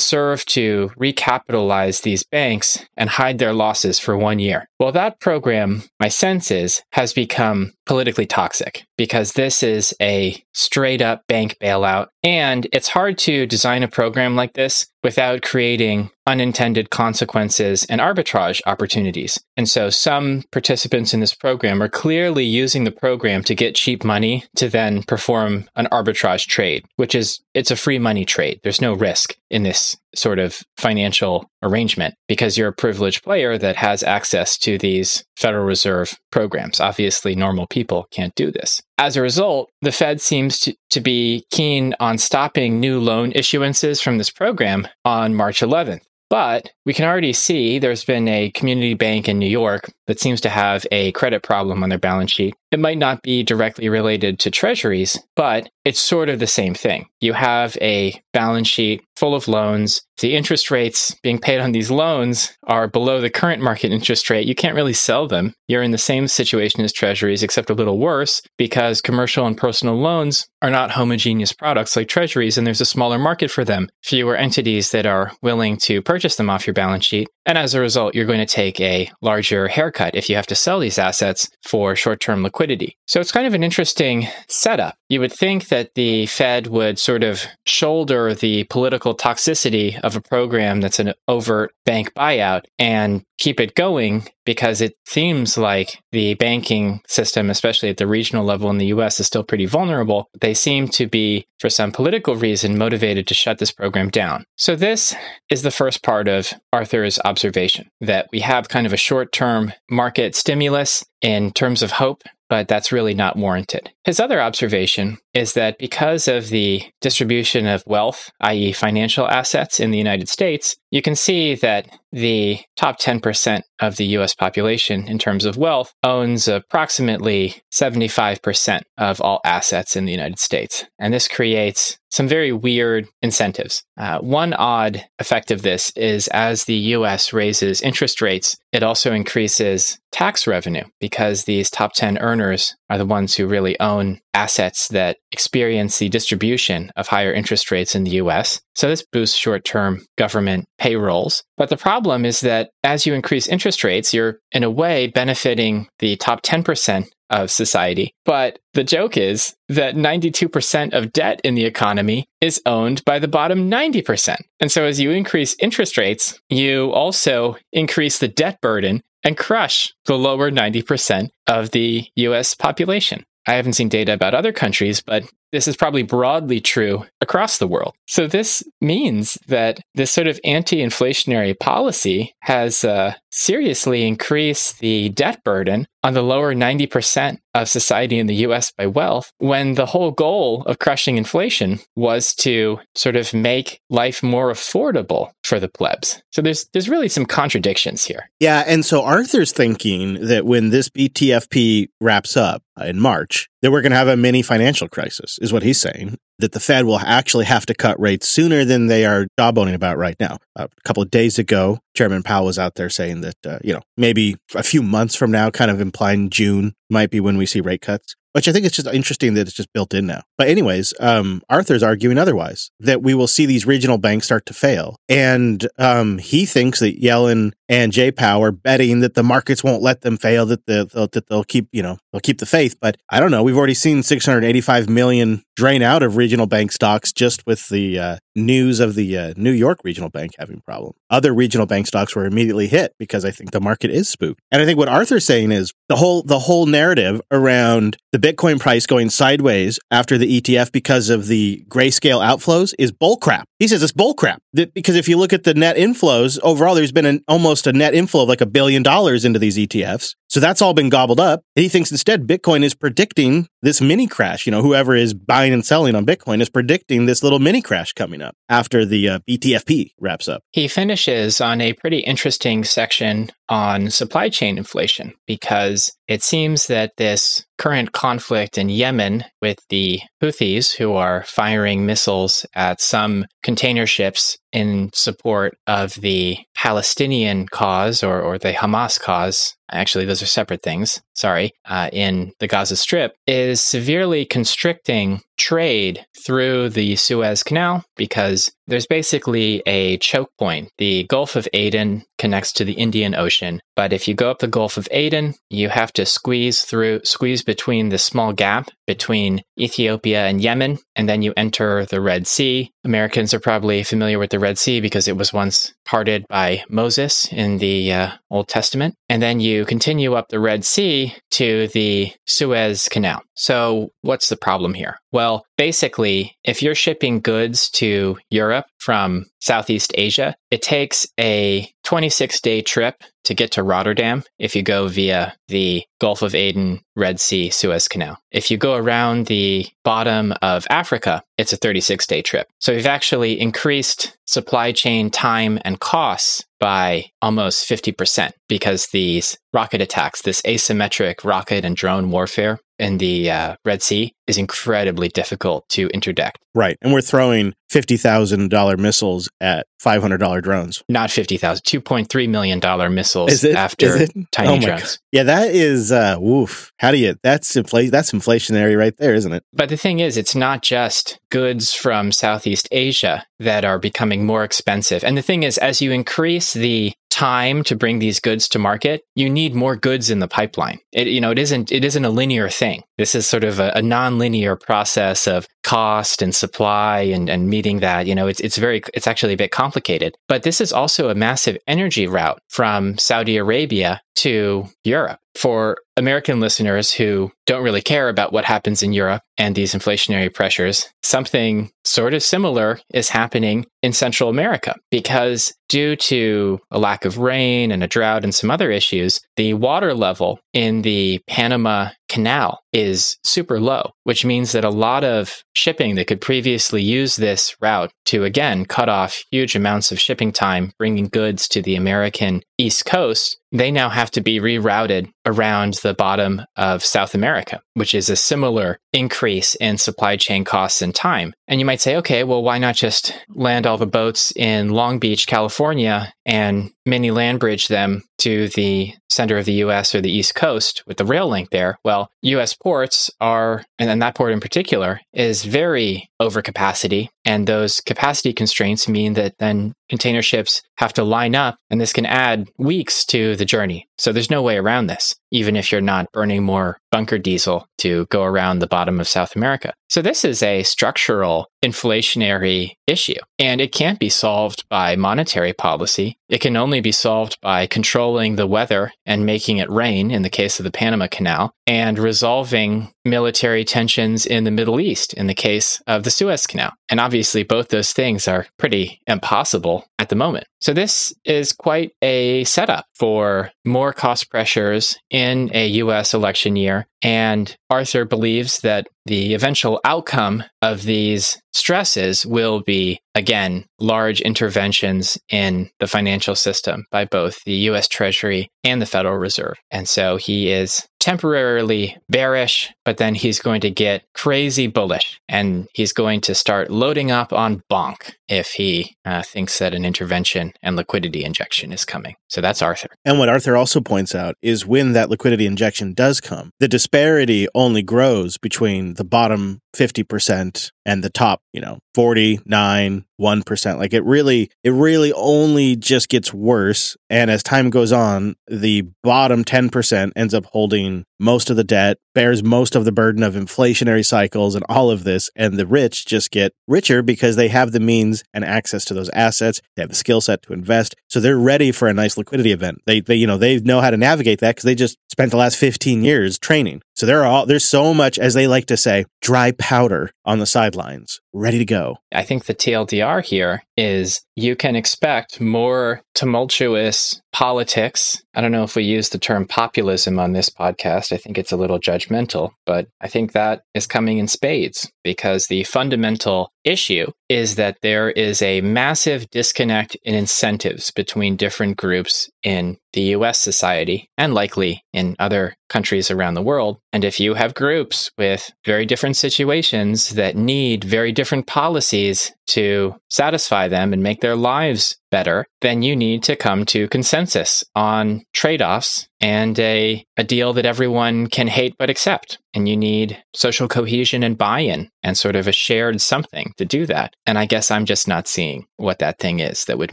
serve 0.00 0.44
to 0.46 0.90
recapitalize 0.98 2.02
these 2.02 2.24
banks 2.24 2.84
and 2.96 3.10
hide 3.10 3.38
their 3.38 3.52
losses 3.52 3.98
for 3.98 4.16
one 4.16 4.38
year. 4.38 4.68
Well, 4.80 4.92
that 4.92 5.20
program, 5.20 5.84
my 6.00 6.08
sense 6.08 6.50
is, 6.50 6.82
has 6.92 7.12
become 7.12 7.73
politically 7.86 8.26
toxic 8.26 8.84
because 8.96 9.32
this 9.32 9.62
is 9.62 9.94
a 10.00 10.42
straight 10.52 11.02
up 11.02 11.26
bank 11.26 11.56
bailout. 11.60 12.08
And 12.22 12.66
it's 12.72 12.88
hard 12.88 13.18
to 13.18 13.46
design 13.46 13.82
a 13.82 13.88
program 13.88 14.36
like 14.36 14.54
this 14.54 14.86
without 15.02 15.42
creating 15.42 16.10
unintended 16.26 16.88
consequences 16.88 17.84
and 17.90 18.00
arbitrage 18.00 18.62
opportunities. 18.66 19.38
And 19.56 19.68
so 19.68 19.90
some 19.90 20.44
participants 20.50 21.12
in 21.12 21.20
this 21.20 21.34
program 21.34 21.82
are 21.82 21.88
clearly 21.88 22.44
using 22.44 22.84
the 22.84 22.90
program 22.90 23.44
to 23.44 23.54
get 23.54 23.74
cheap 23.74 24.02
money 24.02 24.44
to 24.56 24.70
then 24.70 25.02
perform 25.02 25.68
an 25.76 25.86
arbitrage 25.92 26.46
trade, 26.46 26.86
which 26.96 27.14
is 27.14 27.40
it's 27.52 27.70
a 27.70 27.76
free 27.76 27.98
money 27.98 28.24
trade. 28.24 28.60
There's 28.62 28.80
no 28.80 28.94
risk 28.94 29.36
in 29.50 29.62
this 29.62 29.96
sort 30.18 30.38
of 30.38 30.62
financial 30.76 31.48
arrangement 31.62 32.14
because 32.28 32.56
you're 32.56 32.68
a 32.68 32.72
privileged 32.72 33.22
player 33.22 33.58
that 33.58 33.76
has 33.76 34.02
access 34.02 34.56
to 34.58 34.78
these 34.78 35.24
Federal 35.36 35.64
Reserve 35.64 36.18
programs. 36.30 36.80
Obviously, 36.80 37.34
normal 37.34 37.66
people 37.66 38.06
can't 38.10 38.34
do 38.34 38.50
this. 38.50 38.82
As 38.98 39.16
a 39.16 39.22
result, 39.22 39.70
the 39.82 39.92
Fed 39.92 40.20
seems 40.20 40.60
to, 40.60 40.74
to 40.90 41.00
be 41.00 41.44
keen 41.50 41.94
on 42.00 42.18
stopping 42.18 42.80
new 42.80 43.00
loan 43.00 43.32
issuances 43.32 44.02
from 44.02 44.18
this 44.18 44.30
program 44.30 44.86
on 45.04 45.34
March 45.34 45.60
11th. 45.60 46.02
But 46.30 46.70
we 46.84 46.94
can 46.94 47.04
already 47.04 47.32
see 47.32 47.78
there's 47.78 48.04
been 48.04 48.26
a 48.26 48.50
community 48.50 48.94
bank 48.94 49.28
in 49.28 49.38
New 49.38 49.48
York 49.48 49.92
that 50.06 50.20
seems 50.20 50.40
to 50.42 50.48
have 50.48 50.86
a 50.92 51.12
credit 51.12 51.42
problem 51.42 51.82
on 51.82 51.88
their 51.88 51.98
balance 51.98 52.32
sheet. 52.32 52.54
It 52.70 52.80
might 52.80 52.98
not 52.98 53.22
be 53.22 53.44
directly 53.44 53.88
related 53.88 54.40
to 54.40 54.50
treasuries, 54.50 55.16
but 55.36 55.68
it's 55.84 56.00
sort 56.00 56.28
of 56.28 56.40
the 56.40 56.46
same 56.46 56.74
thing. 56.74 57.06
You 57.20 57.32
have 57.34 57.78
a 57.80 58.20
balance 58.32 58.66
sheet 58.66 59.02
full 59.16 59.34
of 59.34 59.46
loans. 59.46 60.02
The 60.20 60.34
interest 60.34 60.72
rates 60.72 61.14
being 61.22 61.38
paid 61.38 61.60
on 61.60 61.70
these 61.70 61.90
loans 61.90 62.56
are 62.64 62.88
below 62.88 63.20
the 63.20 63.30
current 63.30 63.62
market 63.62 63.92
interest 63.92 64.28
rate. 64.28 64.48
You 64.48 64.56
can't 64.56 64.74
really 64.74 64.92
sell 64.92 65.28
them. 65.28 65.54
You're 65.68 65.84
in 65.84 65.92
the 65.92 65.98
same 65.98 66.26
situation 66.26 66.82
as 66.82 66.92
treasuries, 66.92 67.44
except 67.44 67.70
a 67.70 67.74
little 67.74 67.98
worse 67.98 68.42
because 68.58 69.00
commercial 69.00 69.46
and 69.46 69.56
personal 69.56 69.96
loans 69.96 70.48
are 70.60 70.70
not 70.70 70.90
homogeneous 70.90 71.52
products 71.52 71.94
like 71.94 72.08
treasuries, 72.08 72.58
and 72.58 72.66
there's 72.66 72.80
a 72.80 72.86
smaller 72.86 73.18
market 73.18 73.50
for 73.50 73.64
them, 73.64 73.88
fewer 74.02 74.34
entities 74.34 74.90
that 74.90 75.06
are 75.06 75.32
willing 75.42 75.76
to 75.76 76.02
purchase 76.02 76.36
them 76.36 76.50
off 76.50 76.66
your 76.66 76.74
balance 76.74 77.04
sheet. 77.04 77.28
And 77.46 77.58
as 77.58 77.74
a 77.74 77.80
result, 77.80 78.14
you're 78.14 78.24
going 78.24 78.38
to 78.38 78.46
take 78.46 78.80
a 78.80 79.10
larger 79.20 79.68
haircut 79.68 79.93
if 80.00 80.28
you 80.28 80.36
have 80.36 80.46
to 80.48 80.54
sell 80.54 80.80
these 80.80 80.98
assets 80.98 81.48
for 81.62 81.96
short 81.96 82.20
term 82.20 82.42
liquidity. 82.42 82.96
So 83.06 83.20
it's 83.20 83.32
kind 83.32 83.46
of 83.46 83.54
an 83.54 83.62
interesting 83.62 84.28
setup. 84.48 84.96
You 85.08 85.20
would 85.20 85.32
think 85.32 85.68
that 85.68 85.94
the 85.94 86.26
Fed 86.26 86.66
would 86.68 86.98
sort 86.98 87.22
of 87.22 87.44
shoulder 87.66 88.34
the 88.34 88.64
political 88.64 89.16
toxicity 89.16 89.98
of 90.00 90.16
a 90.16 90.20
program 90.20 90.80
that's 90.80 90.98
an 90.98 91.14
overt 91.28 91.72
bank 91.84 92.12
buyout 92.14 92.64
and 92.78 93.24
keep 93.44 93.60
it 93.60 93.74
going 93.74 94.26
because 94.46 94.80
it 94.80 94.96
seems 95.04 95.58
like 95.58 96.00
the 96.12 96.32
banking 96.34 97.02
system, 97.06 97.50
especially 97.50 97.90
at 97.90 97.98
the 97.98 98.06
regional 98.06 98.42
level 98.42 98.70
in 98.70 98.78
the 98.78 98.86
US, 98.86 99.20
is 99.20 99.26
still 99.26 99.44
pretty 99.44 99.66
vulnerable. 99.66 100.30
They 100.40 100.54
seem 100.54 100.88
to 100.88 101.06
be, 101.06 101.46
for 101.60 101.68
some 101.68 101.92
political 101.92 102.36
reason, 102.36 102.78
motivated 102.78 103.26
to 103.26 103.34
shut 103.34 103.58
this 103.58 103.70
program 103.70 104.08
down. 104.08 104.46
So, 104.56 104.74
this 104.74 105.14
is 105.50 105.60
the 105.60 105.70
first 105.70 106.02
part 106.02 106.26
of 106.26 106.54
Arthur's 106.72 107.18
observation 107.22 107.90
that 108.00 108.28
we 108.32 108.40
have 108.40 108.70
kind 108.70 108.86
of 108.86 108.94
a 108.94 109.04
short 109.08 109.30
term 109.30 109.74
market 109.90 110.34
stimulus 110.34 111.04
in 111.20 111.52
terms 111.52 111.82
of 111.82 111.90
hope 111.92 112.22
but 112.48 112.68
that's 112.68 112.92
really 112.92 113.14
not 113.14 113.36
warranted. 113.36 113.90
His 114.04 114.20
other 114.20 114.40
observation 114.40 115.18
is 115.32 115.54
that 115.54 115.78
because 115.78 116.28
of 116.28 116.48
the 116.48 116.82
distribution 117.00 117.66
of 117.66 117.82
wealth, 117.86 118.30
i.e., 118.40 118.72
financial 118.72 119.26
assets 119.28 119.80
in 119.80 119.90
the 119.90 119.98
United 119.98 120.28
States, 120.28 120.76
you 120.94 121.02
can 121.02 121.16
see 121.16 121.56
that 121.56 121.88
the 122.12 122.60
top 122.76 123.00
10% 123.00 123.62
of 123.80 123.96
the 123.96 124.06
US 124.18 124.32
population 124.32 125.08
in 125.08 125.18
terms 125.18 125.44
of 125.44 125.56
wealth 125.56 125.92
owns 126.04 126.46
approximately 126.46 127.56
75% 127.74 128.82
of 128.96 129.20
all 129.20 129.40
assets 129.44 129.96
in 129.96 130.04
the 130.04 130.12
United 130.12 130.38
States. 130.38 130.84
And 131.00 131.12
this 131.12 131.26
creates 131.26 131.98
some 132.12 132.28
very 132.28 132.52
weird 132.52 133.08
incentives. 133.22 133.82
Uh, 133.96 134.20
one 134.20 134.52
odd 134.52 135.04
effect 135.18 135.50
of 135.50 135.62
this 135.62 135.90
is 135.96 136.28
as 136.28 136.62
the 136.62 136.94
US 136.94 137.32
raises 137.32 137.82
interest 137.82 138.22
rates, 138.22 138.56
it 138.70 138.84
also 138.84 139.12
increases 139.12 139.98
tax 140.12 140.46
revenue 140.46 140.84
because 141.00 141.42
these 141.42 141.70
top 141.70 141.92
10 141.94 142.18
earners 142.18 142.76
are 142.88 142.98
the 142.98 143.04
ones 143.04 143.34
who 143.34 143.48
really 143.48 143.78
own 143.80 144.20
assets 144.34 144.88
that 144.88 145.18
experience 145.32 145.98
the 145.98 146.08
distribution 146.08 146.90
of 146.96 147.08
higher 147.08 147.32
interest 147.32 147.70
rates 147.70 147.94
in 147.94 148.04
the 148.04 148.12
US. 148.22 148.60
So 148.74 148.88
this 148.88 149.04
boosts 149.12 149.36
short 149.36 149.64
term 149.64 150.04
government 150.18 150.66
payrolls. 150.78 151.42
But 151.56 151.70
the 151.70 151.76
problem 151.76 152.24
is 152.24 152.40
that 152.40 152.70
as 152.82 153.06
you 153.06 153.14
increase 153.14 153.46
interest 153.46 153.84
rates, 153.84 154.12
you're 154.12 154.38
in 154.52 154.64
a 154.64 154.70
way 154.70 155.06
benefiting 155.06 155.88
the 156.00 156.16
top 156.16 156.42
10% 156.42 157.06
of 157.30 157.50
society. 157.50 158.12
But 158.24 158.58
the 158.74 158.84
joke 158.84 159.16
is 159.16 159.54
that 159.68 159.96
92% 159.96 160.92
of 160.92 161.12
debt 161.12 161.40
in 161.42 161.54
the 161.54 161.64
economy 161.64 162.26
is 162.40 162.60
owned 162.66 163.04
by 163.04 163.18
the 163.18 163.28
bottom 163.28 163.70
90%. 163.70 164.36
And 164.60 164.70
so 164.70 164.84
as 164.84 165.00
you 165.00 165.10
increase 165.10 165.56
interest 165.58 165.96
rates, 165.96 166.38
you 166.48 166.92
also 166.92 167.56
increase 167.72 168.18
the 168.18 168.28
debt 168.28 168.60
burden 168.60 169.02
and 169.24 169.38
crush 169.38 169.94
the 170.04 170.18
lower 170.18 170.50
90% 170.50 171.30
of 171.46 171.70
the 171.70 172.06
US 172.16 172.54
population. 172.54 173.24
I 173.46 173.54
haven't 173.54 173.74
seen 173.74 173.88
data 173.88 174.12
about 174.12 174.34
other 174.34 174.52
countries, 174.52 175.00
but 175.00 175.30
this 175.52 175.68
is 175.68 175.76
probably 175.76 176.02
broadly 176.02 176.60
true 176.60 177.04
across 177.20 177.58
the 177.58 177.68
world. 177.68 177.94
So, 178.06 178.26
this 178.26 178.62
means 178.80 179.38
that 179.48 179.80
this 179.94 180.10
sort 180.10 180.26
of 180.26 180.40
anti 180.44 180.78
inflationary 180.78 181.58
policy 181.58 182.34
has 182.40 182.84
uh, 182.84 183.14
seriously 183.34 184.06
increase 184.06 184.72
the 184.72 185.08
debt 185.10 185.42
burden 185.44 185.86
on 186.04 186.14
the 186.14 186.22
lower 186.22 186.54
90% 186.54 187.38
of 187.54 187.68
society 187.68 188.18
in 188.18 188.26
the 188.26 188.34
US 188.46 188.70
by 188.70 188.86
wealth, 188.86 189.32
when 189.38 189.74
the 189.74 189.86
whole 189.86 190.10
goal 190.10 190.62
of 190.64 190.78
crushing 190.78 191.16
inflation 191.16 191.80
was 191.96 192.34
to 192.36 192.78
sort 192.94 193.16
of 193.16 193.32
make 193.32 193.80
life 193.88 194.22
more 194.22 194.52
affordable 194.52 195.30
for 195.42 195.58
the 195.58 195.68
plebs. 195.68 196.22
So, 196.30 196.42
there's, 196.42 196.66
there's 196.72 196.88
really 196.88 197.08
some 197.08 197.24
contradictions 197.24 198.04
here. 198.04 198.28
Yeah. 198.38 198.64
And 198.66 198.84
so, 198.84 199.02
Arthur's 199.02 199.52
thinking 199.52 200.26
that 200.26 200.44
when 200.44 200.70
this 200.70 200.88
BTFP 200.90 201.88
wraps 202.00 202.36
up 202.36 202.62
in 202.80 203.00
March, 203.00 203.48
that 203.62 203.70
we're 203.70 203.80
going 203.80 203.92
to 203.92 203.96
have 203.96 204.08
a 204.08 204.16
mini 204.16 204.42
financial 204.42 204.88
crisis, 204.88 205.38
is 205.40 205.52
what 205.52 205.62
he's 205.62 205.80
saying. 205.80 206.18
That 206.40 206.52
the 206.52 206.60
Fed 206.60 206.84
will 206.84 206.98
actually 206.98 207.44
have 207.44 207.64
to 207.66 207.74
cut 207.74 207.98
rates 208.00 208.28
sooner 208.28 208.64
than 208.64 208.88
they 208.88 209.06
are 209.06 209.26
jawboning 209.38 209.74
about 209.74 209.96
right 209.96 210.16
now. 210.18 210.38
a 210.56 210.68
couple 210.84 211.02
of 211.02 211.10
days 211.10 211.38
ago, 211.38 211.78
Chairman 211.96 212.24
Powell 212.24 212.46
was 212.46 212.58
out 212.58 212.74
there 212.74 212.90
saying 212.90 213.20
that, 213.24 213.46
uh, 213.46 213.58
you 213.64 213.72
know, 213.72 213.82
maybe 213.96 214.36
a 214.54 214.62
few 214.62 214.82
months 214.82 215.14
from 215.14 215.30
now, 215.30 215.50
kind 215.50 215.70
of 215.70 215.80
implying 215.80 216.30
June 216.30 216.74
might 216.90 217.10
be 217.10 217.20
when 217.20 217.36
we 217.36 217.46
see 217.46 217.60
rate 217.60 217.80
cuts 217.80 218.14
which 218.34 218.48
I 218.48 218.52
think 218.52 218.66
it's 218.66 218.74
just 218.74 218.88
interesting 218.88 219.34
that 219.34 219.42
it's 219.42 219.52
just 219.52 219.72
built 219.72 219.94
in 219.94 220.06
now. 220.06 220.22
But 220.36 220.48
anyways, 220.48 220.92
um, 220.98 221.40
Arthur's 221.48 221.84
arguing 221.84 222.18
otherwise 222.18 222.72
that 222.80 223.00
we 223.00 223.14
will 223.14 223.28
see 223.28 223.46
these 223.46 223.64
regional 223.64 223.96
banks 223.96 224.26
start 224.26 224.44
to 224.46 224.54
fail, 224.54 224.96
and 225.08 225.66
um, 225.78 226.18
he 226.18 226.44
thinks 226.44 226.80
that 226.80 227.00
Yellen 227.00 227.52
and 227.68 227.92
Jay 227.92 228.10
Powell 228.10 228.42
are 228.42 228.52
betting 228.52 229.00
that 229.00 229.14
the 229.14 229.22
markets 229.22 229.62
won't 229.62 229.82
let 229.82 230.00
them 230.00 230.16
fail, 230.16 230.46
that 230.46 230.66
the, 230.66 231.08
that 231.12 231.28
they'll 231.28 231.44
keep 231.44 231.68
you 231.72 231.82
know 231.82 231.96
they'll 232.12 232.20
keep 232.20 232.38
the 232.38 232.46
faith. 232.46 232.76
But 232.80 232.96
I 233.08 233.20
don't 233.20 233.30
know. 233.30 233.44
We've 233.44 233.56
already 233.56 233.74
seen 233.74 234.02
685 234.02 234.88
million 234.88 235.44
drain 235.56 235.82
out 235.82 236.02
of 236.02 236.16
regional 236.16 236.46
bank 236.46 236.72
stocks 236.72 237.12
just 237.12 237.46
with 237.46 237.68
the 237.68 237.98
uh, 237.98 238.16
news 238.34 238.80
of 238.80 238.94
the 238.94 239.16
uh, 239.16 239.34
New 239.36 239.52
York 239.52 239.78
regional 239.84 240.10
bank 240.10 240.32
having 240.38 240.60
problem. 240.60 240.94
Other 241.10 241.32
regional 241.32 241.66
bank 241.66 241.86
stocks 241.86 242.16
were 242.16 242.24
immediately 242.24 242.66
hit 242.66 242.94
because 242.98 243.24
I 243.24 243.30
think 243.30 243.52
the 243.52 243.60
market 243.60 243.90
is 243.90 244.08
spooked. 244.08 244.40
And 244.50 244.60
I 244.60 244.64
think 244.64 244.78
what 244.78 244.88
Arthur's 244.88 245.24
saying 245.24 245.52
is 245.52 245.72
the 245.88 245.96
whole 245.96 246.22
the 246.22 246.40
whole 246.40 246.66
narrative 246.66 247.20
around 247.30 247.96
the 248.12 248.18
Bitcoin 248.18 248.58
price 248.58 248.86
going 248.86 249.10
sideways 249.10 249.78
after 249.90 250.18
the 250.18 250.40
ETF 250.40 250.72
because 250.72 251.08
of 251.08 251.26
the 251.26 251.64
grayscale 251.68 252.20
outflows 252.20 252.74
is 252.78 252.90
bullcrap. 252.90 253.44
He 253.58 253.68
says 253.68 253.82
it's 253.82 253.92
bullcrap 253.92 254.38
because 254.52 254.96
if 254.96 255.08
you 255.08 255.16
look 255.16 255.32
at 255.32 255.44
the 255.44 255.54
net 255.54 255.76
inflows 255.76 256.38
overall, 256.42 256.74
there's 256.74 256.92
been 256.92 257.06
an 257.06 257.22
almost 257.28 257.66
a 257.66 257.72
net 257.72 257.94
inflow 257.94 258.22
of 258.22 258.28
like 258.28 258.40
a 258.40 258.46
billion 258.46 258.82
dollars 258.82 259.24
into 259.24 259.38
these 259.38 259.56
ETFs. 259.56 260.14
So 260.34 260.40
that's 260.40 260.60
all 260.60 260.74
been 260.74 260.88
gobbled 260.88 261.20
up. 261.20 261.44
And 261.54 261.62
he 261.62 261.68
thinks 261.68 261.92
instead 261.92 262.26
Bitcoin 262.26 262.64
is 262.64 262.74
predicting 262.74 263.46
this 263.62 263.80
mini 263.80 264.08
crash. 264.08 264.46
You 264.46 264.50
know, 264.50 264.62
whoever 264.62 264.96
is 264.96 265.14
buying 265.14 265.52
and 265.52 265.64
selling 265.64 265.94
on 265.94 266.04
Bitcoin 266.04 266.42
is 266.42 266.50
predicting 266.50 267.06
this 267.06 267.22
little 267.22 267.38
mini 267.38 267.62
crash 267.62 267.92
coming 267.92 268.20
up 268.20 268.34
after 268.48 268.84
the 268.84 269.10
uh, 269.10 269.18
BTFP 269.30 269.92
wraps 270.00 270.26
up. 270.26 270.42
He 270.50 270.66
finishes 270.66 271.40
on 271.40 271.60
a 271.60 271.72
pretty 271.74 271.98
interesting 271.98 272.64
section 272.64 273.30
on 273.48 273.90
supply 273.90 274.28
chain 274.28 274.58
inflation 274.58 275.14
because 275.24 275.96
it 276.08 276.22
seems 276.22 276.66
that 276.66 276.92
this 276.96 277.44
current 277.56 277.92
conflict 277.92 278.58
in 278.58 278.68
Yemen 278.68 279.24
with 279.40 279.58
the 279.68 280.00
Houthis, 280.22 280.76
who 280.76 280.94
are 280.94 281.24
firing 281.24 281.86
missiles 281.86 282.44
at 282.54 282.80
some 282.80 283.26
container 283.42 283.86
ships 283.86 284.36
in 284.52 284.90
support 284.92 285.56
of 285.66 285.94
the 285.94 286.38
Palestinian 286.54 287.46
cause 287.46 288.02
or, 288.02 288.20
or 288.20 288.38
the 288.38 288.52
Hamas 288.52 289.00
cause, 289.00 289.54
actually, 289.70 290.04
those 290.04 290.22
are 290.22 290.26
separate 290.26 290.62
things, 290.62 291.00
sorry, 291.14 291.52
uh, 291.66 291.90
in 291.92 292.32
the 292.38 292.48
Gaza 292.48 292.76
Strip, 292.76 293.12
is 293.26 293.62
severely 293.62 294.24
constricting 294.24 295.20
trade 295.36 296.04
through 296.24 296.70
the 296.70 296.96
Suez 296.96 297.42
Canal 297.42 297.84
because 297.96 298.52
there's 298.66 298.86
basically 298.86 299.62
a 299.66 299.98
choke 299.98 300.30
point. 300.38 300.70
The 300.78 301.04
Gulf 301.04 301.36
of 301.36 301.48
Aden 301.52 302.04
connects 302.18 302.52
to 302.54 302.64
the 302.64 302.72
Indian 302.72 303.14
Ocean, 303.14 303.60
but 303.76 303.92
if 303.92 304.08
you 304.08 304.14
go 304.14 304.30
up 304.30 304.38
the 304.38 304.46
Gulf 304.46 304.76
of 304.76 304.88
Aden, 304.90 305.34
you 305.50 305.68
have 305.68 305.92
to 305.94 306.06
squeeze 306.06 306.62
through, 306.62 307.00
squeeze 307.04 307.42
between 307.42 307.90
the 307.90 307.98
small 307.98 308.32
gap 308.32 308.70
between 308.86 309.42
Ethiopia 309.58 310.26
and 310.26 310.40
Yemen, 310.40 310.78
and 310.96 311.08
then 311.08 311.22
you 311.22 311.32
enter 311.36 311.84
the 311.86 312.00
Red 312.00 312.26
Sea. 312.26 312.70
Americans 312.84 313.34
are 313.34 313.40
probably 313.40 313.82
familiar 313.82 314.18
with 314.18 314.30
the 314.30 314.38
Red 314.38 314.58
Sea 314.58 314.80
because 314.80 315.08
it 315.08 315.16
was 315.16 315.32
once 315.32 315.72
parted 315.84 316.26
by 316.28 316.62
Moses 316.68 317.30
in 317.32 317.58
the 317.58 317.92
uh, 317.92 318.10
Old 318.30 318.48
Testament. 318.48 318.94
And 319.08 319.22
then 319.22 319.40
you 319.40 319.64
continue 319.64 320.14
up 320.14 320.28
the 320.28 320.40
Red 320.40 320.64
Sea 320.64 321.14
to 321.32 321.68
the 321.68 322.12
Suez 322.26 322.88
Canal. 322.88 323.22
So, 323.34 323.90
what's 324.02 324.28
the 324.28 324.36
problem 324.36 324.74
here? 324.74 324.96
Well, 325.12 325.23
basically, 325.56 326.36
if 326.44 326.62
you're 326.62 326.74
shipping 326.74 327.20
goods 327.20 327.70
to 327.72 328.18
Europe 328.30 328.66
from 328.78 329.26
Southeast 329.40 329.92
Asia, 329.94 330.34
it 330.50 330.62
takes 330.62 331.06
a 331.18 331.68
26 331.84 332.40
day 332.40 332.62
trip 332.62 332.96
to 333.24 333.34
get 333.34 333.52
to 333.52 333.62
Rotterdam 333.62 334.22
if 334.38 334.54
you 334.54 334.62
go 334.62 334.88
via 334.88 335.34
the 335.48 335.84
Gulf 336.00 336.22
of 336.22 336.34
Aden, 336.34 336.80
Red 336.96 337.20
Sea, 337.20 337.50
Suez 337.50 337.88
Canal. 337.88 338.18
If 338.30 338.50
you 338.50 338.56
go 338.56 338.74
around 338.74 339.26
the 339.26 339.66
bottom 339.82 340.34
of 340.42 340.66
Africa, 340.70 341.22
it's 341.38 341.52
a 341.52 341.56
36 341.56 342.06
day 342.06 342.22
trip. 342.22 342.46
So 342.60 342.74
we've 342.74 342.86
actually 342.86 343.40
increased 343.40 344.16
supply 344.26 344.72
chain 344.72 345.10
time 345.10 345.58
and 345.64 345.80
costs 345.80 346.44
by 346.60 347.06
almost 347.20 347.68
50% 347.68 348.32
because 348.48 348.88
these 348.88 349.36
rocket 349.52 349.80
attacks, 349.80 350.22
this 350.22 350.40
asymmetric 350.42 351.24
rocket 351.24 351.64
and 351.64 351.76
drone 351.76 352.10
warfare 352.10 352.58
in 352.78 352.98
the 352.98 353.30
uh, 353.30 353.56
Red 353.64 353.82
Sea 353.82 354.13
is 354.26 354.38
incredibly 354.38 355.08
difficult 355.08 355.68
to 355.70 355.88
interdict. 355.88 356.38
Right. 356.54 356.78
And 356.82 356.92
we're 356.92 357.00
throwing 357.00 357.52
$50,000 357.72 358.78
missiles 358.78 359.28
at 359.40 359.66
$500 359.82 360.42
drones. 360.42 360.82
Not 360.88 361.10
50,000, 361.10 361.62
$2.3 361.64 362.28
million 362.28 362.94
missiles 362.94 363.44
after 363.44 364.06
tiny 364.30 364.48
oh 364.48 364.60
drones. 364.60 364.82
God. 364.82 364.98
Yeah, 365.10 365.22
that 365.24 365.50
is, 365.50 365.90
uh, 365.90 366.16
woof. 366.20 366.72
How 366.78 366.92
do 366.92 366.98
you, 366.98 367.16
that's, 367.22 367.54
infl- 367.56 367.90
that's 367.90 368.12
inflationary 368.12 368.78
right 368.78 368.96
there, 368.96 369.14
isn't 369.14 369.32
it? 369.32 369.42
But 369.52 369.68
the 369.68 369.76
thing 369.76 369.98
is, 369.98 370.16
it's 370.16 370.36
not 370.36 370.62
just 370.62 371.18
goods 371.30 371.74
from 371.74 372.12
Southeast 372.12 372.68
Asia 372.70 373.26
that 373.40 373.64
are 373.64 373.80
becoming 373.80 374.24
more 374.24 374.44
expensive. 374.44 375.02
And 375.02 375.16
the 375.16 375.22
thing 375.22 375.42
is, 375.42 375.58
as 375.58 375.82
you 375.82 375.90
increase 375.90 376.52
the 376.52 376.92
time 377.14 377.62
to 377.62 377.76
bring 377.76 378.00
these 378.00 378.18
goods 378.18 378.48
to 378.48 378.58
market, 378.58 379.02
you 379.14 379.30
need 379.30 379.54
more 379.54 379.76
goods 379.76 380.10
in 380.10 380.18
the 380.18 380.26
pipeline. 380.26 380.80
It, 380.92 381.06
you 381.06 381.20
know, 381.20 381.30
it 381.30 381.38
isn't 381.38 381.70
it 381.70 381.84
isn't 381.84 382.04
a 382.04 382.10
linear 382.10 382.48
thing. 382.48 382.82
This 382.96 383.14
is 383.14 383.26
sort 383.26 383.44
of 383.44 383.58
a, 383.58 383.72
a 383.74 383.82
non-linear 383.82 384.56
process 384.56 385.26
of 385.26 385.48
cost 385.62 386.22
and 386.22 386.34
supply 386.34 387.00
and, 387.00 387.28
and 387.28 387.48
meeting 387.48 387.80
that. 387.80 388.06
You 388.06 388.14
know, 388.14 388.26
it's 388.26 388.40
it's 388.40 388.56
very 388.56 388.82
it's 388.94 389.06
actually 389.06 389.32
a 389.32 389.38
bit 389.38 389.50
complicated. 389.50 390.14
But 390.28 390.42
this 390.42 390.60
is 390.60 390.72
also 390.72 391.08
a 391.08 391.14
massive 391.14 391.58
energy 391.66 392.06
route 392.06 392.40
from 392.48 392.96
Saudi 392.98 393.36
Arabia 393.36 394.00
to 394.16 394.66
Europe. 394.84 395.18
For 395.34 395.78
American 395.96 396.40
listeners 396.40 396.92
who 396.92 397.30
don't 397.46 397.62
really 397.62 397.82
care 397.82 398.08
about 398.08 398.32
what 398.32 398.44
happens 398.44 398.82
in 398.82 398.92
Europe 398.92 399.22
and 399.38 399.54
these 399.54 399.74
inflationary 399.74 400.32
pressures, 400.32 400.88
something 401.02 401.70
sort 401.84 402.14
of 402.14 402.22
similar 402.22 402.80
is 402.92 403.08
happening 403.08 403.66
in 403.82 403.92
Central 403.92 404.30
America 404.30 404.74
because 404.90 405.52
due 405.68 405.96
to 405.96 406.58
a 406.70 406.78
lack 406.78 407.04
of 407.04 407.18
rain 407.18 407.70
and 407.70 407.82
a 407.82 407.88
drought 407.88 408.24
and 408.24 408.34
some 408.34 408.50
other 408.50 408.70
issues, 408.70 409.20
the 409.36 409.54
water 409.54 409.92
level 409.94 410.38
in 410.52 410.82
the 410.82 411.20
Panama 411.28 411.88
Canal 412.08 412.60
is 412.72 413.16
super 413.24 413.60
low, 413.60 413.90
which 414.04 414.24
means 414.24 414.52
that 414.52 414.64
a 414.64 414.70
lot 414.70 415.04
of 415.04 415.42
shipping 415.54 415.96
that 415.96 416.06
could 416.06 416.20
previously 416.20 416.82
use 416.82 417.16
this 417.16 417.56
route 417.60 417.90
to 418.06 418.24
again 418.24 418.64
cut 418.64 418.88
off 418.88 419.24
huge 419.30 419.56
amounts 419.56 419.90
of 419.90 420.00
shipping 420.00 420.32
time 420.32 420.72
bringing 420.78 421.08
goods 421.08 421.48
to 421.48 421.60
the 421.60 421.76
American 421.76 422.42
East 422.58 422.84
Coast 422.86 423.38
they 423.54 423.70
now 423.70 423.88
have 423.88 424.10
to 424.10 424.20
be 424.20 424.40
rerouted 424.40 425.08
around 425.24 425.74
the 425.84 425.94
bottom 425.94 426.42
of 426.56 426.84
South 426.84 427.14
America, 427.14 427.62
which 427.74 427.94
is 427.94 428.08
a 428.08 428.16
similar 428.16 428.80
increase 428.92 429.54
in 429.56 429.78
supply 429.78 430.16
chain 430.16 430.42
costs 430.42 430.82
and 430.82 430.94
time. 430.94 431.32
And 431.46 431.60
you 431.60 431.66
might 431.66 431.80
say, 431.80 431.94
okay, 431.96 432.24
well, 432.24 432.42
why 432.42 432.58
not 432.58 432.74
just 432.74 433.14
land 433.28 433.66
all 433.66 433.78
the 433.78 433.86
boats 433.86 434.32
in 434.34 434.70
Long 434.70 434.98
Beach, 434.98 435.28
California, 435.28 436.12
and 436.26 436.72
mini 436.86 437.10
land 437.10 437.40
bridge 437.40 437.68
them 437.68 438.02
to 438.18 438.48
the 438.48 438.94
center 439.10 439.36
of 439.36 439.44
the 439.44 439.54
US 439.64 439.94
or 439.94 440.00
the 440.00 440.10
East 440.10 440.34
Coast 440.34 440.82
with 440.86 440.96
the 440.96 441.04
rail 441.04 441.28
link 441.28 441.50
there? 441.50 441.78
Well, 441.84 442.10
US 442.22 442.54
ports 442.54 443.10
are, 443.20 443.64
and 443.78 443.88
then 443.88 443.98
that 444.00 444.14
port 444.14 444.32
in 444.32 444.40
particular, 444.40 445.00
is 445.12 445.44
very 445.44 446.08
over 446.20 446.42
capacity. 446.42 447.10
And 447.24 447.46
those 447.46 447.80
capacity 447.80 448.32
constraints 448.32 448.88
mean 448.88 449.14
that 449.14 449.38
then 449.38 449.74
container 449.88 450.22
ships 450.22 450.62
have 450.78 450.92
to 450.94 451.04
line 451.04 451.34
up, 451.34 451.56
and 451.70 451.80
this 451.80 451.92
can 451.92 452.06
add 452.06 452.48
weeks 452.58 453.04
to 453.06 453.36
the 453.36 453.44
journey. 453.44 453.86
So 453.98 454.12
there's 454.12 454.30
no 454.30 454.42
way 454.42 454.56
around 454.56 454.86
this, 454.86 455.14
even 455.30 455.56
if 455.56 455.70
you're 455.70 455.80
not 455.80 456.10
burning 456.12 456.42
more 456.42 456.78
bunker 456.94 457.18
diesel 457.18 457.66
to 457.76 458.06
go 458.06 458.22
around 458.22 458.60
the 458.60 458.68
bottom 458.68 459.00
of 459.00 459.08
South 459.08 459.34
America. 459.34 459.74
So 459.88 460.00
this 460.00 460.24
is 460.24 460.44
a 460.44 460.62
structural 460.62 461.48
inflationary 461.60 462.76
issue, 462.86 463.18
and 463.36 463.60
it 463.60 463.72
can't 463.72 463.98
be 463.98 464.08
solved 464.08 464.64
by 464.68 464.94
monetary 464.94 465.52
policy. 465.52 466.16
It 466.28 466.40
can 466.40 466.56
only 466.56 466.80
be 466.80 466.92
solved 466.92 467.36
by 467.40 467.66
controlling 467.66 468.36
the 468.36 468.46
weather 468.46 468.92
and 469.04 469.26
making 469.26 469.56
it 469.56 469.68
rain 469.70 470.12
in 470.12 470.22
the 470.22 470.30
case 470.30 470.60
of 470.60 470.64
the 470.64 470.70
Panama 470.70 471.08
Canal, 471.08 471.52
and 471.66 471.98
resolving 471.98 472.92
military 473.04 473.64
tensions 473.64 474.26
in 474.26 474.44
the 474.44 474.50
Middle 474.50 474.80
East 474.80 475.14
in 475.14 475.26
the 475.26 475.34
case 475.34 475.82
of 475.86 476.04
the 476.04 476.10
Suez 476.10 476.46
Canal. 476.46 476.72
And 476.88 477.00
obviously, 477.00 477.42
both 477.42 477.68
those 477.68 477.92
things 477.92 478.26
are 478.28 478.46
pretty 478.58 479.00
impossible 479.06 479.86
at 479.98 480.08
the 480.08 480.16
moment. 480.16 480.46
So, 480.60 480.72
this 480.72 481.14
is 481.24 481.52
quite 481.52 481.92
a 482.02 482.44
setup 482.44 482.86
for 482.94 483.50
more 483.64 483.92
cost 483.92 484.30
pressures 484.30 484.96
in 485.10 485.50
a 485.54 485.66
US 485.68 486.14
election 486.14 486.56
year. 486.56 486.86
And 487.02 487.54
Arthur 487.68 488.04
believes 488.04 488.60
that 488.60 488.88
the 489.06 489.34
eventual 489.34 489.80
outcome 489.84 490.44
of 490.62 490.82
these 490.82 491.40
stresses 491.52 492.26
will 492.26 492.60
be, 492.60 493.00
again, 493.14 493.64
large 493.78 494.20
interventions 494.20 495.18
in 495.28 495.70
the 495.78 495.86
financial 495.86 496.34
system 496.34 496.84
by 496.90 497.04
both 497.04 497.42
the 497.44 497.54
US 497.70 497.86
Treasury 497.86 498.50
and 498.64 498.80
the 498.80 498.86
Federal 498.86 499.16
Reserve. 499.16 499.56
And 499.70 499.88
so 499.88 500.16
he 500.16 500.50
is 500.50 500.86
temporarily 501.00 501.96
bearish, 502.08 502.72
but 502.84 502.96
then 502.96 503.14
he's 503.14 503.38
going 503.38 503.60
to 503.60 503.70
get 503.70 504.04
crazy 504.14 504.66
bullish 504.66 505.20
and 505.28 505.68
he's 505.74 505.92
going 505.92 506.22
to 506.22 506.34
start 506.34 506.70
loading 506.70 507.10
up 507.10 507.32
on 507.32 507.62
bonk 507.70 508.14
if 508.28 508.52
he 508.52 508.96
uh, 509.04 509.22
thinks 509.22 509.58
that 509.58 509.74
an 509.74 509.84
intervention 509.84 510.52
and 510.62 510.76
liquidity 510.76 511.24
injection 511.24 511.72
is 511.72 511.84
coming. 511.84 512.14
So 512.28 512.40
that's 512.40 512.62
Arthur. 512.62 512.88
And 513.04 513.18
what 513.18 513.28
Arthur 513.28 513.56
also 513.56 513.80
points 513.80 514.14
out 514.14 514.36
is 514.42 514.66
when 514.66 514.92
that 514.92 515.10
liquidity 515.10 515.46
injection 515.46 515.94
does 515.94 516.20
come, 516.20 516.50
the 516.60 516.68
disparity 516.68 517.46
only 517.54 517.82
grows 517.82 518.38
between 518.38 518.94
the 518.94 519.04
bottom 519.04 519.60
50% 519.74 520.70
and 520.86 521.02
the 521.02 521.10
top, 521.10 521.40
you 521.52 521.60
know, 521.60 521.78
49, 521.94 523.04
1%. 523.20 523.78
Like 523.78 523.94
it 523.94 524.04
really, 524.04 524.50
it 524.62 524.70
really 524.70 525.12
only 525.12 525.76
just 525.76 526.08
gets 526.08 526.34
worse. 526.34 526.96
And 527.08 527.30
as 527.30 527.42
time 527.42 527.70
goes 527.70 527.92
on, 527.92 528.34
the 528.48 528.82
bottom 529.02 529.44
10% 529.44 530.12
ends 530.16 530.34
up 530.34 530.46
holding 530.46 531.04
most 531.18 531.48
of 531.48 531.56
the 531.56 531.64
debt, 531.64 531.98
bears 532.14 532.42
most 532.42 532.74
of 532.74 532.84
the 532.84 532.92
burden 532.92 533.22
of 533.22 533.34
inflationary 533.34 534.04
cycles 534.04 534.54
and 534.54 534.64
all 534.68 534.90
of 534.90 535.04
this. 535.04 535.30
And 535.36 535.58
the 535.58 535.66
rich 535.66 536.06
just 536.06 536.30
get 536.30 536.52
richer 536.66 537.02
because 537.02 537.36
they 537.36 537.48
have 537.48 537.72
the 537.72 537.80
means 537.80 538.24
and 538.34 538.44
access 538.44 538.84
to 538.86 538.94
those 538.94 539.10
assets. 539.10 539.60
They 539.76 539.82
have 539.82 539.90
the 539.90 539.94
skill 539.96 540.20
set 540.20 540.42
to 540.42 540.52
invest. 540.52 540.94
So 541.08 541.20
they're 541.20 541.38
ready 541.38 541.72
for 541.72 541.88
a 541.88 541.94
nice 541.94 542.18
liquidity 542.18 542.52
event. 542.52 542.82
They, 542.86 543.00
they, 543.00 543.14
you 543.14 543.26
know, 543.26 543.38
they 543.38 543.58
know 543.60 543.80
how 543.80 543.90
to 543.90 543.96
navigate 543.96 544.40
that 544.40 544.56
because 544.56 544.64
they 544.64 544.74
just 544.74 544.98
spent 545.10 545.30
the 545.30 545.36
last 545.36 545.56
15 545.56 546.04
years 546.04 546.38
training. 546.38 546.82
So 547.04 547.06
there 547.06 547.20
are 547.20 547.26
all, 547.26 547.44
there's 547.44 547.66
so 547.66 547.92
much, 547.92 548.18
as 548.18 548.32
they 548.32 548.46
like 548.46 548.64
to 548.68 548.78
say, 548.78 549.04
dry 549.20 549.50
powder 549.50 550.10
on 550.24 550.38
the 550.38 550.46
sidelines, 550.46 551.20
ready 551.32 551.58
to 551.58 551.64
go. 551.64 551.98
I 552.12 552.22
think 552.22 552.44
the 552.44 552.54
TLDR 552.54 553.24
here 553.24 553.62
is 553.76 554.22
you 554.36 554.56
can 554.56 554.76
expect 554.76 555.40
more 555.40 556.02
tumultuous 556.14 557.20
politics. 557.32 558.22
I 558.34 558.40
don't 558.40 558.52
know 558.52 558.62
if 558.62 558.76
we 558.76 558.84
use 558.84 559.08
the 559.08 559.18
term 559.18 559.46
populism 559.46 560.18
on 560.18 560.32
this 560.32 560.48
podcast. 560.48 561.12
I 561.12 561.16
think 561.16 561.36
it's 561.36 561.52
a 561.52 561.56
little 561.56 561.80
judgmental, 561.80 562.52
but 562.64 562.86
I 563.00 563.08
think 563.08 563.32
that 563.32 563.62
is 563.74 563.86
coming 563.86 564.18
in 564.18 564.28
spades 564.28 564.90
because 565.02 565.46
the 565.46 565.64
fundamental 565.64 566.52
issue 566.64 567.10
is 567.28 567.56
that 567.56 567.78
there 567.82 568.10
is 568.10 568.40
a 568.40 568.60
massive 568.60 569.28
disconnect 569.30 569.96
in 570.02 570.14
incentives 570.14 570.90
between 570.92 571.36
different 571.36 571.76
groups 571.76 572.30
in 572.42 572.78
the 572.92 573.02
US 573.16 573.38
society 573.38 574.08
and 574.16 574.32
likely 574.32 574.82
in 574.92 575.16
other 575.18 575.56
countries 575.68 576.10
around 576.10 576.34
the 576.34 576.42
world. 576.42 576.78
And 576.92 577.04
if 577.04 577.18
you 577.18 577.34
have 577.34 577.54
groups 577.54 578.10
with 578.16 578.52
very 578.64 578.86
different 578.86 579.16
situations 579.16 580.10
that 580.14 580.36
need 580.36 580.84
very 580.84 581.12
different 581.12 581.46
policies 581.46 582.32
to 582.48 582.94
satisfy 583.10 583.68
them 583.68 583.92
and 583.92 584.02
make 584.02 584.20
their 584.20 584.36
lives 584.36 584.96
better, 585.14 585.46
then 585.60 585.80
you 585.80 585.94
need 585.94 586.24
to 586.24 586.34
come 586.34 586.64
to 586.64 586.88
consensus 586.88 587.62
on 587.76 588.24
trade 588.32 588.60
offs 588.60 589.06
and 589.24 589.58
a, 589.58 590.04
a 590.18 590.24
deal 590.24 590.52
that 590.52 590.66
everyone 590.66 591.28
can 591.28 591.46
hate 591.46 591.76
but 591.78 591.88
accept. 591.88 592.38
And 592.52 592.68
you 592.68 592.76
need 592.76 593.22
social 593.34 593.68
cohesion 593.68 594.22
and 594.22 594.36
buy 594.36 594.60
in 594.60 594.90
and 595.02 595.16
sort 595.16 595.34
of 595.34 595.48
a 595.48 595.52
shared 595.52 596.00
something 596.02 596.52
to 596.58 596.66
do 596.66 596.84
that. 596.86 597.14
And 597.24 597.38
I 597.38 597.46
guess 597.46 597.70
I'm 597.70 597.86
just 597.86 598.06
not 598.06 598.28
seeing 598.28 598.66
what 598.76 598.98
that 598.98 599.18
thing 599.18 599.40
is 599.40 599.64
that 599.64 599.78
would 599.78 599.92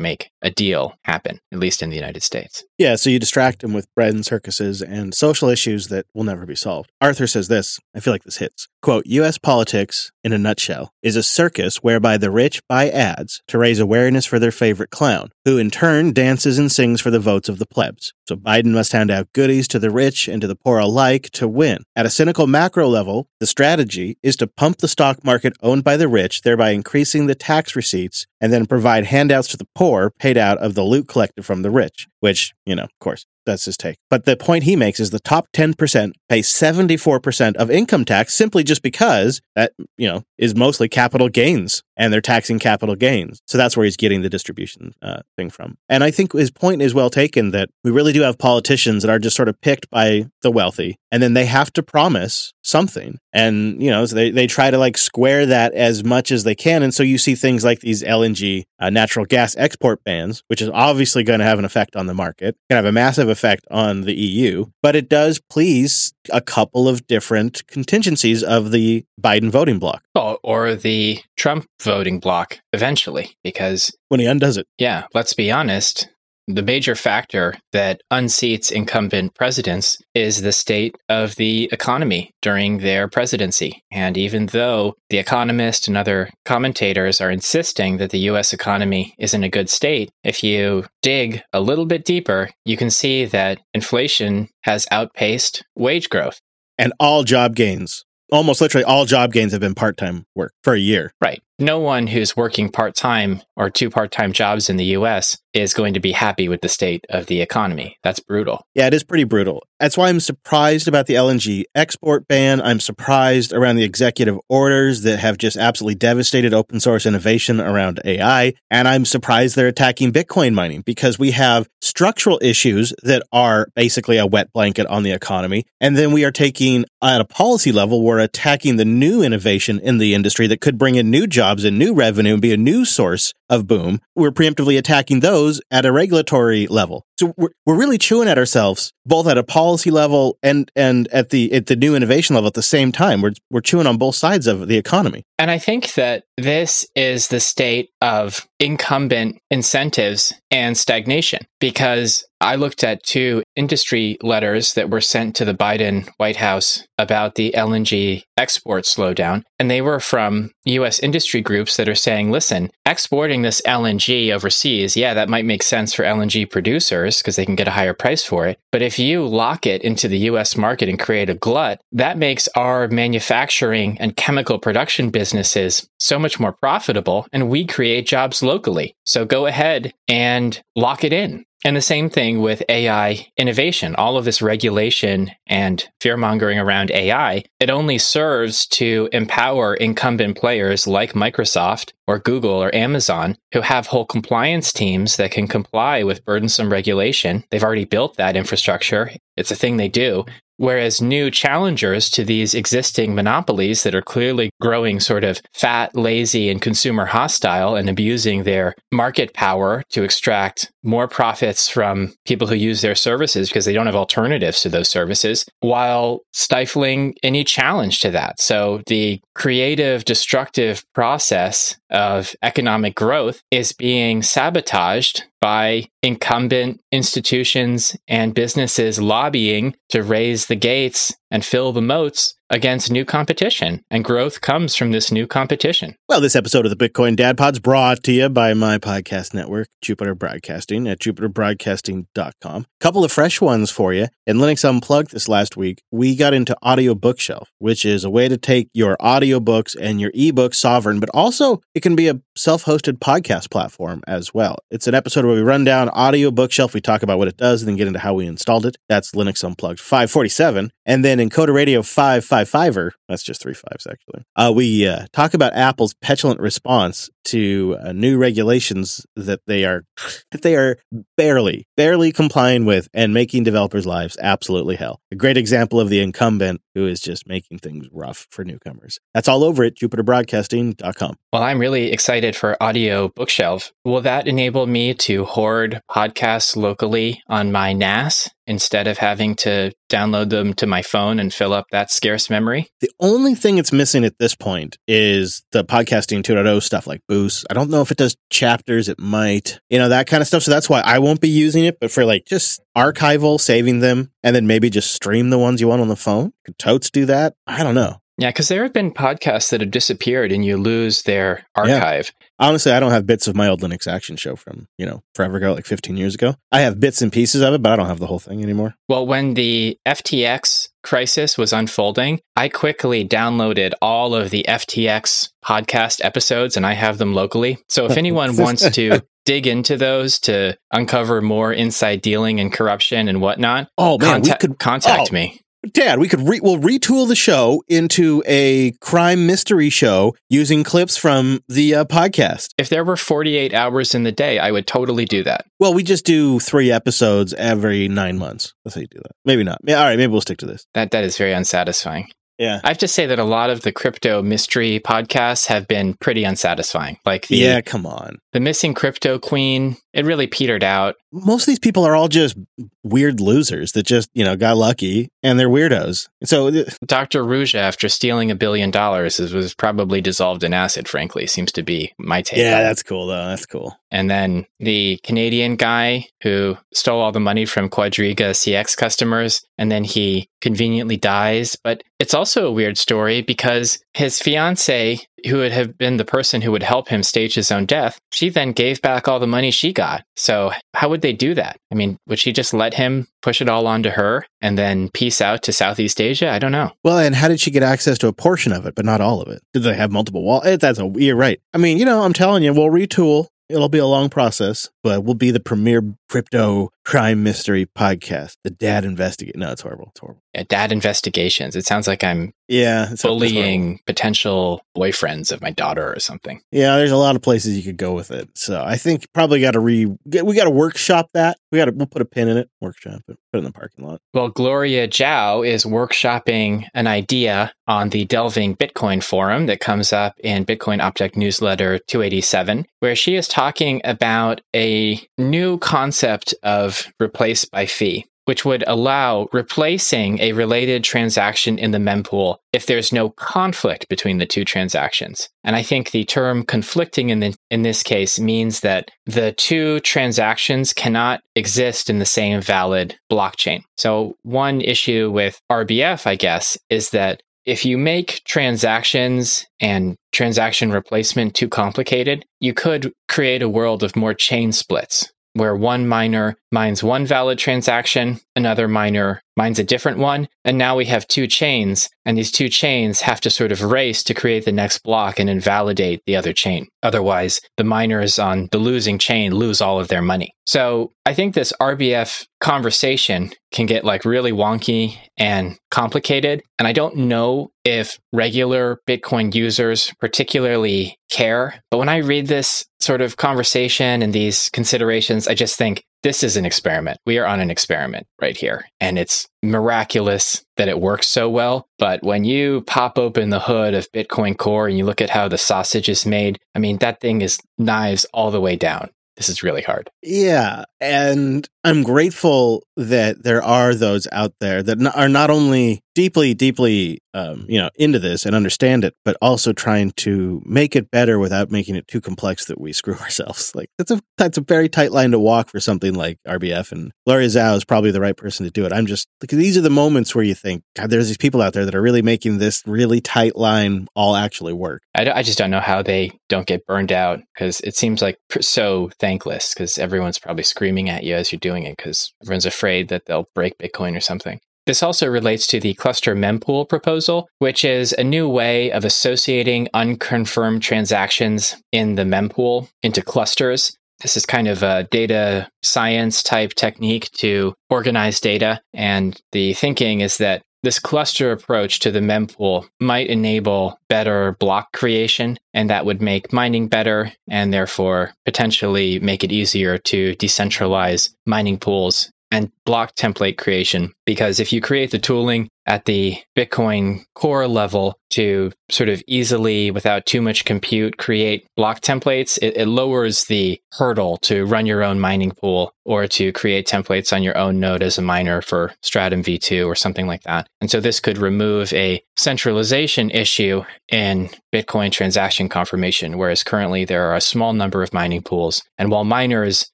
make 0.00 0.30
a 0.42 0.50
deal 0.50 0.94
happen, 1.04 1.38
at 1.52 1.60
least 1.60 1.80
in 1.80 1.90
the 1.90 1.96
United 1.96 2.24
States. 2.24 2.64
Yeah, 2.76 2.96
so 2.96 3.08
you 3.08 3.20
distract 3.20 3.60
them 3.60 3.72
with 3.72 3.94
bread 3.94 4.14
and 4.14 4.26
circuses 4.26 4.82
and 4.82 5.14
social 5.14 5.48
issues 5.48 5.88
that 5.88 6.06
will 6.12 6.24
never 6.24 6.44
be 6.44 6.56
solved. 6.56 6.90
Arthur 7.00 7.28
says 7.28 7.46
this 7.46 7.78
I 7.94 8.00
feel 8.00 8.12
like 8.12 8.24
this 8.24 8.38
hits. 8.38 8.66
Quote 8.82 9.06
US 9.06 9.38
politics, 9.38 10.10
in 10.24 10.32
a 10.32 10.38
nutshell, 10.38 10.92
is 11.02 11.14
a 11.14 11.22
circus 11.22 11.76
whereby 11.76 12.16
the 12.16 12.30
rich 12.30 12.66
buy 12.68 12.90
ads 12.90 13.42
to 13.46 13.58
raise 13.58 13.78
awareness 13.78 14.26
for 14.26 14.38
their 14.38 14.50
favorite 14.50 14.90
clown, 15.10 15.30
who 15.44 15.58
in 15.58 15.70
turn 15.70 16.12
dances 16.12 16.56
and 16.58 16.70
sings 16.70 17.00
for 17.00 17.10
the 17.10 17.18
votes 17.18 17.48
of 17.48 17.58
the 17.58 17.66
plebs. 17.66 18.12
So 18.28 18.36
Biden 18.36 18.72
must 18.72 18.92
hand 18.92 19.10
out 19.10 19.32
goodies 19.32 19.66
to 19.68 19.80
the 19.80 19.90
rich 19.90 20.28
and 20.28 20.40
to 20.40 20.46
the 20.46 20.54
poor 20.54 20.78
alike 20.78 21.30
to 21.32 21.48
win. 21.48 21.78
At 21.96 22.06
a 22.06 22.10
cynical 22.10 22.46
macro 22.46 22.86
level, 22.86 23.28
the 23.40 23.46
strategy 23.46 24.18
is 24.22 24.36
to 24.36 24.46
pump 24.46 24.78
the 24.78 24.86
stock 24.86 25.24
market 25.24 25.54
owned 25.62 25.82
by 25.82 25.96
the 25.96 26.06
rich, 26.06 26.42
thereby 26.42 26.70
increasing 26.70 27.26
the 27.26 27.34
tax 27.34 27.74
receipts, 27.74 28.26
and 28.40 28.52
then 28.52 28.66
provide 28.66 29.04
handouts 29.06 29.48
to 29.48 29.56
the 29.56 29.68
poor 29.74 30.10
paid 30.10 30.38
out 30.38 30.58
of 30.58 30.74
the 30.74 30.84
loot 30.84 31.08
collected 31.08 31.44
from 31.44 31.62
the 31.62 31.70
rich, 31.70 32.06
which, 32.20 32.54
you 32.64 32.76
know, 32.76 32.84
of 32.84 32.98
course, 33.00 33.26
that's 33.50 33.64
his 33.64 33.76
take. 33.76 33.98
But 34.08 34.24
the 34.24 34.36
point 34.36 34.64
he 34.64 34.76
makes 34.76 35.00
is 35.00 35.10
the 35.10 35.20
top 35.20 35.48
10% 35.52 36.12
pay 36.28 36.40
74% 36.40 37.56
of 37.56 37.70
income 37.70 38.04
tax 38.04 38.34
simply 38.34 38.64
just 38.64 38.82
because 38.82 39.40
that, 39.56 39.72
you 39.98 40.08
know, 40.08 40.22
is 40.38 40.54
mostly 40.54 40.88
capital 40.88 41.28
gains 41.28 41.82
and 41.96 42.12
they're 42.12 42.20
taxing 42.20 42.58
capital 42.58 42.94
gains. 42.94 43.40
So 43.46 43.58
that's 43.58 43.76
where 43.76 43.84
he's 43.84 43.96
getting 43.96 44.22
the 44.22 44.30
distribution 44.30 44.94
uh, 45.02 45.20
thing 45.36 45.50
from. 45.50 45.76
And 45.88 46.02
I 46.02 46.10
think 46.10 46.32
his 46.32 46.50
point 46.50 46.82
is 46.82 46.94
well 46.94 47.10
taken 47.10 47.50
that 47.50 47.68
we 47.84 47.90
really 47.90 48.12
do 48.12 48.22
have 48.22 48.38
politicians 48.38 49.02
that 49.02 49.10
are 49.10 49.18
just 49.18 49.36
sort 49.36 49.48
of 49.48 49.60
picked 49.60 49.90
by 49.90 50.26
the 50.42 50.50
wealthy 50.50 50.96
and 51.10 51.22
then 51.22 51.34
they 51.34 51.46
have 51.46 51.72
to 51.74 51.82
promise 51.82 52.52
something. 52.70 53.18
And, 53.32 53.82
you 53.82 53.90
know, 53.90 54.06
so 54.06 54.14
they, 54.14 54.30
they 54.30 54.46
try 54.46 54.70
to 54.70 54.78
like 54.78 54.96
square 54.96 55.46
that 55.46 55.74
as 55.74 56.04
much 56.04 56.30
as 56.30 56.44
they 56.44 56.54
can. 56.54 56.82
And 56.82 56.94
so 56.94 57.02
you 57.02 57.18
see 57.18 57.34
things 57.34 57.64
like 57.64 57.80
these 57.80 58.02
LNG 58.02 58.64
uh, 58.78 58.90
natural 58.90 59.26
gas 59.26 59.56
export 59.56 60.02
bans, 60.04 60.42
which 60.46 60.62
is 60.62 60.70
obviously 60.70 61.22
going 61.22 61.40
to 61.40 61.44
have 61.44 61.58
an 61.58 61.64
effect 61.64 61.96
on 61.96 62.06
the 62.06 62.14
market, 62.14 62.56
can 62.70 62.76
have 62.76 62.84
a 62.84 62.92
massive 62.92 63.28
effect 63.28 63.66
on 63.70 64.02
the 64.02 64.14
EU, 64.14 64.66
but 64.82 64.96
it 64.96 65.08
does 65.08 65.40
please 65.50 66.12
a 66.30 66.40
couple 66.40 66.88
of 66.88 67.06
different 67.06 67.66
contingencies 67.66 68.42
of 68.42 68.70
the 68.70 69.04
Biden 69.20 69.50
voting 69.50 69.78
bloc. 69.78 70.02
Oh, 70.14 70.38
or 70.42 70.74
the 70.74 71.20
Trump 71.36 71.66
voting 71.82 72.20
bloc 72.20 72.60
eventually, 72.72 73.36
because 73.42 73.94
when 74.08 74.20
he 74.20 74.26
undoes 74.26 74.56
it. 74.56 74.66
Yeah, 74.78 75.04
let's 75.14 75.34
be 75.34 75.50
honest. 75.50 76.08
The 76.54 76.62
major 76.62 76.96
factor 76.96 77.54
that 77.72 78.02
unseats 78.12 78.72
incumbent 78.72 79.34
presidents 79.34 79.98
is 80.14 80.42
the 80.42 80.50
state 80.52 80.96
of 81.08 81.36
the 81.36 81.68
economy 81.70 82.32
during 82.42 82.78
their 82.78 83.06
presidency. 83.06 83.84
And 83.92 84.16
even 84.16 84.46
though 84.46 84.94
The 85.10 85.18
Economist 85.18 85.86
and 85.86 85.96
other 85.96 86.30
commentators 86.44 87.20
are 87.20 87.30
insisting 87.30 87.98
that 87.98 88.10
the 88.10 88.30
US 88.30 88.52
economy 88.52 89.14
is 89.16 89.32
in 89.32 89.44
a 89.44 89.48
good 89.48 89.70
state, 89.70 90.10
if 90.24 90.42
you 90.42 90.86
dig 91.02 91.42
a 91.52 91.60
little 91.60 91.86
bit 91.86 92.04
deeper, 92.04 92.50
you 92.64 92.76
can 92.76 92.90
see 92.90 93.24
that 93.26 93.60
inflation 93.72 94.48
has 94.62 94.88
outpaced 94.90 95.64
wage 95.76 96.10
growth. 96.10 96.40
And 96.76 96.92
all 96.98 97.22
job 97.22 97.54
gains 97.54 98.04
almost 98.32 98.60
literally 98.60 98.84
all 98.84 99.04
job 99.04 99.32
gains 99.32 99.52
have 99.52 99.60
been 99.60 99.74
part 99.74 99.96
time 99.96 100.24
work 100.34 100.52
for 100.62 100.72
a 100.74 100.78
year. 100.78 101.12
Right. 101.20 101.42
No 101.60 101.78
one 101.78 102.06
who's 102.06 102.34
working 102.34 102.70
part 102.70 102.94
time 102.94 103.42
or 103.54 103.68
two 103.68 103.90
part 103.90 104.10
time 104.10 104.32
jobs 104.32 104.70
in 104.70 104.78
the 104.78 104.96
US 104.96 105.36
is 105.52 105.74
going 105.74 105.94
to 105.94 106.00
be 106.00 106.12
happy 106.12 106.48
with 106.48 106.62
the 106.62 106.68
state 106.68 107.04
of 107.10 107.26
the 107.26 107.42
economy. 107.42 107.98
That's 108.02 108.20
brutal. 108.20 108.64
Yeah, 108.74 108.86
it 108.86 108.94
is 108.94 109.04
pretty 109.04 109.24
brutal. 109.24 109.62
That's 109.78 109.96
why 109.96 110.08
I'm 110.08 110.20
surprised 110.20 110.86
about 110.88 111.06
the 111.06 111.14
LNG 111.14 111.64
export 111.74 112.28
ban. 112.28 112.62
I'm 112.62 112.80
surprised 112.80 113.52
around 113.52 113.76
the 113.76 113.84
executive 113.84 114.38
orders 114.48 115.02
that 115.02 115.18
have 115.18 115.38
just 115.38 115.56
absolutely 115.56 115.96
devastated 115.96 116.54
open 116.54 116.80
source 116.80 117.04
innovation 117.04 117.60
around 117.60 118.00
AI. 118.04 118.54
And 118.70 118.86
I'm 118.86 119.04
surprised 119.04 119.56
they're 119.56 119.66
attacking 119.66 120.12
Bitcoin 120.12 120.54
mining 120.54 120.82
because 120.82 121.18
we 121.18 121.32
have 121.32 121.68
structural 121.82 122.38
issues 122.42 122.94
that 123.02 123.22
are 123.32 123.68
basically 123.74 124.18
a 124.18 124.26
wet 124.26 124.52
blanket 124.52 124.86
on 124.86 125.02
the 125.02 125.12
economy. 125.12 125.66
And 125.80 125.96
then 125.96 126.12
we 126.12 126.24
are 126.24 126.32
taking, 126.32 126.84
at 127.02 127.20
a 127.20 127.24
policy 127.24 127.72
level, 127.72 128.02
we're 128.02 128.20
attacking 128.20 128.76
the 128.76 128.84
new 128.84 129.22
innovation 129.22 129.80
in 129.80 129.98
the 129.98 130.14
industry 130.14 130.46
that 130.46 130.60
could 130.60 130.78
bring 130.78 130.94
in 130.94 131.10
new 131.10 131.26
jobs 131.26 131.49
and 131.58 131.78
new 131.78 131.92
revenue 131.92 132.34
and 132.34 132.42
be 132.42 132.52
a 132.52 132.56
new 132.56 132.84
source 132.84 133.32
of 133.50 133.66
boom. 133.66 134.00
We're 134.16 134.30
preemptively 134.30 134.78
attacking 134.78 135.20
those 135.20 135.60
at 135.70 135.84
a 135.84 135.92
regulatory 135.92 136.66
level. 136.68 137.04
So 137.18 137.34
we're, 137.36 137.50
we're 137.66 137.76
really 137.76 137.98
chewing 137.98 138.28
at 138.28 138.38
ourselves 138.38 138.94
both 139.04 139.26
at 139.26 139.36
a 139.36 139.42
policy 139.42 139.90
level 139.90 140.38
and 140.42 140.70
and 140.74 141.08
at 141.08 141.30
the 141.30 141.52
at 141.52 141.66
the 141.66 141.76
new 141.76 141.94
innovation 141.94 142.34
level 142.34 142.46
at 142.46 142.54
the 142.54 142.62
same 142.62 142.92
time. 142.92 143.20
We're 143.20 143.34
we're 143.50 143.60
chewing 143.60 143.86
on 143.86 143.98
both 143.98 144.14
sides 144.14 144.46
of 144.46 144.68
the 144.68 144.78
economy. 144.78 145.24
And 145.38 145.50
I 145.50 145.58
think 145.58 145.94
that 145.94 146.24
this 146.36 146.86
is 146.94 147.28
the 147.28 147.40
state 147.40 147.90
of 148.00 148.46
incumbent 148.58 149.38
incentives 149.50 150.32
and 150.50 150.76
stagnation 150.76 151.46
because 151.60 152.24
I 152.42 152.56
looked 152.56 152.84
at 152.84 153.02
two 153.02 153.42
industry 153.56 154.16
letters 154.22 154.74
that 154.74 154.90
were 154.90 155.00
sent 155.00 155.36
to 155.36 155.44
the 155.44 155.54
Biden 155.54 156.08
White 156.16 156.36
House 156.36 156.84
about 156.98 157.34
the 157.34 157.52
LNG 157.56 158.22
export 158.36 158.84
slowdown. 158.84 159.42
And 159.58 159.70
they 159.70 159.82
were 159.82 160.00
from 160.00 160.52
US 160.64 160.98
industry 160.98 161.42
groups 161.42 161.76
that 161.76 161.88
are 161.88 161.94
saying, 161.94 162.30
listen, 162.30 162.70
exporting 162.86 163.39
this 163.42 163.62
LNG 163.66 164.32
overseas, 164.32 164.96
yeah, 164.96 165.14
that 165.14 165.28
might 165.28 165.44
make 165.44 165.62
sense 165.62 165.94
for 165.94 166.04
LNG 166.04 166.50
producers 166.50 167.18
because 167.18 167.36
they 167.36 167.46
can 167.46 167.56
get 167.56 167.68
a 167.68 167.72
higher 167.72 167.94
price 167.94 168.24
for 168.24 168.46
it. 168.46 168.58
But 168.72 168.82
if 168.82 168.98
you 168.98 169.26
lock 169.26 169.66
it 169.66 169.82
into 169.82 170.08
the 170.08 170.18
US 170.30 170.56
market 170.56 170.88
and 170.88 170.98
create 170.98 171.30
a 171.30 171.34
glut, 171.34 171.80
that 171.92 172.18
makes 172.18 172.48
our 172.54 172.88
manufacturing 172.88 173.98
and 174.00 174.16
chemical 174.16 174.58
production 174.58 175.10
businesses 175.10 175.88
so 175.98 176.18
much 176.18 176.40
more 176.40 176.52
profitable 176.52 177.26
and 177.32 177.48
we 177.48 177.66
create 177.66 178.06
jobs 178.06 178.42
locally. 178.42 178.94
So 179.04 179.24
go 179.24 179.46
ahead 179.46 179.92
and 180.08 180.60
lock 180.76 181.04
it 181.04 181.12
in. 181.12 181.44
And 181.62 181.76
the 181.76 181.82
same 181.82 182.08
thing 182.08 182.40
with 182.40 182.62
AI 182.70 183.26
innovation. 183.36 183.94
All 183.96 184.16
of 184.16 184.24
this 184.24 184.40
regulation 184.40 185.32
and 185.46 185.86
fear 186.00 186.16
mongering 186.16 186.58
around 186.58 186.90
AI, 186.90 187.44
it 187.58 187.68
only 187.68 187.98
serves 187.98 188.66
to 188.68 189.10
empower 189.12 189.74
incumbent 189.74 190.38
players 190.38 190.86
like 190.86 191.12
Microsoft 191.12 191.92
or 192.06 192.18
Google 192.18 192.62
or 192.62 192.74
Amazon 192.74 193.36
who 193.52 193.60
have 193.60 193.86
whole 193.86 194.06
compliance 194.06 194.72
teams 194.72 195.16
that 195.16 195.32
can 195.32 195.46
comply 195.46 196.02
with 196.02 196.24
burdensome 196.24 196.72
regulation. 196.72 197.44
They've 197.50 197.62
already 197.62 197.84
built 197.84 198.16
that 198.16 198.36
infrastructure. 198.36 199.10
It's 199.36 199.50
a 199.50 199.56
thing 199.56 199.76
they 199.76 199.88
do. 199.88 200.24
Whereas 200.60 201.00
new 201.00 201.30
challengers 201.30 202.10
to 202.10 202.22
these 202.22 202.52
existing 202.52 203.14
monopolies 203.14 203.82
that 203.82 203.94
are 203.94 204.02
clearly 204.02 204.50
growing 204.60 205.00
sort 205.00 205.24
of 205.24 205.40
fat, 205.54 205.96
lazy, 205.96 206.50
and 206.50 206.60
consumer 206.60 207.06
hostile 207.06 207.76
and 207.76 207.88
abusing 207.88 208.42
their 208.42 208.74
market 208.92 209.32
power 209.32 209.82
to 209.88 210.02
extract 210.02 210.70
more 210.82 211.08
profits 211.08 211.70
from 211.70 212.12
people 212.26 212.46
who 212.46 212.56
use 212.56 212.82
their 212.82 212.94
services 212.94 213.48
because 213.48 213.64
they 213.64 213.72
don't 213.72 213.86
have 213.86 213.96
alternatives 213.96 214.60
to 214.60 214.68
those 214.68 214.90
services 214.90 215.46
while 215.60 216.20
stifling 216.34 217.14
any 217.22 217.42
challenge 217.42 218.00
to 218.00 218.10
that. 218.10 218.38
So 218.38 218.82
the 218.86 219.22
creative, 219.34 220.04
destructive 220.04 220.84
process 220.94 221.78
of 221.88 222.34
economic 222.42 222.94
growth 222.94 223.40
is 223.50 223.72
being 223.72 224.22
sabotaged 224.22 225.24
by 225.40 225.88
incumbent 226.02 226.80
institutions 226.92 227.96
and 228.06 228.34
businesses 228.34 229.00
lobbying 229.00 229.74
to 229.88 230.02
raise 230.02 230.46
the 230.46 230.56
gates 230.56 231.14
and 231.30 231.44
fill 231.44 231.72
the 231.72 231.80
moats 231.82 232.34
against 232.50 232.90
new 232.90 233.04
competition. 233.04 233.84
And 233.90 234.04
growth 234.04 234.40
comes 234.40 234.74
from 234.74 234.90
this 234.90 235.12
new 235.12 235.26
competition. 235.26 235.94
Well, 236.08 236.20
this 236.20 236.34
episode 236.34 236.66
of 236.66 236.76
the 236.76 236.88
Bitcoin 236.88 237.14
Dad 237.14 237.38
Pod's 237.38 237.60
brought 237.60 238.02
to 238.02 238.12
you 238.12 238.28
by 238.28 238.54
my 238.54 238.78
podcast 238.78 239.32
network, 239.32 239.68
Jupiter 239.80 240.16
Broadcasting 240.16 240.88
at 240.88 240.98
jupiterbroadcasting.com. 240.98 242.62
A 242.62 242.66
couple 242.80 243.04
of 243.04 243.12
fresh 243.12 243.40
ones 243.40 243.70
for 243.70 243.94
you. 243.94 244.08
In 244.26 244.38
Linux 244.38 244.68
Unplugged 244.68 245.12
this 245.12 245.28
last 245.28 245.56
week, 245.56 245.82
we 245.92 246.16
got 246.16 246.34
into 246.34 246.56
Audio 246.60 246.96
Bookshelf, 246.96 247.50
which 247.58 247.84
is 247.84 248.02
a 248.02 248.10
way 248.10 248.28
to 248.28 248.36
take 248.36 248.68
your 248.74 248.96
audiobooks 249.00 249.76
and 249.80 250.00
your 250.00 250.10
ebook 250.12 250.54
sovereign, 250.54 250.98
but 250.98 251.10
also 251.10 251.60
it 251.74 251.80
can 251.80 251.94
be 251.94 252.08
a 252.08 252.20
self-hosted 252.36 252.98
podcast 252.98 253.50
platform 253.50 254.02
as 254.08 254.34
well. 254.34 254.56
It's 254.72 254.88
an 254.88 254.94
episode 254.96 255.24
where 255.24 255.36
we 255.36 255.42
run 255.42 255.62
down 255.62 255.88
Audio 255.90 256.32
Bookshelf, 256.32 256.74
we 256.74 256.80
talk 256.80 257.04
about 257.04 257.18
what 257.18 257.28
it 257.28 257.36
does, 257.36 257.62
and 257.62 257.68
then 257.68 257.76
get 257.76 257.86
into 257.86 258.00
how 258.00 258.14
we 258.14 258.26
installed 258.26 258.66
it. 258.66 258.76
That's 258.88 259.12
Linux 259.12 259.44
Unplugged 259.44 259.78
547. 259.78 260.72
And 260.84 261.04
then 261.04 261.19
in 261.20 261.30
Coder 261.30 261.54
Radio 261.54 261.82
555er, 261.82 262.90
that's 263.08 263.22
just 263.22 263.42
three 263.42 263.54
fives 263.54 263.86
actually, 263.86 264.24
uh, 264.36 264.52
we 264.54 264.86
uh, 264.86 265.06
talk 265.12 265.34
about 265.34 265.54
Apple's 265.54 265.94
petulant 265.94 266.40
response 266.40 267.10
to 267.24 267.76
uh, 267.82 267.92
new 267.92 268.18
regulations 268.18 269.04
that 269.16 269.40
they 269.46 269.64
are 269.64 269.84
that 270.30 270.42
they 270.42 270.56
are 270.56 270.78
barely 271.16 271.66
barely 271.76 272.12
complying 272.12 272.64
with 272.64 272.88
and 272.94 273.14
making 273.14 273.44
developers' 273.44 273.86
lives 273.86 274.16
absolutely 274.20 274.76
hell. 274.76 275.00
A 275.12 275.16
great 275.16 275.36
example 275.36 275.80
of 275.80 275.88
the 275.88 276.00
incumbent 276.00 276.60
who 276.74 276.86
is 276.86 277.00
just 277.00 277.26
making 277.26 277.58
things 277.58 277.86
rough 277.92 278.26
for 278.30 278.44
newcomers. 278.44 278.98
That's 279.14 279.28
all 279.28 279.44
over 279.44 279.64
at 279.64 279.76
jupiterbroadcasting.com. 279.76 281.16
Well, 281.32 281.42
I'm 281.42 281.58
really 281.58 281.92
excited 281.92 282.36
for 282.36 282.60
Audio 282.62 283.08
Bookshelf. 283.08 283.72
Will 283.84 284.00
that 284.02 284.26
enable 284.26 284.66
me 284.66 284.94
to 284.94 285.24
hoard 285.24 285.80
podcasts 285.90 286.56
locally 286.56 287.22
on 287.28 287.52
my 287.52 287.72
NAS 287.72 288.28
instead 288.46 288.88
of 288.88 288.98
having 288.98 289.36
to 289.36 289.72
download 289.88 290.30
them 290.30 290.52
to 290.54 290.66
my 290.66 290.82
phone 290.82 291.20
and 291.20 291.32
fill 291.32 291.52
up 291.52 291.66
that 291.70 291.90
scarce 291.90 292.28
memory? 292.28 292.68
The 292.80 292.90
only 292.98 293.34
thing 293.34 293.58
it's 293.58 293.72
missing 293.72 294.04
at 294.04 294.18
this 294.18 294.34
point 294.34 294.76
is 294.88 295.42
the 295.52 295.64
podcasting 295.64 296.22
2.0 296.22 296.62
stuff 296.62 296.86
like 296.86 297.00
Boost. 297.10 297.44
I 297.50 297.54
don't 297.54 297.70
know 297.70 297.82
if 297.82 297.90
it 297.90 297.98
does 297.98 298.16
chapters, 298.30 298.88
it 298.88 299.00
might, 299.00 299.60
you 299.68 299.78
know, 299.78 299.88
that 299.88 300.06
kind 300.06 300.20
of 300.20 300.28
stuff. 300.28 300.44
So 300.44 300.52
that's 300.52 300.70
why 300.70 300.80
I 300.80 301.00
won't 301.00 301.20
be 301.20 301.28
using 301.28 301.64
it. 301.64 301.80
But 301.80 301.90
for 301.90 302.04
like 302.04 302.24
just 302.24 302.60
archival, 302.78 303.40
saving 303.40 303.80
them, 303.80 304.12
and 304.22 304.34
then 304.34 304.46
maybe 304.46 304.70
just 304.70 304.94
stream 304.94 305.30
the 305.30 305.38
ones 305.38 305.60
you 305.60 305.66
want 305.66 305.82
on 305.82 305.88
the 305.88 305.96
phone, 305.96 306.32
could 306.44 306.56
Totes 306.56 306.88
do 306.88 307.06
that? 307.06 307.34
I 307.48 307.64
don't 307.64 307.74
know. 307.74 307.99
Yeah, 308.20 308.28
because 308.28 308.48
there 308.48 308.62
have 308.64 308.74
been 308.74 308.92
podcasts 308.92 309.48
that 309.48 309.62
have 309.62 309.70
disappeared 309.70 310.30
and 310.30 310.44
you 310.44 310.58
lose 310.58 311.04
their 311.04 311.46
archive. 311.56 312.12
Yeah. 312.20 312.26
Honestly, 312.38 312.70
I 312.70 312.78
don't 312.78 312.90
have 312.90 313.06
bits 313.06 313.26
of 313.26 313.34
my 313.34 313.48
old 313.48 313.62
Linux 313.62 313.86
action 313.86 314.16
show 314.16 314.36
from, 314.36 314.68
you 314.76 314.84
know, 314.84 315.02
forever 315.14 315.38
ago, 315.38 315.54
like 315.54 315.64
15 315.64 315.96
years 315.96 316.16
ago. 316.16 316.34
I 316.52 316.60
have 316.60 316.78
bits 316.78 317.00
and 317.00 317.10
pieces 317.10 317.40
of 317.40 317.54
it, 317.54 317.62
but 317.62 317.72
I 317.72 317.76
don't 317.76 317.86
have 317.86 317.98
the 317.98 318.06
whole 318.06 318.18
thing 318.18 318.42
anymore. 318.42 318.74
Well, 318.90 319.06
when 319.06 319.32
the 319.32 319.78
FTX 319.88 320.68
crisis 320.82 321.38
was 321.38 321.54
unfolding, 321.54 322.20
I 322.36 322.50
quickly 322.50 323.08
downloaded 323.08 323.72
all 323.80 324.14
of 324.14 324.28
the 324.28 324.44
FTX 324.46 325.30
podcast 325.42 326.04
episodes 326.04 326.58
and 326.58 326.66
I 326.66 326.74
have 326.74 326.98
them 326.98 327.14
locally. 327.14 327.56
So 327.70 327.86
if 327.86 327.96
anyone 327.96 328.36
wants 328.36 328.68
to 328.68 329.00
dig 329.24 329.46
into 329.46 329.78
those 329.78 330.20
to 330.20 330.58
uncover 330.70 331.22
more 331.22 331.54
inside 331.54 332.02
dealing 332.02 332.38
and 332.38 332.52
corruption 332.52 333.08
and 333.08 333.22
whatnot, 333.22 333.68
oh 333.78 333.96
man, 333.96 334.10
contact, 334.10 334.42
we 334.42 334.48
could 334.48 334.58
contact 334.58 335.08
oh, 335.10 335.14
me. 335.14 335.40
Dad, 335.72 335.98
we 335.98 336.08
could 336.08 336.26
re- 336.26 336.40
we'll 336.40 336.58
retool 336.58 337.06
the 337.06 337.14
show 337.14 337.62
into 337.68 338.22
a 338.26 338.72
crime 338.80 339.26
mystery 339.26 339.68
show 339.68 340.16
using 340.30 340.64
clips 340.64 340.96
from 340.96 341.40
the 341.48 341.74
uh, 341.74 341.84
podcast. 341.84 342.54
If 342.56 342.70
there 342.70 342.84
were 342.84 342.96
48 342.96 343.52
hours 343.52 343.94
in 343.94 344.04
the 344.04 344.12
day, 344.12 344.38
I 344.38 344.52
would 344.52 344.66
totally 344.66 345.04
do 345.04 345.22
that. 345.24 345.44
Well, 345.58 345.74
we 345.74 345.82
just 345.82 346.06
do 346.06 346.40
three 346.40 346.72
episodes 346.72 347.34
every 347.34 347.88
nine 347.88 348.16
months. 348.16 348.54
That's 348.64 348.74
how 348.74 348.80
you 348.80 348.86
do 348.86 349.00
that. 349.02 349.12
Maybe 349.26 349.44
not. 349.44 349.58
Yeah, 349.66 349.80
all 349.80 349.84
right, 349.84 349.98
maybe 349.98 350.10
we'll 350.10 350.22
stick 350.22 350.38
to 350.38 350.46
this. 350.46 350.66
That 350.72 350.92
that 350.92 351.04
is 351.04 351.18
very 351.18 351.32
unsatisfying. 351.32 352.10
Yeah. 352.40 352.58
I 352.64 352.68
have 352.68 352.78
to 352.78 352.88
say 352.88 353.04
that 353.04 353.18
a 353.18 353.24
lot 353.24 353.50
of 353.50 353.60
the 353.60 353.70
crypto 353.70 354.22
mystery 354.22 354.80
podcasts 354.80 355.46
have 355.48 355.68
been 355.68 355.92
pretty 355.92 356.24
unsatisfying. 356.24 356.96
Like 357.04 357.28
the 357.28 357.36
yeah, 357.36 357.60
come 357.60 357.84
on. 357.84 358.16
The 358.32 358.40
missing 358.40 358.72
crypto 358.72 359.18
queen, 359.18 359.76
it 359.92 360.06
really 360.06 360.26
petered 360.26 360.64
out. 360.64 360.94
Most 361.12 361.42
of 361.42 361.46
these 361.48 361.58
people 361.58 361.84
are 361.84 361.94
all 361.94 362.08
just 362.08 362.38
weird 362.82 363.20
losers 363.20 363.72
that 363.72 363.82
just, 363.82 364.08
you 364.14 364.24
know, 364.24 364.36
got 364.36 364.56
lucky 364.56 365.10
and 365.22 365.38
they're 365.38 365.48
weirdos. 365.48 366.08
So 366.24 366.50
Dr. 366.84 367.24
Ruja, 367.24 367.58
after 367.58 367.88
stealing 367.88 368.30
a 368.30 368.34
billion 368.34 368.70
dollars, 368.70 369.18
was 369.18 369.54
probably 369.54 370.00
dissolved 370.00 370.44
in 370.44 370.54
acid, 370.54 370.88
frankly, 370.88 371.26
seems 371.26 371.52
to 371.52 371.62
be 371.62 371.92
my 371.98 372.22
take. 372.22 372.38
Yeah, 372.38 372.62
that's 372.62 372.82
cool 372.82 373.06
though. 373.06 373.26
That's 373.26 373.46
cool. 373.46 373.76
And 373.90 374.10
then 374.10 374.46
the 374.58 374.98
Canadian 375.02 375.56
guy 375.56 376.06
who 376.22 376.56
stole 376.72 377.00
all 377.00 377.12
the 377.12 377.20
money 377.20 377.44
from 377.44 377.68
Quadriga 377.68 378.30
CX 378.30 378.76
customers 378.76 379.44
and 379.58 379.70
then 379.70 379.84
he 379.84 380.28
conveniently 380.40 380.96
dies. 380.96 381.56
But 381.56 381.82
it's 381.98 382.14
also 382.14 382.46
a 382.46 382.52
weird 382.52 382.78
story 382.78 383.22
because 383.22 383.82
his 383.94 384.20
fiance, 384.20 385.00
who 385.26 385.38
would 385.38 385.52
have 385.52 385.76
been 385.78 385.96
the 385.96 386.04
person 386.04 386.42
who 386.42 386.52
would 386.52 386.62
help 386.62 386.88
him 386.88 387.02
stage 387.02 387.34
his 387.34 387.50
own 387.50 387.66
death, 387.66 387.98
she 388.12 388.28
then 388.28 388.52
gave 388.52 388.80
back 388.82 389.08
all 389.08 389.18
the 389.18 389.26
money 389.26 389.50
she 389.50 389.72
got. 389.72 390.04
So, 390.16 390.52
how 390.74 390.88
would 390.88 391.02
they 391.02 391.12
do 391.12 391.34
that? 391.34 391.56
I 391.70 391.74
mean, 391.74 391.98
would 392.06 392.18
she 392.18 392.32
just 392.32 392.54
let 392.54 392.74
him 392.74 393.08
push 393.22 393.40
it 393.40 393.48
all 393.48 393.66
onto 393.66 393.90
her 393.90 394.24
and 394.40 394.56
then 394.56 394.88
peace 394.90 395.20
out 395.20 395.42
to 395.44 395.52
Southeast 395.52 396.00
Asia? 396.00 396.30
I 396.30 396.38
don't 396.38 396.52
know. 396.52 396.72
Well, 396.84 396.98
and 396.98 397.14
how 397.14 397.28
did 397.28 397.40
she 397.40 397.50
get 397.50 397.62
access 397.62 397.98
to 397.98 398.08
a 398.08 398.12
portion 398.12 398.52
of 398.52 398.66
it, 398.66 398.74
but 398.74 398.84
not 398.84 399.00
all 399.00 399.20
of 399.20 399.28
it? 399.28 399.42
Did 399.52 399.62
they 399.62 399.74
have 399.74 399.90
multiple 399.90 400.22
walls? 400.22 400.46
Eh, 400.46 400.56
that's 400.56 400.78
a, 400.78 400.90
you're 400.96 401.16
right. 401.16 401.40
I 401.52 401.58
mean, 401.58 401.78
you 401.78 401.84
know, 401.84 402.02
I'm 402.02 402.12
telling 402.12 402.42
you, 402.42 402.52
we'll 402.52 402.68
retool. 402.68 403.26
It'll 403.48 403.68
be 403.68 403.78
a 403.78 403.86
long 403.86 404.08
process, 404.08 404.70
but 404.84 405.02
we'll 405.02 405.14
be 405.14 405.32
the 405.32 405.40
premier 405.40 405.82
crypto 406.10 406.70
crime 406.84 407.22
mystery 407.22 407.66
podcast. 407.66 408.36
The 408.42 408.50
Dad 408.50 408.84
Investigate. 408.84 409.36
No, 409.36 409.52
it's 409.52 409.62
horrible. 409.62 409.90
It's 409.90 410.00
horrible. 410.00 410.22
Yeah, 410.34 410.44
dad 410.48 410.72
investigations. 410.72 411.56
It 411.56 411.66
sounds 411.66 411.86
like 411.88 412.04
I'm 412.04 412.32
yeah 412.48 412.92
bullying 413.02 413.78
potential 413.86 414.60
boyfriends 414.76 415.30
of 415.30 415.40
my 415.40 415.50
daughter 415.50 415.92
or 415.92 416.00
something. 416.00 416.40
Yeah, 416.50 416.76
there's 416.76 416.90
a 416.90 416.96
lot 416.96 417.16
of 417.16 417.22
places 417.22 417.56
you 417.56 417.62
could 417.62 417.76
go 417.76 417.92
with 417.92 418.10
it. 418.10 418.28
So 418.36 418.62
I 418.64 418.76
think 418.76 419.06
probably 419.12 419.40
got 419.40 419.52
to 419.52 419.60
re 419.60 419.86
we 419.86 420.34
got 420.34 420.44
to 420.44 420.50
workshop 420.50 421.10
that. 421.14 421.38
We 421.50 421.58
got 421.58 421.66
to 421.66 421.72
we'll 421.72 421.86
put 421.86 422.02
a 422.02 422.04
pin 422.04 422.28
in 422.28 422.36
it, 422.36 422.48
workshop 422.60 423.02
it, 423.08 423.18
put 423.32 423.36
it 423.36 423.38
in 423.38 423.44
the 423.44 423.52
parking 423.52 423.86
lot. 423.86 424.00
Well, 424.14 424.28
Gloria 424.28 424.86
Zhao 424.88 425.46
is 425.46 425.64
workshopping 425.64 426.66
an 426.74 426.86
idea 426.86 427.52
on 427.66 427.90
the 427.90 428.04
Delving 428.04 428.56
Bitcoin 428.56 429.02
forum 429.02 429.46
that 429.46 429.60
comes 429.60 429.92
up 429.92 430.14
in 430.20 430.44
Bitcoin 430.44 430.80
Optech 430.80 431.16
Newsletter 431.16 431.78
287, 431.86 432.66
where 432.80 432.96
she 432.96 433.16
is 433.16 433.28
talking 433.28 433.80
about 433.84 434.40
a 434.54 435.00
new 435.18 435.58
concept 435.58 435.99
of 436.42 436.92
replace 437.00 437.44
by 437.44 437.66
fee 437.66 438.06
which 438.30 438.44
would 438.44 438.62
allow 438.68 439.28
replacing 439.32 440.20
a 440.20 440.32
related 440.32 440.84
transaction 440.84 441.58
in 441.58 441.72
the 441.72 441.78
mempool 441.78 442.36
if 442.52 442.66
there's 442.66 442.92
no 442.92 443.10
conflict 443.10 443.88
between 443.88 444.18
the 444.18 444.26
two 444.26 444.44
transactions. 444.44 445.28
And 445.42 445.56
I 445.56 445.64
think 445.64 445.90
the 445.90 446.04
term 446.04 446.44
conflicting 446.44 447.08
in, 447.10 447.18
the, 447.18 447.34
in 447.50 447.62
this 447.62 447.82
case 447.82 448.20
means 448.20 448.60
that 448.60 448.88
the 449.04 449.32
two 449.32 449.80
transactions 449.80 450.72
cannot 450.72 451.22
exist 451.34 451.90
in 451.90 451.98
the 451.98 452.06
same 452.06 452.40
valid 452.40 452.96
blockchain. 453.10 453.62
So, 453.76 454.14
one 454.22 454.60
issue 454.60 455.10
with 455.10 455.40
RBF, 455.50 456.06
I 456.06 456.14
guess, 456.14 456.56
is 456.68 456.90
that 456.90 457.22
if 457.46 457.64
you 457.64 457.78
make 457.78 458.22
transactions 458.24 459.44
and 459.60 459.96
transaction 460.12 460.70
replacement 460.70 461.34
too 461.34 461.48
complicated, 461.48 462.24
you 462.38 462.54
could 462.54 462.92
create 463.08 463.42
a 463.42 463.48
world 463.48 463.82
of 463.82 463.96
more 463.96 464.14
chain 464.14 464.52
splits 464.52 465.10
where 465.34 465.54
one 465.54 465.86
miner 465.86 466.36
mines 466.50 466.82
one 466.82 467.06
valid 467.06 467.38
transaction, 467.38 468.20
another 468.34 468.68
miner 468.68 469.22
mines 469.40 469.58
a 469.58 469.64
different 469.64 469.96
one, 469.96 470.28
and 470.44 470.58
now 470.58 470.76
we 470.76 470.84
have 470.84 471.08
two 471.08 471.26
chains, 471.26 471.88
and 472.04 472.18
these 472.18 472.30
two 472.30 472.50
chains 472.50 473.00
have 473.00 473.22
to 473.22 473.30
sort 473.30 473.50
of 473.50 473.62
race 473.62 474.04
to 474.04 474.12
create 474.12 474.44
the 474.44 474.52
next 474.52 474.82
block 474.82 475.18
and 475.18 475.30
invalidate 475.30 476.02
the 476.04 476.14
other 476.14 476.34
chain. 476.34 476.68
Otherwise, 476.82 477.40
the 477.56 477.64
miners 477.64 478.18
on 478.18 478.48
the 478.52 478.58
losing 478.58 478.98
chain 478.98 479.34
lose 479.34 479.62
all 479.62 479.80
of 479.80 479.88
their 479.88 480.02
money. 480.02 480.34
So 480.44 480.92
I 481.06 481.14
think 481.14 481.34
this 481.34 481.54
RBF 481.58 482.26
conversation 482.40 483.30
can 483.50 483.64
get 483.64 483.84
like 483.84 484.04
really 484.04 484.32
wonky 484.32 484.98
and 485.16 485.56
complicated. 485.70 486.42
And 486.58 486.68
I 486.68 486.72
don't 486.72 486.96
know 486.96 487.50
if 487.64 487.98
regular 488.12 488.80
Bitcoin 488.86 489.34
users 489.34 489.92
particularly 490.00 490.96
care. 491.10 491.62
But 491.70 491.78
when 491.78 491.88
I 491.88 491.98
read 491.98 492.26
this 492.26 492.66
sort 492.80 493.00
of 493.00 493.16
conversation 493.16 494.02
and 494.02 494.12
these 494.12 494.48
considerations, 494.50 495.28
I 495.28 495.34
just 495.34 495.56
think 495.56 495.82
this 496.02 496.22
is 496.22 496.36
an 496.36 496.46
experiment. 496.46 496.98
We 497.06 497.18
are 497.18 497.26
on 497.26 497.40
an 497.40 497.50
experiment 497.50 498.06
right 498.20 498.36
here. 498.36 498.64
And 498.80 498.98
it's 498.98 499.26
miraculous 499.42 500.44
that 500.56 500.68
it 500.68 500.80
works 500.80 501.06
so 501.06 501.28
well. 501.28 501.68
But 501.78 502.02
when 502.02 502.24
you 502.24 502.62
pop 502.62 502.98
open 502.98 503.30
the 503.30 503.40
hood 503.40 503.74
of 503.74 503.90
Bitcoin 503.92 504.36
Core 504.36 504.68
and 504.68 504.78
you 504.78 504.84
look 504.84 505.00
at 505.00 505.10
how 505.10 505.28
the 505.28 505.38
sausage 505.38 505.88
is 505.88 506.06
made, 506.06 506.38
I 506.54 506.58
mean, 506.58 506.78
that 506.78 507.00
thing 507.00 507.22
is 507.22 507.38
knives 507.58 508.06
all 508.12 508.30
the 508.30 508.40
way 508.40 508.56
down. 508.56 508.90
This 509.16 509.28
is 509.28 509.42
really 509.42 509.62
hard. 509.62 509.90
Yeah. 510.02 510.64
And 510.80 511.46
I'm 511.62 511.82
grateful 511.82 512.64
that 512.76 513.22
there 513.22 513.42
are 513.42 513.74
those 513.74 514.08
out 514.12 514.32
there 514.40 514.62
that 514.62 514.78
are 514.96 515.08
not 515.08 515.28
only 515.28 515.82
deeply, 515.94 516.32
deeply, 516.32 516.98
um, 517.12 517.44
you 517.46 517.58
know, 517.58 517.68
into 517.74 517.98
this 517.98 518.24
and 518.24 518.34
understand 518.34 518.84
it, 518.84 518.94
but 519.04 519.16
also 519.20 519.52
trying 519.52 519.90
to 519.90 520.40
make 520.46 520.74
it 520.74 520.90
better 520.90 521.18
without 521.18 521.50
making 521.50 521.74
it 521.74 521.86
too 521.86 522.00
complex 522.00 522.46
that 522.46 522.58
we 522.58 522.72
screw 522.72 522.94
ourselves. 523.00 523.54
Like 523.54 523.68
that's 523.76 523.90
a 523.90 524.00
that's 524.16 524.38
a 524.38 524.42
very 524.42 524.70
tight 524.70 524.92
line 524.92 525.10
to 525.10 525.18
walk 525.18 525.50
for 525.50 525.60
something 525.60 525.94
like 525.94 526.18
RBF, 526.26 526.72
and 526.72 526.92
Gloria 527.06 527.28
Zhao 527.28 527.56
is 527.56 527.64
probably 527.64 527.90
the 527.90 528.00
right 528.00 528.16
person 528.16 528.46
to 528.46 528.50
do 528.50 528.64
it. 528.64 528.72
I'm 528.72 528.86
just 528.86 529.08
because 529.20 529.38
these 529.38 529.58
are 529.58 529.62
the 529.62 529.68
moments 529.68 530.14
where 530.14 530.24
you 530.24 530.34
think, 530.34 530.62
God, 530.76 530.88
there's 530.88 531.08
these 531.08 531.18
people 531.18 531.42
out 531.42 531.52
there 531.52 531.66
that 531.66 531.74
are 531.74 531.82
really 531.82 532.02
making 532.02 532.38
this 532.38 532.62
really 532.66 533.02
tight 533.02 533.36
line 533.36 533.86
all 533.94 534.16
actually 534.16 534.54
work. 534.54 534.82
I, 534.94 535.10
I 535.10 535.22
just 535.22 535.38
don't 535.38 535.50
know 535.50 535.60
how 535.60 535.82
they 535.82 536.12
don't 536.30 536.46
get 536.46 536.66
burned 536.66 536.92
out 536.92 537.20
because 537.34 537.60
it 537.60 537.76
seems 537.76 538.00
like 538.00 538.16
so 538.40 538.90
thankless 538.98 539.52
because 539.52 539.76
everyone's 539.78 540.18
probably 540.18 540.44
screaming 540.44 540.88
at 540.88 541.04
you 541.04 541.14
as 541.14 541.30
you're 541.30 541.40
doing 541.40 541.49
it 541.58 541.76
because 541.76 542.12
everyone's 542.22 542.46
afraid 542.46 542.88
that 542.88 543.06
they'll 543.06 543.26
break 543.34 543.58
Bitcoin 543.58 543.96
or 543.96 544.00
something. 544.00 544.40
This 544.66 544.82
also 544.82 545.08
relates 545.08 545.46
to 545.48 545.58
the 545.58 545.74
cluster 545.74 546.14
mempool 546.14 546.68
proposal, 546.68 547.28
which 547.38 547.64
is 547.64 547.92
a 547.94 548.04
new 548.04 548.28
way 548.28 548.70
of 548.70 548.84
associating 548.84 549.68
unconfirmed 549.74 550.62
transactions 550.62 551.56
in 551.72 551.96
the 551.96 552.04
mempool 552.04 552.68
into 552.82 553.02
clusters. 553.02 553.76
This 554.02 554.16
is 554.16 554.24
kind 554.24 554.48
of 554.48 554.62
a 554.62 554.84
data 554.90 555.48
science 555.62 556.22
type 556.22 556.54
technique 556.54 557.10
to 557.12 557.54
organize 557.68 558.20
data. 558.20 558.60
And 558.72 559.20
the 559.32 559.54
thinking 559.54 560.00
is 560.00 560.18
that 560.18 560.42
this 560.62 560.78
cluster 560.78 561.32
approach 561.32 561.80
to 561.80 561.90
the 561.90 562.00
mempool 562.00 562.68
might 562.80 563.08
enable 563.08 563.78
better 563.88 564.32
block 564.38 564.72
creation, 564.72 565.38
and 565.54 565.70
that 565.70 565.86
would 565.86 566.02
make 566.02 566.32
mining 566.32 566.68
better 566.68 567.12
and 567.28 567.52
therefore 567.52 568.12
potentially 568.24 568.98
make 568.98 569.24
it 569.24 569.32
easier 569.32 569.78
to 569.78 570.14
decentralize 570.16 571.14
mining 571.26 571.58
pools 571.58 572.12
and 572.30 572.52
block 572.64 572.94
template 572.94 573.38
creation. 573.38 573.92
Because 574.10 574.40
if 574.40 574.52
you 574.52 574.60
create 574.60 574.90
the 574.90 574.98
tooling 574.98 575.48
at 575.66 575.84
the 575.84 576.16
Bitcoin 576.36 577.04
core 577.14 577.46
level 577.46 577.96
to 578.10 578.50
sort 578.72 578.88
of 578.88 579.00
easily, 579.06 579.70
without 579.70 580.04
too 580.04 580.20
much 580.20 580.44
compute, 580.44 580.96
create 580.98 581.46
block 581.56 581.80
templates, 581.80 582.36
it, 582.42 582.56
it 582.56 582.66
lowers 582.66 583.26
the 583.26 583.60
hurdle 583.74 584.16
to 584.22 584.44
run 584.46 584.66
your 584.66 584.82
own 584.82 584.98
mining 584.98 585.30
pool 585.30 585.72
or 585.84 586.08
to 586.08 586.32
create 586.32 586.66
templates 586.66 587.12
on 587.12 587.22
your 587.22 587.38
own 587.38 587.60
node 587.60 587.84
as 587.84 587.98
a 587.98 588.02
miner 588.02 588.42
for 588.42 588.72
Stratum 588.82 589.22
v2 589.22 589.64
or 589.64 589.76
something 589.76 590.08
like 590.08 590.24
that. 590.24 590.48
And 590.60 590.68
so 590.68 590.80
this 590.80 590.98
could 590.98 591.18
remove 591.18 591.72
a 591.72 592.02
centralization 592.16 593.10
issue 593.10 593.62
in 593.88 594.28
Bitcoin 594.52 594.90
transaction 594.90 595.48
confirmation, 595.48 596.18
whereas 596.18 596.42
currently 596.42 596.84
there 596.84 597.08
are 597.08 597.16
a 597.16 597.20
small 597.20 597.52
number 597.52 597.82
of 597.82 597.92
mining 597.92 598.22
pools. 598.22 598.62
And 598.76 598.90
while 598.90 599.04
miners 599.04 599.70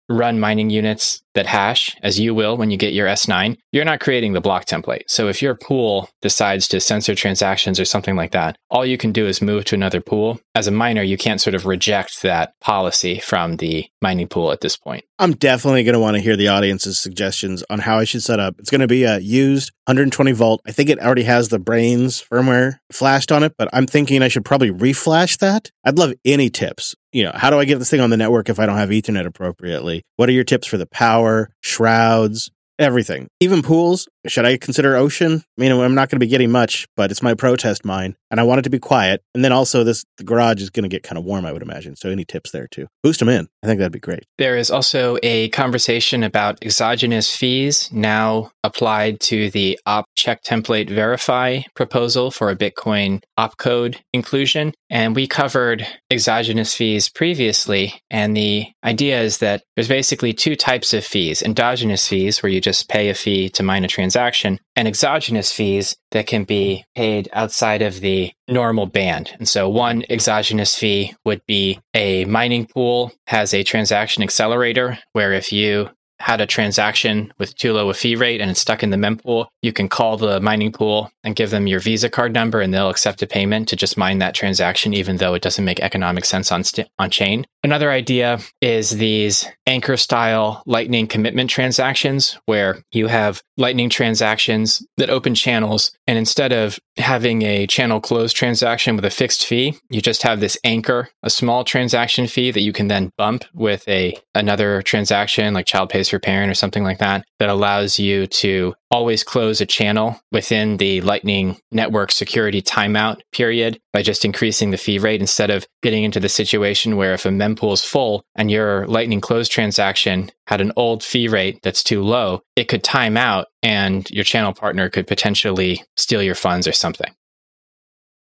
run 0.09 0.39
mining 0.39 0.71
units 0.71 1.23
that 1.35 1.47
hash, 1.47 1.97
as 2.03 2.19
you 2.19 2.35
will 2.35 2.57
when 2.57 2.71
you 2.71 2.77
get 2.77 2.95
your 2.95 3.07
S9, 3.07 3.57
you're 3.73 3.85
not 3.85 4.01
creating 4.01 4.26
the 4.33 4.41
block 4.41 4.67
template. 4.67 5.03
So 5.09 5.29
if 5.29 5.43
your 5.43 5.55
pool 5.55 6.09
decides 6.23 6.69
to 6.69 6.81
censor 6.81 7.15
transactions 7.15 7.79
or 7.81 7.85
something 7.85 8.17
like 8.17 8.33
that, 8.33 8.57
all 8.71 8.85
you 8.85 8.99
can 8.99 9.13
do 9.13 9.27
is 9.27 9.43
move 9.43 9.65
to 9.67 9.75
another 9.75 10.01
pool. 10.01 10.41
As 10.55 10.67
a 10.67 10.73
miner, 10.73 11.03
you 11.03 11.17
can't 11.17 11.41
sort 11.41 11.55
of 11.55 11.67
reject 11.67 12.23
that 12.23 12.53
policy 12.61 13.21
from 13.21 13.57
the 13.57 13.87
mining 14.01 14.29
pool 14.29 14.53
at 14.53 14.61
this 14.61 14.77
point. 14.77 15.05
I'm 15.19 15.33
definitely 15.33 15.83
going 15.85 15.95
to 15.95 16.01
want 16.01 16.17
to 16.17 16.23
hear 16.23 16.37
the 16.37 16.49
audience's 16.49 16.99
suggestions 16.99 17.65
on 17.71 17.79
how 17.79 17.99
I 17.99 18.05
should 18.05 18.23
set 18.23 18.39
up. 18.39 18.57
It's 18.59 18.71
going 18.71 18.83
to 18.83 18.87
be 18.87 19.05
a 19.05 19.19
used 19.19 19.73
120 19.87 20.33
volt. 20.33 20.61
I 20.67 20.73
think 20.73 20.91
it 20.91 20.99
already 20.99 21.23
has 21.23 21.49
the 21.49 21.59
Braiins 21.59 22.23
firmware 22.27 22.79
flashed 22.93 23.33
on 23.33 23.43
it, 23.43 23.55
but 23.57 23.69
I'm 23.73 23.87
thinking 23.87 24.23
I 24.23 24.29
should 24.29 24.45
probably 24.45 24.71
reflash 24.71 25.39
that. 25.39 25.71
I'd 25.85 25.99
love 25.99 26.13
any 26.25 26.51
tips. 26.51 26.95
You 27.13 27.25
know, 27.25 27.33
how 27.35 27.49
do 27.49 27.59
I 27.59 27.65
get 27.65 27.79
this 27.79 27.89
thing 27.89 28.01
on 28.01 28.11
the 28.11 28.17
network 28.17 28.51
if 28.51 28.59
I 28.59 28.67
don't 28.67 28.77
have 28.77 28.91
Ethernet 28.91 29.25
appropriately? 29.25 30.03
What 30.17 30.29
are 30.29 30.33
your 30.33 30.45
tips 30.45 30.67
for 30.67 30.77
the 30.77 30.87
power, 30.87 31.51
shrouds, 31.63 32.51
everything? 32.79 33.29
Even 33.41 33.63
pools? 33.63 34.09
Should 34.27 34.45
I 34.45 34.57
consider 34.57 34.97
ocean? 34.97 35.43
I 35.59 35.61
mean, 35.61 35.73
I'm 35.73 35.95
not 35.95 36.09
going 36.09 36.17
to 36.17 36.25
be 36.25 36.27
getting 36.27 36.51
much, 36.51 36.87
but 36.97 37.11
it's 37.11 37.23
my 37.23 37.35
protest 37.35 37.85
mine, 37.85 38.17
and 38.31 38.41
I 38.41 38.43
want 38.43 38.59
it 38.59 38.63
to 38.63 38.71
be 38.71 38.79
quiet. 38.79 39.23
And 39.35 39.45
then 39.45 39.53
also, 39.53 39.85
this 39.85 40.05
the 40.19 40.25
garage 40.25 40.61
is 40.61 40.71
going 40.71 40.83
to 40.83 40.89
get 40.89 41.03
kind 41.03 41.19
of 41.19 41.25
warm, 41.25 41.47
I 41.47 41.53
would 41.53 41.63
imagine. 41.63 41.97
So, 41.97 42.11
any 42.11 42.25
tips 42.25 42.51
there 42.51 42.67
too? 42.69 42.87
Boost 43.03 43.21
them 43.21 43.29
in. 43.29 43.49
I 43.63 43.67
think 43.67 43.79
that'd 43.79 43.93
be 43.93 43.99
great. 43.99 44.25
There 44.39 44.57
is 44.57 44.71
also 44.71 45.19
a 45.23 45.49
conversation 45.51 46.23
about 46.23 46.59
exogenous 46.63 47.35
fees 47.35 47.91
now 47.93 48.51
applied 48.65 49.21
to 49.21 49.51
the 49.51 49.79
op 49.87 50.07
check 50.17 50.43
template 50.43 50.91
verify 50.91 51.61
proposal 51.75 52.31
for 52.31 52.51
a 52.51 52.57
Bitcoin 52.57 53.23
opcode 53.39 53.97
inclusion. 54.13 54.73
And 54.89 55.17
we 55.17 55.27
covered 55.27 55.87
exogenous 56.11 56.75
fees 56.75 57.09
previously. 57.09 58.01
And 58.11 58.37
the 58.37 58.67
idea 58.85 59.21
is 59.21 59.39
that 59.39 59.63
there's 59.75 59.89
basically 59.89 60.33
two 60.33 60.55
types 60.57 60.95
of 60.95 61.05
fees 61.05 61.43
endogenous 61.43 62.07
fees, 62.07 62.43
where 62.43 62.51
you 62.51 62.61
just 62.61 62.89
pay 62.89 63.09
a 63.09 63.15
fee 63.15 63.49
to 63.51 63.63
mine 63.63 63.85
a 63.85 63.89
transaction, 63.89 64.61
and 64.77 64.87
exogenous 64.87 65.53
fees 65.53 65.97
that 66.13 66.27
can 66.27 66.45
be 66.45 66.85
paid 66.95 67.29
outside 67.33 67.83
of 67.83 68.01
the 68.01 68.33
normal 68.49 68.87
band. 68.87 69.33
And 69.39 69.49
so 69.49 69.69
one 69.69 70.05
exogenous 70.09 70.79
fee 70.79 71.15
would 71.25 71.43
be 71.47 71.81
a 71.95 72.25
mining 72.27 72.67
pool 72.67 73.13
has 73.27 73.53
a 73.53 73.65
transaction 73.65 74.23
accelerator 74.23 74.99
where 75.13 75.33
if 75.33 75.53
you 75.53 75.91
had 76.19 76.41
a 76.41 76.47
transaction 76.47 77.33
with 77.39 77.55
too 77.57 77.73
low 77.73 77.91
a 77.91 77.95
fee 77.95 78.17
rate 78.17 78.41
and 78.41 78.51
it's 78.51 78.61
stuck 78.61 78.83
in 78.83 78.91
the 78.91 78.97
mempool, 78.97 79.47
you 79.63 79.73
can 79.73 79.89
call 79.89 80.17
the 80.17 80.41
mining 80.41 80.73
pool 80.73 81.11
and 81.25 81.37
give 81.37 81.51
them 81.51 81.67
your 81.67 81.81
Visa 81.81 82.09
card 82.09 82.33
number 82.33 82.61
and 82.61 82.73
they'll 82.73 82.91
accept 82.91 83.23
a 83.23 83.27
payment 83.27 83.69
to 83.69 83.77
just 83.77 83.97
mine 83.97 84.19
that 84.19 84.35
transaction, 84.35 84.95
even 84.95 85.19
though 85.19 85.35
it 85.35 85.43
doesn't 85.43 85.65
make 85.65 85.81
economic 85.81 86.25
sense 86.25 86.51
on, 86.51 86.65
st- 86.65 86.89
on 86.99 87.11
chain. 87.11 87.47
Another 87.63 87.91
idea 87.91 88.39
is 88.61 88.91
these 88.91 89.47
anchor 89.67 89.97
style 89.97 90.63
lightning 90.67 91.07
commitment 91.07 91.51
transactions 91.51 92.39
where 92.47 92.83
you 92.93 93.09
have 93.09 93.43
lightning 93.57 93.91
transactions 93.91 94.87
that 94.97 95.11
open 95.11 95.35
channels 95.35 95.91
and 96.07 96.19
instead 96.19 96.53
of 96.53 96.79
having 96.97 97.43
a 97.43 97.67
channel 97.67 98.01
close 98.01 98.33
transaction 98.33 98.97
with 98.97 99.05
a 99.05 99.11
fixed 99.11 99.45
fee, 99.45 99.77
you 99.91 100.01
just 100.01 100.23
have 100.23 100.41
this 100.41 100.57
anchor, 100.65 101.09
a 101.23 101.31
small 101.31 101.65
transaction 101.65 102.27
fee 102.27 102.51
that 102.51 102.61
you 102.61 102.73
can 102.73 102.89
then 102.89 103.11
bump 103.19 103.45
with 103.53 103.87
a 103.89 104.17
another 104.35 104.83
transaction 104.83 105.53
like 105.55 105.67
child 105.67 105.91
pays 105.91 106.06
parent 106.19 106.51
or 106.51 106.55
something 106.55 106.85
like 106.85 106.99
that 106.99 107.25
that 107.39 107.49
allows 107.49 107.99
you 107.99 108.27
to 108.27 108.75
always 108.91 109.25
close 109.25 109.61
a 109.61 109.67
channel 109.67 110.21
within 110.33 110.77
the 110.77 111.01
Lightning 111.03 111.59
Network 111.71 112.13
security 112.13 112.63
timeout 112.63 113.21
period 113.33 113.79
by 113.93 114.03
just 114.03 114.25
increasing 114.25 114.71
the 114.71 114.77
fee 114.77 114.99
rate 114.99 115.21
instead 115.21 115.51
of 115.51 115.67
getting 115.83 116.05
into 116.05 116.21
the 116.21 116.29
situation 116.29 116.97
where 116.97 117.15
if 117.15 117.27
a 117.27 117.31
mempool 117.31 117.73
is 117.73 117.85
full 117.85 118.25
and 118.37 118.51
your 118.51 118.87
Lightning 118.87 119.21
close 119.21 119.49
transaction 119.49 120.31
had 120.47 120.61
an 120.61 120.73
old 120.77 121.03
fee 121.03 121.29
rate 121.29 121.61
that's 121.63 121.83
too 121.83 122.03
low, 122.03 122.41
it 122.55 122.69
could 122.69 122.85
time 122.85 123.17
out 123.17 123.47
and 123.63 124.09
your 124.11 124.25
channel 124.25 124.53
partner 124.53 124.89
could 124.89 125.07
potentially 125.07 125.83
steal 125.97 126.23
your 126.23 126.35
funds 126.35 126.69
or 126.69 126.73
something. 126.73 127.13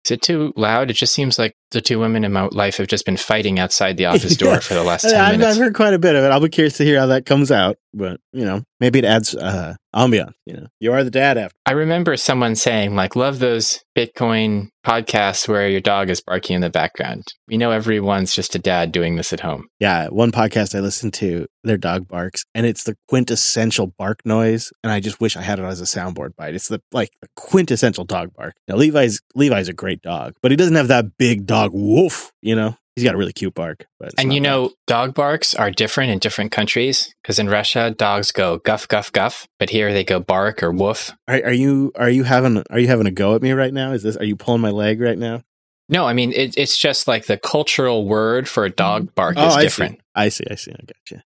Is 0.06 0.12
it 0.12 0.22
too 0.22 0.52
loud? 0.56 0.90
It 0.90 0.94
just 0.94 1.14
seems 1.14 1.38
like 1.38 1.56
the 1.72 1.82
two 1.82 2.00
women 2.00 2.24
in 2.24 2.34
my 2.34 2.48
life 2.52 2.78
have 2.78 2.88
just 2.88 3.06
been 3.06 3.18
fighting 3.18 3.60
outside 3.60 3.98
the 3.98 4.06
office 4.08 4.36
door 4.36 4.54
Yeah. 4.54 4.60
for 4.60 4.74
the 4.74 4.84
last 4.84 5.04
10 5.04 5.14
I've, 5.16 5.38
minutes. 5.40 5.58
I've 5.58 5.64
heard 5.64 5.76
quite 5.76 5.94
a 5.94 6.00
bit 6.00 6.16
of 6.16 6.24
it. 6.24 6.32
I'll 6.32 6.40
be 6.40 6.50
curious 6.50 6.78
to 6.78 6.84
hear 6.86 7.00
how 7.00 7.06
that 7.08 7.26
comes 7.26 7.52
out. 7.52 7.78
But, 7.94 8.20
you 8.32 8.46
know, 8.46 8.64
maybe 8.80 9.00
it 9.00 9.06
adds 9.06 9.36
uh, 9.36 9.76
ambiance. 9.94 10.34
You 10.46 10.54
know, 10.54 10.68
you 10.80 10.94
are 10.94 11.04
the 11.04 11.12
dad 11.12 11.38
after. 11.38 11.56
I 11.66 11.74
remember 11.74 12.16
someone 12.18 12.56
saying, 12.56 12.96
like, 12.96 13.16
love 13.16 13.40
those 13.40 13.82
Bitcoin 13.98 14.70
podcasts 14.86 15.48
where 15.48 15.70
your 15.70 15.82
dog 15.82 16.10
is 16.10 16.22
barking 16.22 16.56
in 16.56 16.62
the 16.62 16.70
background. 16.70 17.24
We 17.48 17.58
know 17.58 17.72
everyone's 17.72 18.34
just 18.34 18.56
a 18.56 18.60
dad 18.60 18.92
doing 18.92 19.16
this 19.16 19.34
at 19.34 19.42
home. 19.42 19.68
Yeah, 19.80 20.08
one 20.08 20.32
podcast 20.32 20.76
I 20.76 20.80
listened 20.80 21.14
to, 21.16 21.48
their 21.64 21.78
dog 21.78 22.08
barks, 22.08 22.44
and 22.56 22.66
it's 22.66 22.84
the 22.84 22.96
quintessential 23.08 23.94
bark 23.98 24.22
noise. 24.26 24.72
And 24.84 24.92
I 24.92 25.00
just 25.00 25.20
wish 25.20 25.38
I 25.38 25.42
had 25.42 25.60
it 25.60 25.64
as 25.64 25.82
a 25.82 25.84
soundboard 25.84 26.36
bite. 26.36 26.56
It's 26.56 26.70
the 26.70 26.82
like 26.92 27.12
the 27.22 27.28
quintessential 27.36 28.06
dog 28.06 28.34
bark. 28.34 28.56
Now 28.68 28.76
Levi's 28.76 29.22
Levi's 29.36 29.68
a 29.70 29.74
great 29.74 30.02
dog, 30.02 30.34
but 30.42 30.52
he 30.52 30.58
doesn't 30.58 30.76
have 30.76 30.88
that 30.88 31.18
big 31.18 31.46
dog 31.46 31.72
woof. 31.74 32.32
You 32.42 32.56
know, 32.56 32.76
he's 32.96 33.04
got 33.06 33.14
a 33.14 33.18
really 33.18 33.34
cute 33.34 33.54
bark. 33.54 33.86
But 34.00 34.14
And 34.18 34.34
you 34.34 34.40
bad. 34.42 34.50
know, 34.50 34.72
dog 34.88 35.14
barks 35.14 35.54
are 35.54 35.72
different 35.72 36.12
in 36.12 36.20
different 36.20 36.52
countries 36.52 37.14
because 37.22 37.40
in 37.40 37.50
Russia, 37.50 37.92
dogs 37.92 38.32
go 38.32 38.58
guff, 38.60 38.88
guff, 38.88 39.12
guff, 39.12 39.48
but 39.60 39.70
here 39.70 39.94
they 39.94 40.04
go 40.04 40.20
bark 40.20 40.62
or 40.64 40.72
woof. 40.72 41.12
are, 41.28 41.36
are 41.46 41.54
you 41.54 41.92
are 41.96 42.10
you 42.10 42.24
having 42.24 42.64
are 42.70 42.80
you 42.80 42.88
having 42.88 43.08
a 43.08 43.12
go 43.12 43.36
at 43.36 43.42
me 43.42 43.52
right 43.52 43.74
now? 43.74 43.92
Is 43.92 44.04
this 44.04 44.18
are 44.18 44.26
you 44.26 44.36
pulling 44.36 44.62
my 44.62 44.72
leg 44.72 45.00
right 45.02 45.18
now? 45.18 45.44
No, 45.90 46.06
I 46.06 46.14
mean, 46.14 46.32
it, 46.32 46.58
it's 46.58 46.78
just 46.78 47.08
like 47.08 47.26
the 47.26 47.38
cultural 47.38 48.08
word 48.08 48.48
for 48.48 48.64
a 48.64 48.70
dog 48.70 49.14
bark 49.14 49.36
is 49.38 49.44
Oh, 49.44 49.50
I 49.58 49.62
different. 49.64 49.96
see. 49.96 50.02
I 50.16 50.30
see. 50.30 50.44
I 50.50 50.56
see. 50.56 50.72
I 50.72 50.80
gotcha. 50.86 51.24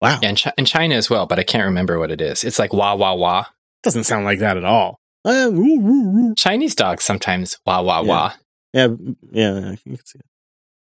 Wow, 0.00 0.18
Yeah, 0.22 0.30
in, 0.30 0.36
Chi- 0.36 0.52
in 0.58 0.64
China 0.64 0.94
as 0.94 1.08
well, 1.10 1.26
but 1.26 1.38
I 1.38 1.42
can't 1.42 1.64
remember 1.64 1.98
what 1.98 2.10
it 2.10 2.20
is. 2.20 2.42
It's 2.42 2.58
like 2.58 2.72
wah, 2.72 2.94
wah, 2.94 3.14
wah. 3.14 3.44
doesn't 3.82 4.04
sound 4.04 4.24
like 4.24 4.38
that 4.40 4.56
at 4.56 4.64
all. 4.64 4.98
Uh, 5.24 5.50
woo, 5.52 5.78
woo, 5.78 6.08
woo. 6.10 6.34
Chinese 6.34 6.74
dogs 6.74 7.04
sometimes 7.04 7.58
wah, 7.66 7.82
wah, 7.82 8.00
Yeah. 8.02 8.08
wah. 8.08 8.32
Yeah, 8.72 8.88
yeah, 9.30 9.58
I 9.72 9.76
can 9.76 9.96
see 10.06 10.18
it. 10.18 10.24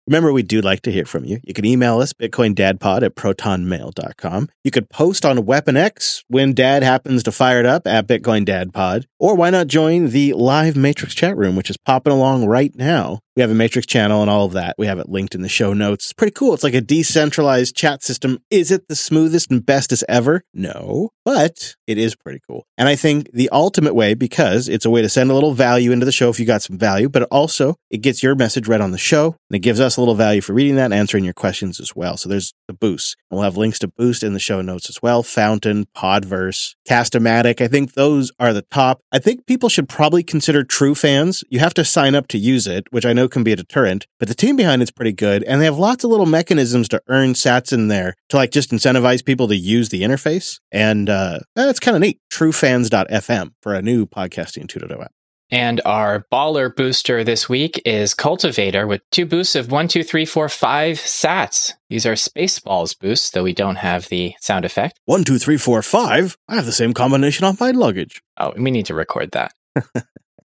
Remember, 0.09 0.33
we 0.33 0.41
do 0.41 0.59
like 0.59 0.81
to 0.81 0.91
hear 0.91 1.05
from 1.05 1.23
you. 1.23 1.39
You 1.43 1.53
can 1.53 1.65
email 1.65 1.99
us, 2.01 2.13
bitcoindadpod 2.13 3.03
at 3.03 3.13
protonmail.com. 3.13 4.49
You 4.63 4.71
could 4.71 4.89
post 4.89 5.23
on 5.23 5.45
Weapon 5.45 5.77
X 5.77 6.23
when 6.27 6.55
dad 6.55 6.81
happens 6.81 7.21
to 7.23 7.31
fire 7.31 7.59
it 7.59 7.67
up 7.67 7.85
at 7.85 8.07
Bitcoin 8.07 8.43
Dad 8.43 8.73
Pod. 8.73 9.05
Or 9.19 9.35
why 9.35 9.51
not 9.51 9.67
join 9.67 10.09
the 10.09 10.33
live 10.33 10.75
Matrix 10.75 11.13
chat 11.13 11.37
room, 11.37 11.55
which 11.55 11.69
is 11.69 11.77
popping 11.77 12.11
along 12.11 12.47
right 12.47 12.75
now. 12.75 13.19
We 13.39 13.43
have 13.43 13.51
a 13.51 13.55
Matrix 13.55 13.87
channel 13.87 14.19
and 14.19 14.29
all 14.29 14.43
of 14.43 14.51
that. 14.51 14.75
We 14.77 14.85
have 14.87 14.99
it 14.99 15.07
linked 15.07 15.33
in 15.33 15.43
the 15.43 15.47
show 15.47 15.71
notes. 15.71 16.07
It's 16.07 16.13
pretty 16.13 16.33
cool. 16.33 16.53
It's 16.53 16.65
like 16.65 16.73
a 16.73 16.81
decentralized 16.81 17.73
chat 17.73 18.03
system. 18.03 18.39
Is 18.49 18.69
it 18.69 18.89
the 18.89 18.97
smoothest 18.97 19.49
and 19.49 19.65
bestest 19.65 20.03
ever? 20.09 20.43
No, 20.53 21.11
but 21.23 21.77
it 21.87 21.97
is 21.97 22.17
pretty 22.17 22.41
cool. 22.45 22.65
And 22.77 22.89
I 22.89 22.97
think 22.97 23.31
the 23.31 23.49
ultimate 23.53 23.95
way, 23.95 24.13
because 24.13 24.67
it's 24.67 24.83
a 24.83 24.89
way 24.89 25.01
to 25.01 25.07
send 25.07 25.31
a 25.31 25.33
little 25.33 25.53
value 25.53 25.93
into 25.93 26.05
the 26.05 26.11
show 26.11 26.27
if 26.27 26.37
you 26.37 26.45
got 26.45 26.63
some 26.63 26.77
value, 26.77 27.07
but 27.07 27.23
also 27.31 27.75
it 27.89 27.99
gets 27.99 28.21
your 28.21 28.35
message 28.35 28.67
read 28.67 28.81
on 28.81 28.91
the 28.91 28.97
show 28.97 29.37
and 29.49 29.55
it 29.55 29.59
gives 29.59 29.79
us 29.79 29.95
a 29.95 30.01
little 30.01 30.15
value 30.15 30.41
for 30.41 30.51
reading 30.51 30.75
that 30.75 30.85
and 30.85 30.93
answering 30.93 31.23
your 31.23 31.33
questions 31.33 31.79
as 31.79 31.95
well. 31.95 32.17
So 32.17 32.27
there's 32.27 32.53
the 32.67 32.73
boost. 32.73 33.15
And 33.31 33.37
we'll 33.37 33.45
have 33.45 33.55
links 33.55 33.79
to 33.79 33.87
boost 33.87 34.21
in 34.21 34.33
the 34.33 34.39
show 34.39 34.61
notes 34.61 34.89
as 34.89 35.01
well. 35.01 35.23
Fountain, 35.23 35.85
Podverse, 35.95 36.75
Castamatic. 36.85 37.61
I 37.61 37.69
think 37.69 37.93
those 37.93 38.33
are 38.37 38.51
the 38.51 38.63
top. 38.63 38.99
I 39.13 39.19
think 39.19 39.45
people 39.45 39.69
should 39.69 39.87
probably 39.87 40.23
consider 40.23 40.65
Truefans. 40.65 41.41
You 41.49 41.59
have 41.59 41.73
to 41.75 41.85
sign 41.85 42.15
up 42.15 42.27
to 42.27 42.37
use 42.37 42.67
it, 42.67 42.91
which 42.91 43.05
I 43.05 43.13
know 43.13 43.28
can 43.29 43.43
be 43.43 43.51
a 43.51 43.55
deterrent, 43.55 44.07
but 44.19 44.27
the 44.27 44.35
team 44.35 44.55
behind 44.55 44.81
it's 44.81 44.91
pretty 44.91 45.13
good. 45.13 45.43
And 45.43 45.61
they 45.61 45.65
have 45.65 45.77
lots 45.77 46.03
of 46.03 46.11
little 46.11 46.25
mechanisms 46.25 46.87
to 46.89 47.01
earn 47.07 47.33
sats 47.33 47.71
in 47.71 47.87
there 47.87 48.15
to 48.29 48.37
like 48.37 48.51
just 48.51 48.71
incentivize 48.71 49.23
people 49.23 49.47
to 49.47 49.55
use 49.55 49.89
the 49.89 50.01
interface. 50.01 50.59
And 50.71 51.09
uh, 51.09 51.39
that's 51.55 51.79
kind 51.79 51.95
of 51.95 52.01
neat. 52.01 52.19
Truefans.fm 52.31 53.53
for 53.61 53.73
a 53.73 53.81
new 53.81 54.05
podcasting 54.05 54.67
2.0 54.67 55.03
app. 55.03 55.11
And 55.51 55.81
our 55.83 56.25
baller 56.31 56.73
booster 56.73 57.23
this 57.23 57.49
week 57.49 57.81
is 57.83 58.13
Cultivator 58.13 58.85
with 58.85 59.01
two 59.09 59.25
boosts 59.25 59.55
of 59.55 59.71
one, 59.71 59.87
two, 59.87 60.03
three, 60.03 60.25
four, 60.25 60.47
five 60.47 60.97
sats. 60.97 61.73
These 61.89 62.05
are 62.05 62.13
Spaceballs 62.13 62.97
boosts, 62.97 63.31
though 63.31 63.43
we 63.43 63.53
don't 63.53 63.77
have 63.77 64.09
the 64.09 64.35
sound 64.39 64.63
effect. 64.63 64.99
One, 65.05 65.23
two, 65.23 65.39
three, 65.39 65.57
four, 65.57 65.81
five. 65.81 66.37
I 66.47 66.55
have 66.55 66.67
the 66.67 66.71
same 66.71 66.93
combination 66.93 67.45
on 67.45 67.57
my 67.59 67.71
luggage. 67.71 68.21
Oh, 68.37 68.53
we 68.57 68.69
need 68.69 68.85
to 68.87 68.93
record 68.93 69.31
that. 69.31 69.53